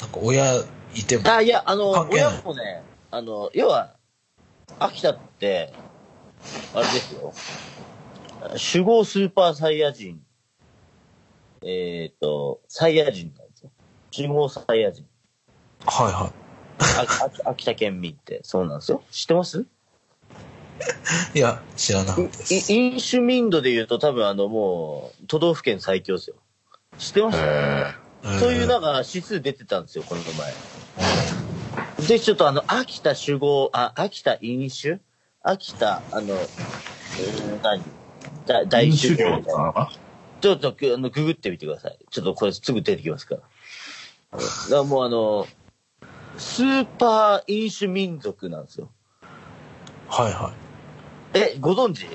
[0.00, 0.54] なんか親
[0.94, 1.30] いても。
[1.30, 3.94] あ、いや、あの、親もね、あの、要は、
[4.78, 5.72] 秋田って、
[6.74, 7.32] あれですよ。
[8.40, 10.20] 守護スーパーサイヤ人。
[11.64, 13.70] えっ、と、サイヤ人なんですよ。
[14.16, 15.04] 守護サイヤ人。
[15.86, 16.32] はいはい。
[16.80, 19.02] あ秋秋田県民って、そうなんですよ。
[19.10, 19.66] 知ってます？
[21.34, 22.72] いや、知らなかったです。
[22.72, 26.36] い飲酒民度で言うと多分あのもう、都道府県最強ですよ。
[26.98, 27.94] 知ってましたへ
[28.40, 30.52] そういうなんか指数出てたんですよ、この前。
[32.06, 35.00] で、ちょっとあの、秋田酒豪、あ、秋田飲酒？
[35.48, 37.82] 秋田、あの、えー何？
[38.46, 39.90] だ大飲酒豪酒量なのか
[40.42, 41.98] ちょっとあのググってみてください。
[42.10, 43.40] ちょっとこれすぐ出てきますから。
[43.40, 45.46] だからもうあの、
[46.36, 48.90] スーパー飲酒民族なんですよ。
[50.10, 50.52] はいは
[51.32, 52.02] え、ご存知？
[52.02, 52.08] い。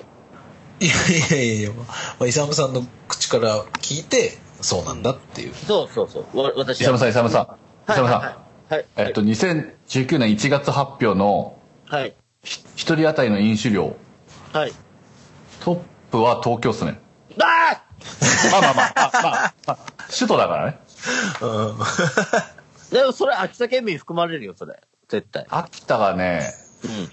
[0.85, 0.89] い
[1.31, 1.85] やいやいや、ま
[2.21, 5.55] あ、イサムさんの口から聞いて、そうなんだっていう。
[5.55, 6.37] そうそうそう。
[6.39, 7.41] わ私イサムさん、イサムさん。
[7.43, 7.47] イ
[7.91, 8.21] はいサムさん。
[8.21, 8.35] はい
[8.75, 8.85] はい。
[8.97, 11.57] えっと、2019年1月発表の
[11.87, 12.15] はい。
[12.43, 13.95] ひ一人当たりの飲酒量、
[14.51, 14.73] はい。
[15.61, 15.79] トッ
[16.11, 16.99] プは東京っすね。
[17.41, 17.81] あ
[18.51, 20.79] まあまあまあ、まあまあ、まあ首都だからね。
[21.41, 21.71] うん。
[21.77, 24.79] ーでもそれ秋田県民含まれるよ、それ。
[25.07, 25.45] 絶対。
[25.49, 26.43] 秋田がね、
[26.83, 27.05] うん。
[27.07, 27.11] ど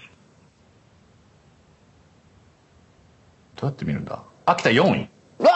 [3.63, 4.21] うやって見るんだ？
[4.45, 5.09] 秋田4位。
[5.39, 5.51] うわ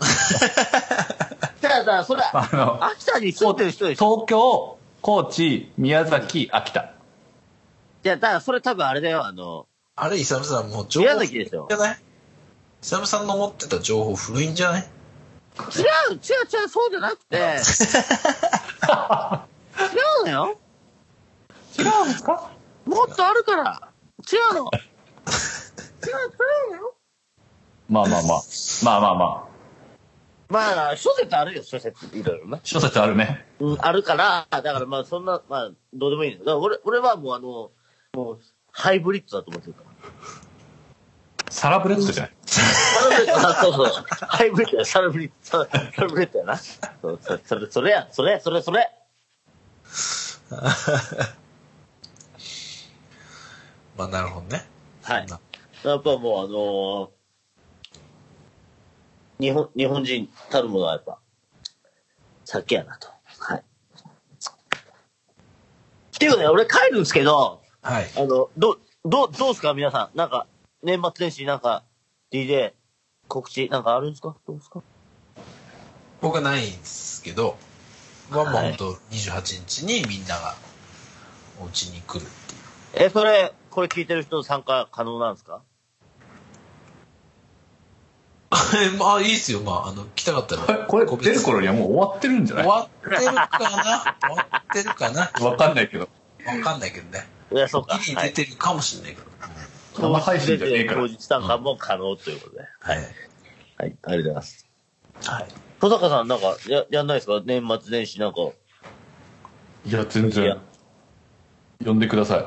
[0.00, 0.04] ー
[1.60, 4.16] じゃあさ、それ、あの秋田に住んでる人でしょ？
[4.16, 6.93] 東京、高知、宮崎、秋田。
[8.04, 9.66] いや、だからそれ多分あれだよ、あの、
[9.96, 11.94] あれ、イサムさんもう情報宮崎でしょじゃない？
[11.94, 11.98] イ
[12.82, 14.82] サムさんの持ってた情報古いんじゃない？
[14.82, 14.88] 違う、
[16.14, 16.18] 違う、
[16.62, 17.40] 違う、そうじゃなくて、 違
[20.22, 20.58] うのよ。
[21.78, 22.50] 違うんですか？
[22.84, 23.88] もっとあるから。
[24.30, 24.70] 違うの。
[26.04, 26.12] 違う、違
[26.68, 26.94] うのよ。
[27.88, 28.40] まあまあまあ。
[28.84, 29.54] まあまあまあ。
[30.48, 32.04] まあ、諸説あるよ、諸説。
[32.14, 32.60] いろいろな。
[32.62, 33.46] 諸説あるね。
[33.60, 36.44] うん、あるから、だからまあ、そんな、まあ、どうでもいいんだよ。
[36.44, 37.70] だから俺、俺はもうあの、
[38.14, 39.88] もう、ハイブリッドだと思ってるから。
[41.50, 42.60] サラブレッドじゃないサ
[43.08, 44.04] ラブレッド、あそうそう。
[44.26, 45.68] ハイブリッドや、サラブリッド、サ
[46.02, 46.56] ラブレッドやな。
[46.56, 46.78] そ
[47.10, 48.90] う、そそれ、それや、それ、それ、それ。
[53.96, 54.66] まあ、なるほどね。
[55.02, 55.26] はい。
[55.84, 57.10] やっぱもうあのー
[59.40, 61.18] 日本、日本人たるものはやっぱ、
[62.44, 63.08] 酒やなと。
[63.38, 63.58] はい。
[63.58, 63.62] っ
[66.18, 68.10] ていうかね、俺帰るんですけど、はい。
[68.16, 69.74] あの、ど、ど、どうすか？
[69.74, 70.16] 皆さん。
[70.16, 70.46] なんか、
[70.82, 71.84] 年末年始なんか、
[72.32, 72.72] DJ、
[73.28, 74.34] 告知なんかあるんですか？
[74.46, 74.80] どうですか？
[76.22, 77.58] 僕はないんですけど、
[78.30, 80.54] はもうはい本当28日にみんなが
[81.60, 82.54] お家に来るって
[83.00, 83.06] いう。
[83.06, 85.60] え、それ、これ聞いてる人参加可能なんですか？
[88.98, 89.60] ま あ、いいっすよ。
[89.60, 90.86] まあ、あの、来たかったら。
[90.86, 92.64] これ出る頃にはもう終わってるんじゃない？
[92.64, 93.48] 終わってるかな？
[94.22, 95.30] 終わってるかな？
[95.50, 96.08] わかんないけど。
[96.46, 97.26] わかんないけどね。
[97.52, 97.98] いや、そうか。
[97.98, 99.26] 出てるかもしれないけど。
[100.08, 102.62] 生配信じゃねえから当日参加も可能ということで。
[102.80, 102.98] はい。
[102.98, 103.06] はい。
[103.78, 104.68] ありがとうございます。
[105.24, 105.48] はい。
[105.80, 107.42] 小坂さん、なんか、や、やんないですか？
[107.44, 108.40] 年末年始なんか、
[109.86, 110.58] いや、全然。
[111.84, 112.44] 呼んでください。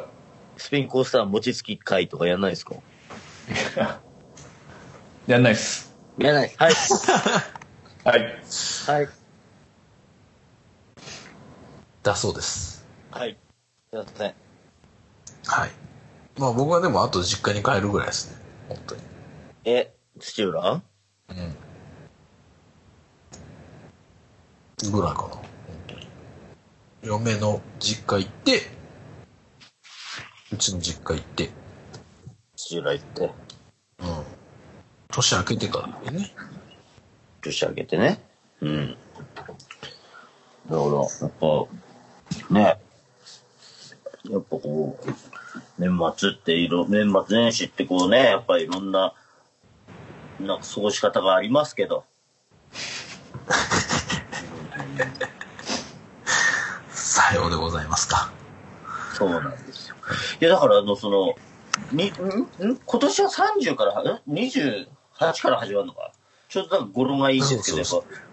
[0.60, 2.76] スピンコースター餅つき会とかやんないですか？
[5.28, 5.95] やんないっす。
[6.18, 6.53] やんない。
[6.57, 6.74] はい。
[8.03, 8.22] はい。
[8.88, 9.10] はい。
[12.02, 12.86] だそうです。
[13.11, 13.38] はい。
[13.91, 14.34] すいません。
[15.48, 15.72] はい。
[16.38, 18.38] まあ僕はでもあと実家に帰るぐらいですね。
[18.69, 19.02] 本当に。
[19.65, 20.82] え、土浦？
[21.30, 21.56] うん。
[24.91, 25.30] ぐらいかな。
[25.30, 25.45] 本
[25.88, 26.07] 当に。
[27.02, 28.61] 嫁の実家行って、
[30.52, 31.49] うちの実家行って、
[32.56, 33.32] 土浦行って、
[33.99, 34.24] うん。
[35.10, 36.34] 年明けてからね。
[37.41, 38.19] 年明けてね。
[38.61, 38.98] うん。
[39.36, 39.48] だか
[40.69, 42.80] ら、やっぱ、ね。
[44.30, 45.07] やっぱこう、
[45.78, 49.14] 年末っていろ、年末年始ってこうね、やっぱりいろんな、
[50.40, 52.04] なんか過ごし方がありますけど。
[56.90, 58.32] さようでございますか。
[59.14, 59.95] そうなんですよ。
[60.40, 61.36] いや、だから、あの、その、
[61.91, 62.08] に、ん
[62.72, 62.78] ん？
[62.86, 64.88] 今年は30から、ん ?28
[65.41, 66.12] から始まるのか？
[66.49, 67.88] ちょっとなんか語呂がいいんですけど、やっ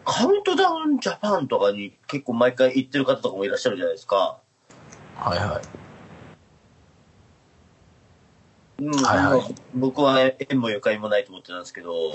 [0.04, 4.36] ぱ、カウントダウンジャパンとかに結構毎回行ってる方とかもいらっしゃるじゃないですか。
[5.16, 5.83] はいはい。
[8.78, 9.40] うんはいはいまあ
[9.74, 12.12] 僕は縁もゆかりもないと思ってたんですけど、うん。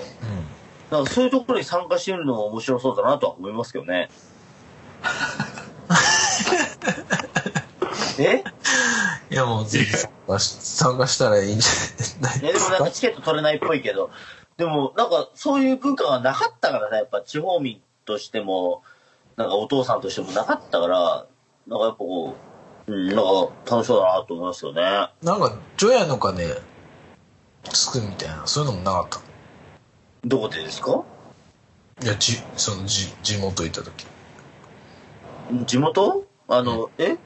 [0.92, 4.10] なんかそういうところに参加してみるのも面白そうだなとは思いますけどね。
[8.20, 8.44] え？
[9.32, 11.72] いやもうぜひ参加し参加したらいいんじゃ
[12.22, 14.10] ないいやでですかもなんかチケット取れないっぽいけど、
[14.58, 18.82] でもなんかそういう文化がなかったからね、やっぱ地方民としても、
[19.38, 21.26] なんかお父さんとしてもなかったから、
[21.68, 22.49] なんかやっぱこう、
[22.90, 23.22] うん、なんか
[23.70, 24.82] 楽しそうだなと思いますよね。
[25.22, 26.46] なんか、除夜の鐘
[27.72, 29.20] つくみたいな、そういうのもなかった？
[30.26, 31.04] どこでですか？
[32.02, 34.08] いや、じ、その、じ、地元行った時。
[35.66, 36.26] 地元？
[36.48, 37.18] あの、え？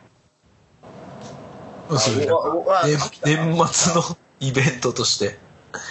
[1.98, 5.38] そういう、おおあ年末の イベントとして。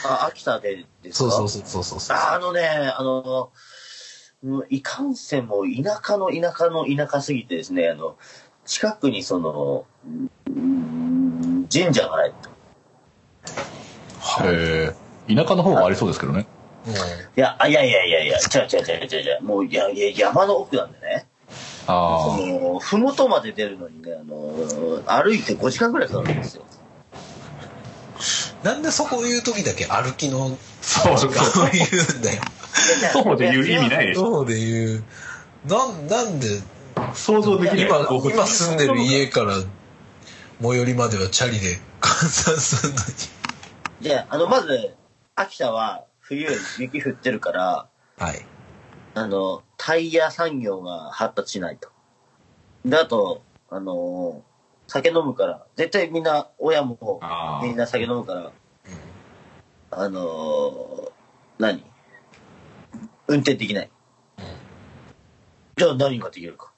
[0.04, 1.30] あ、秋田でですか？
[1.30, 2.16] そうそうそうそうそう。
[2.16, 3.50] ああのね、あの、
[4.44, 8.16] うんいかんせんもう田舎の田舎の田舎すぎてですね、あの、
[8.64, 9.84] 近くにその、
[10.46, 12.50] うん神社がないと。
[14.44, 14.94] へ
[15.28, 15.34] え。
[15.34, 16.46] 田舎の方がありそうですけどね。
[17.36, 21.26] いや、あいやいやいやいや、違う違う違う違う違う、もういやいや山の奥なんでね。
[21.86, 26.64] あその、ふもとまで出るのにね、あの、歩いて5時間ぐらいかかるんですよ。
[28.62, 32.42] なんでそこを言う時だけ歩きのそうそう時間を言うんだよ。
[33.12, 34.20] そうで言う意味ないでしょ。
[34.20, 35.04] そうで言う。
[35.66, 36.46] なん、なんで、
[37.14, 37.86] 想像できない。
[37.86, 39.54] 今、今住んでる家から
[40.60, 43.04] 最寄りまではチャリで換算するのに。
[44.00, 44.94] じゃあ、の、まず、
[45.34, 46.48] 秋田は冬
[46.78, 47.88] 雪降ってるから、
[48.18, 48.44] はい。
[49.14, 51.88] あの、タイヤ産業が発達しないと。
[52.84, 54.42] で、あと、あの、
[54.86, 57.20] 酒飲むから、絶対みんな、親も
[57.62, 58.52] みんな酒飲むから、
[59.90, 61.12] あの、
[61.58, 61.84] 何
[63.28, 63.90] 運転できない。
[65.76, 66.71] じゃあ何ができるか。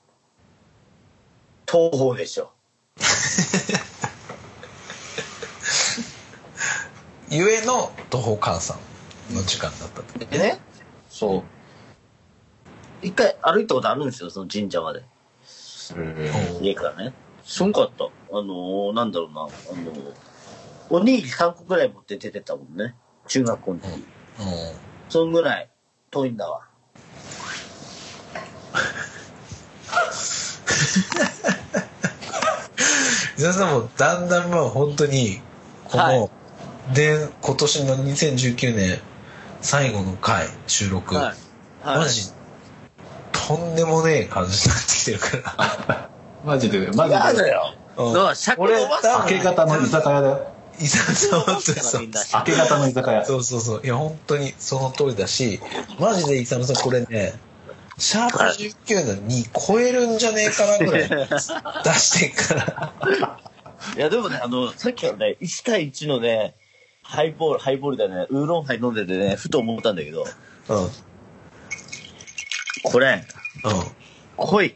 [1.74, 2.52] 東方でしょ。
[7.28, 8.78] ゆえの徒歩換算
[9.32, 10.18] の時間だったと。
[10.20, 10.60] でね、
[11.10, 11.42] そう。
[13.02, 15.00] 一回歩いたことあるんですよ、その神社まで。
[15.00, 15.04] へ
[15.96, 17.12] え家からね。
[17.44, 18.04] すごかった。
[18.04, 20.14] あのー、なんだろうな、あのー、
[20.90, 22.94] おにぎり3個くらい持って出てたもんね。
[23.26, 23.88] 中学校の時。
[23.88, 24.04] うん。
[25.08, 25.68] そんぐらい
[26.12, 26.68] 遠いんだわ。
[33.36, 35.40] 皆さんもだんだんまあ本当に、
[35.84, 36.30] この、はい
[36.92, 38.98] で、今年の2019年
[39.62, 41.34] 最後の回、収録、はい。
[41.82, 42.30] マジ、
[43.32, 45.54] とんでもねえ感じになってきてるか
[45.88, 46.10] ら。
[46.44, 47.16] マジで、マジで。
[47.16, 47.74] 嫌だよ。
[47.96, 50.48] う尺伸ばす俺明け方の居酒屋だよ。
[50.80, 53.24] 伊沢さん本当にそう明け方の居酒屋。
[53.24, 53.80] そうそうそう。
[53.82, 55.60] いや、本当にその通りだし、
[55.98, 57.34] マジでイサムさんこれね、
[57.98, 61.26] シャープ19の2超えるんじゃねえかなぐらい 出
[61.94, 62.92] してっから。
[63.96, 66.54] いや、でもね、あの、さっきのね、1対1のね、
[67.02, 70.26] ハイボール、ハイボールだね、ウーロンハイ飲んでてね、ふと思ったんだけど、
[70.68, 70.84] うん。
[70.84, 70.90] うん。
[72.82, 73.24] これ、
[74.36, 74.74] 濃い。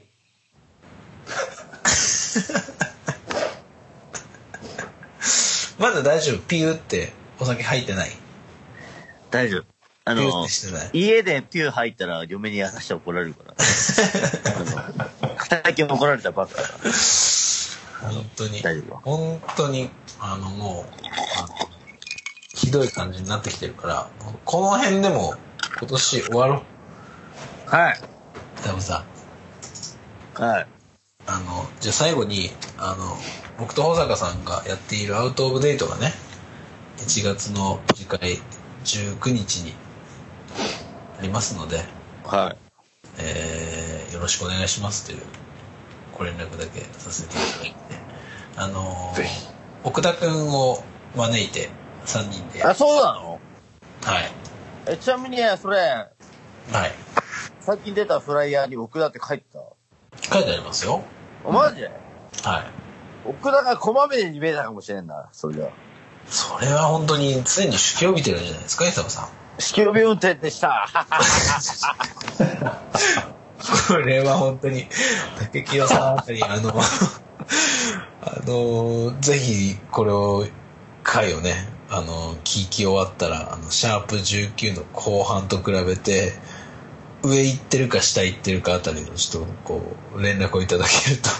[5.78, 6.38] まだ大丈夫。
[6.40, 8.10] ピューってお酒入ってない。
[9.30, 9.77] 大丈夫。
[10.08, 10.90] あのピューって、してない。
[10.92, 13.54] 家でピュー入ったら嫁に優して怒られるから。
[15.62, 18.10] 最近怒られたばっかだから。
[18.10, 18.62] 本当に。
[18.62, 21.06] 大丈夫本当に、あの、もう、
[21.38, 21.48] あの
[22.54, 24.08] ひどい感じになってきてるから、
[24.44, 25.34] この辺でも
[25.78, 26.62] 今年終わろ
[27.66, 27.70] う。
[27.70, 28.00] はい。
[28.64, 29.04] 多分さ、
[30.34, 30.66] はい。
[31.26, 33.16] あの、じゃあ最後に、あの、
[33.58, 36.14] 僕と保坂さんがやっているアウトオブデートがね、
[36.96, 38.38] 1月の次回
[38.84, 39.74] 19日に
[41.18, 41.82] ありますので、
[42.24, 42.56] はい。
[43.18, 45.22] えーよろしくお願いしますという
[46.16, 47.76] ご連絡だけさせていただいて、
[48.56, 49.24] あのー
[49.84, 50.82] 奥田くんを
[51.16, 51.70] 招いて
[52.06, 53.40] 3人で、あ、そうなの？
[54.02, 54.30] はい。
[54.86, 56.08] え、ちなみにね、それ、はい。
[57.60, 59.60] 最近出たフライヤーに奥田って書いてた？
[60.34, 61.02] 書いてありますよ。
[61.46, 61.80] あマジ？
[61.82, 61.90] で
[62.44, 62.64] はい。
[63.24, 65.70] 奥田がこまめに見えたかもしれんな、それでは。
[66.26, 69.28] それは本当に常に主を帯びてるんじゃないですか、伊沢さん。
[69.58, 70.88] 式帯び運転でした。
[73.88, 74.86] これは本当に、
[75.38, 76.72] 竹清さんあたり、あの、
[78.22, 80.46] あの、ぜひ、これを、
[81.02, 86.32] 回をね、あの、聞き終わったら、あの、シャープ19の後半と比べて、
[87.22, 89.82] 上行ってるか下行ってるかあたりのちょっと、こ
[90.14, 91.30] う、連絡をいただけると。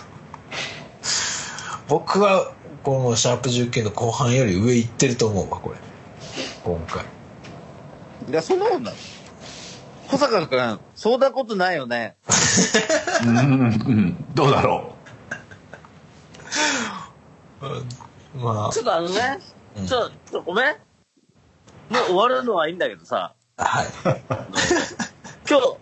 [1.89, 5.77] 僕は、このシャープ19の後半より上行ってると思うわ、これ。
[6.65, 7.18] 今回。
[8.29, 8.95] いや、そんなことない。
[10.11, 12.17] 小坂君、そんなことないよね。
[13.25, 13.43] うん、う
[13.73, 14.95] ん、どうだろ
[18.35, 19.39] まちょっとあのね、
[19.79, 20.77] うんちょっと、ごめん。
[21.89, 23.87] もう終わるのはいいんだけどさ、あ、はい。
[25.49, 25.77] 今日、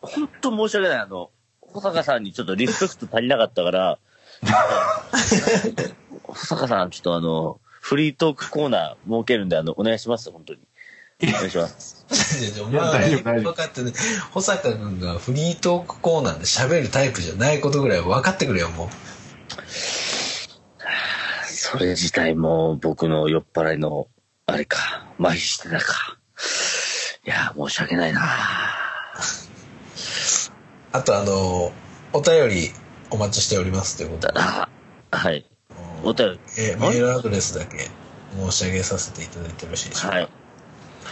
[0.00, 0.98] ほんと申し訳ない。
[0.98, 3.98] あの、小坂さんにちょっとリスペクト足りなかったから、
[6.24, 10.60] 小坂さん、ちょっとあの、フリートークコーナー設けるんで、あの、お願いします、本当に。
[11.22, 12.04] お願いします。
[12.62, 13.22] お前は大丈夫。
[13.24, 13.92] 大丈夫分かってね、
[14.32, 18.88] 保坂君がフリートークコーナーで喋るタイプじゃないことぐらい分かってくれよ、もう。
[21.46, 24.08] それ自体も僕の酔っ払いの、
[24.44, 26.18] あれか、麻痺してたか。
[27.26, 28.20] いや、申し訳ないな
[30.92, 31.72] あとあの、
[32.12, 32.70] お便り
[33.10, 34.68] お待ちしておりますということで、あ
[35.10, 35.46] はい。
[36.04, 36.40] お便り。
[36.58, 37.88] えーメールアドレスだけ
[38.38, 40.16] 申し上げさせていただいてよろしいでしょうか。
[40.18, 40.28] はい。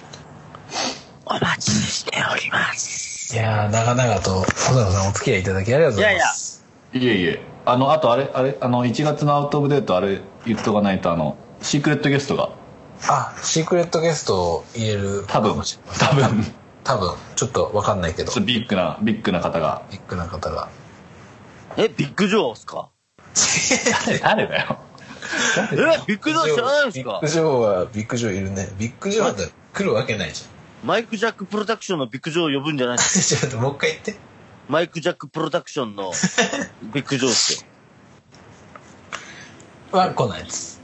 [1.27, 3.35] お待ちしております。
[3.35, 6.65] いやー、長々と、小田さんお付き合いいただきありがとうございます。
[6.95, 6.99] う。
[6.99, 7.43] いえいえ。
[7.67, 12.49] あの、あとあれ、あれ、あの、1月のアウトオブデートあれ言っとかないと、あの、シークレットゲストが、
[13.07, 16.53] あ、シークレットゲストを入れる多分かもしれません多分、ち
[16.85, 19.83] 多分、ちょっとわかんないけどょっ、とビッグな、ビッグな方が。
[19.91, 20.69] ビッグな方が。
[21.77, 22.89] え、ビッグジョーっすか？
[24.23, 24.79] 誰だよ。
[25.73, 25.77] え、
[26.07, 27.11] ビッグジョー知らないんですか？
[27.11, 28.69] ビッグジョーは、ビッグジョーいるね。
[28.79, 30.45] ビッグジョーって来るわけないじ
[30.83, 33.05] マイク・ジャック・プロダクションのビッグジョーを呼ぶんじゃないゃん。
[33.05, 34.17] ちょっともう一回言って。
[34.69, 36.11] マイク・ジャック・プロダクションの
[36.95, 37.69] ビッグジョーっすよ。
[39.93, 40.81] は来ないです。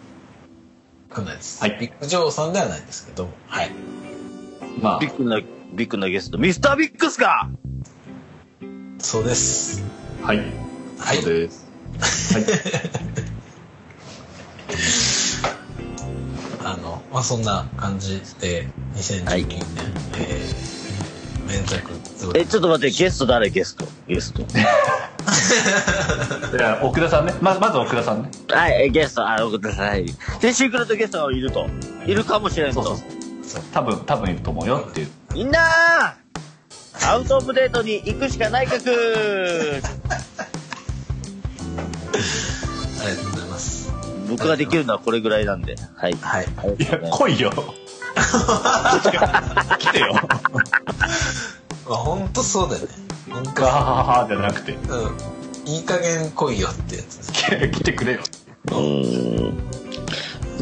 [1.10, 1.62] 来ないです。
[1.62, 3.30] はいビッグジョーさんではないんですけども。
[3.48, 3.70] はい。
[4.82, 5.40] まあビ、ッグな、
[5.76, 6.38] ビッグなゲスト。
[6.38, 7.50] ミスター・ビッグスか
[8.98, 9.84] そうです。
[10.22, 10.38] はい。
[10.98, 11.66] はいそうです。
[12.34, 12.44] はい。
[16.64, 19.60] あの、まあ、そんな感じで、2019年、
[20.18, 21.92] えー、連作
[22.34, 23.50] え、ちょっと待って、ゲスト誰？
[23.50, 24.42] ゲストゲスト。
[26.56, 27.34] じゃあ、奥田さんね。
[27.40, 28.30] ま、まず奥田さんね。
[28.48, 30.06] はい、えゲスト、あ、ごめんなさい。
[30.40, 31.66] で、シークレットゲストがいると。
[32.06, 32.82] いるかもしれんと。
[32.82, 35.08] そうそう多分、多分いると思うよっていう。
[35.36, 39.82] みんなーアウトオブデートに行くしかないかくあり
[43.14, 43.92] がとうございます。
[44.30, 45.76] 僕ができるのはこれぐらいなんで。
[45.94, 46.14] はい。
[46.14, 46.46] はい。
[46.82, 47.52] いや、来いよ。
[49.78, 50.14] 来てよ。
[51.86, 51.96] ま
[52.34, 52.88] あ、そうだよね。
[53.54, 55.70] ガハハハじゃなくて、うん。
[55.70, 57.30] いい加減来いよってやつ。
[57.30, 58.20] 来 来てくれよ。
[58.68, 59.58] うーん。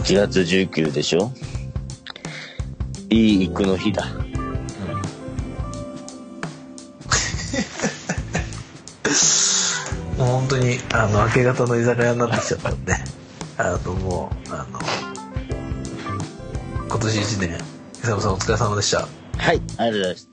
[0.03, 1.31] 1月19でしょ？
[3.11, 4.05] いい行くの日だ。
[10.19, 12.95] もう本当に、あの、明け方の居酒屋になってきちゃったんで、
[13.59, 14.79] あの、もう、あの、
[16.89, 19.09] 今年一年、伊佐さんお疲れ様でした。
[19.39, 20.29] はい、ありがとうございます。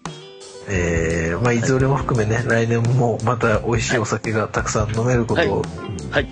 [0.69, 5.63] えー、まあ、いずれも含めね、来年もまた美味しいお酒がたくさん飲めることを
[6.11, 6.27] はい、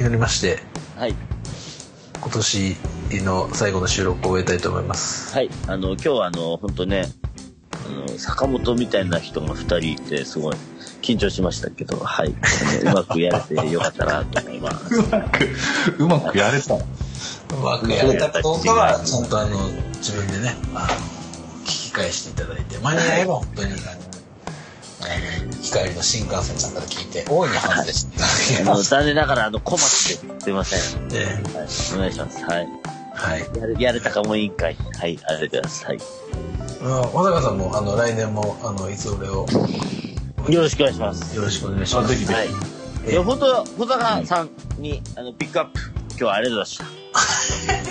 [0.00, 0.58] 祈りまして、
[0.96, 1.14] はい、
[2.20, 2.76] 今年
[3.24, 5.32] の最後の収録を終えたいと思います。
[5.34, 5.50] はい。
[5.68, 7.06] あの、今日はあの、本当ね、
[7.86, 10.56] あの、坂本みたいな人が2人いて、すごい
[11.02, 12.28] 緊張しましたけど、はい。
[12.82, 14.94] うまくやれてよかったなと思います。
[14.94, 15.48] うまく、
[15.98, 16.74] うまくやれた。
[16.74, 16.78] う
[17.62, 19.58] まくやれたかどうかは、ちゃんとあの、
[19.98, 23.72] 自分でね、あの、聞き返していただいて、間に合えば本当に、
[25.62, 28.90] 光の新幹線さんから聞いて、大いに反省していただけ あの、ます。
[28.90, 31.08] 残念ながら、あの、小町ですいません。
[31.08, 32.44] ね、はい、お願いします。
[32.44, 32.68] はい。
[33.14, 33.40] はい。
[33.58, 34.76] やれやれたかも委員会。
[34.98, 35.86] はい、ありがとうございます。
[35.86, 35.98] はい。
[36.82, 39.46] まあ、小高さんも、あの、来年も、あの、いつ俺を、
[40.48, 41.34] よろしくお願いします。
[41.36, 42.04] よろしくお願いします。
[42.06, 42.48] あぜひぜはい。
[43.06, 45.80] えいや、本当小坂さんに、あの、ピックアップ、
[46.10, 47.20] 今日はありがとうございま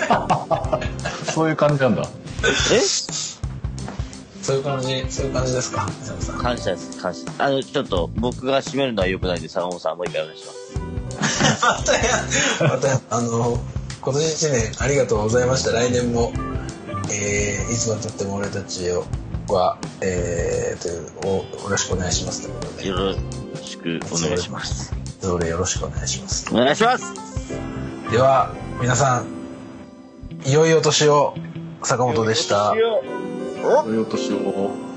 [0.04, 0.84] した。
[1.32, 2.02] そういう感じなんだ。
[2.72, 2.80] え？
[4.42, 5.88] そういう感じ、そういう感じですか？
[6.40, 7.20] 感謝です、感謝。
[7.38, 11.64] あの、ちょっと、僕が締めるのは良くないんで、坂本さん、もう一回お願いします。
[11.64, 13.58] またや、またや、あの、
[14.04, 15.72] 今年一年ありがとうございました。
[15.72, 16.30] 来年も、
[17.10, 19.06] えー、いつまでたっても俺たちを
[19.48, 24.92] は、えー、という、お、よろしくお願いしますということで、よろしくお願いします。
[25.22, 26.54] どれよろしくお願いします。
[26.54, 27.14] お願いします
[28.10, 29.26] では、皆さん、
[30.46, 31.34] いよいよ年を、
[31.82, 32.74] 坂本でした。
[32.76, 33.02] よ
[33.86, 34.93] 良いお年を。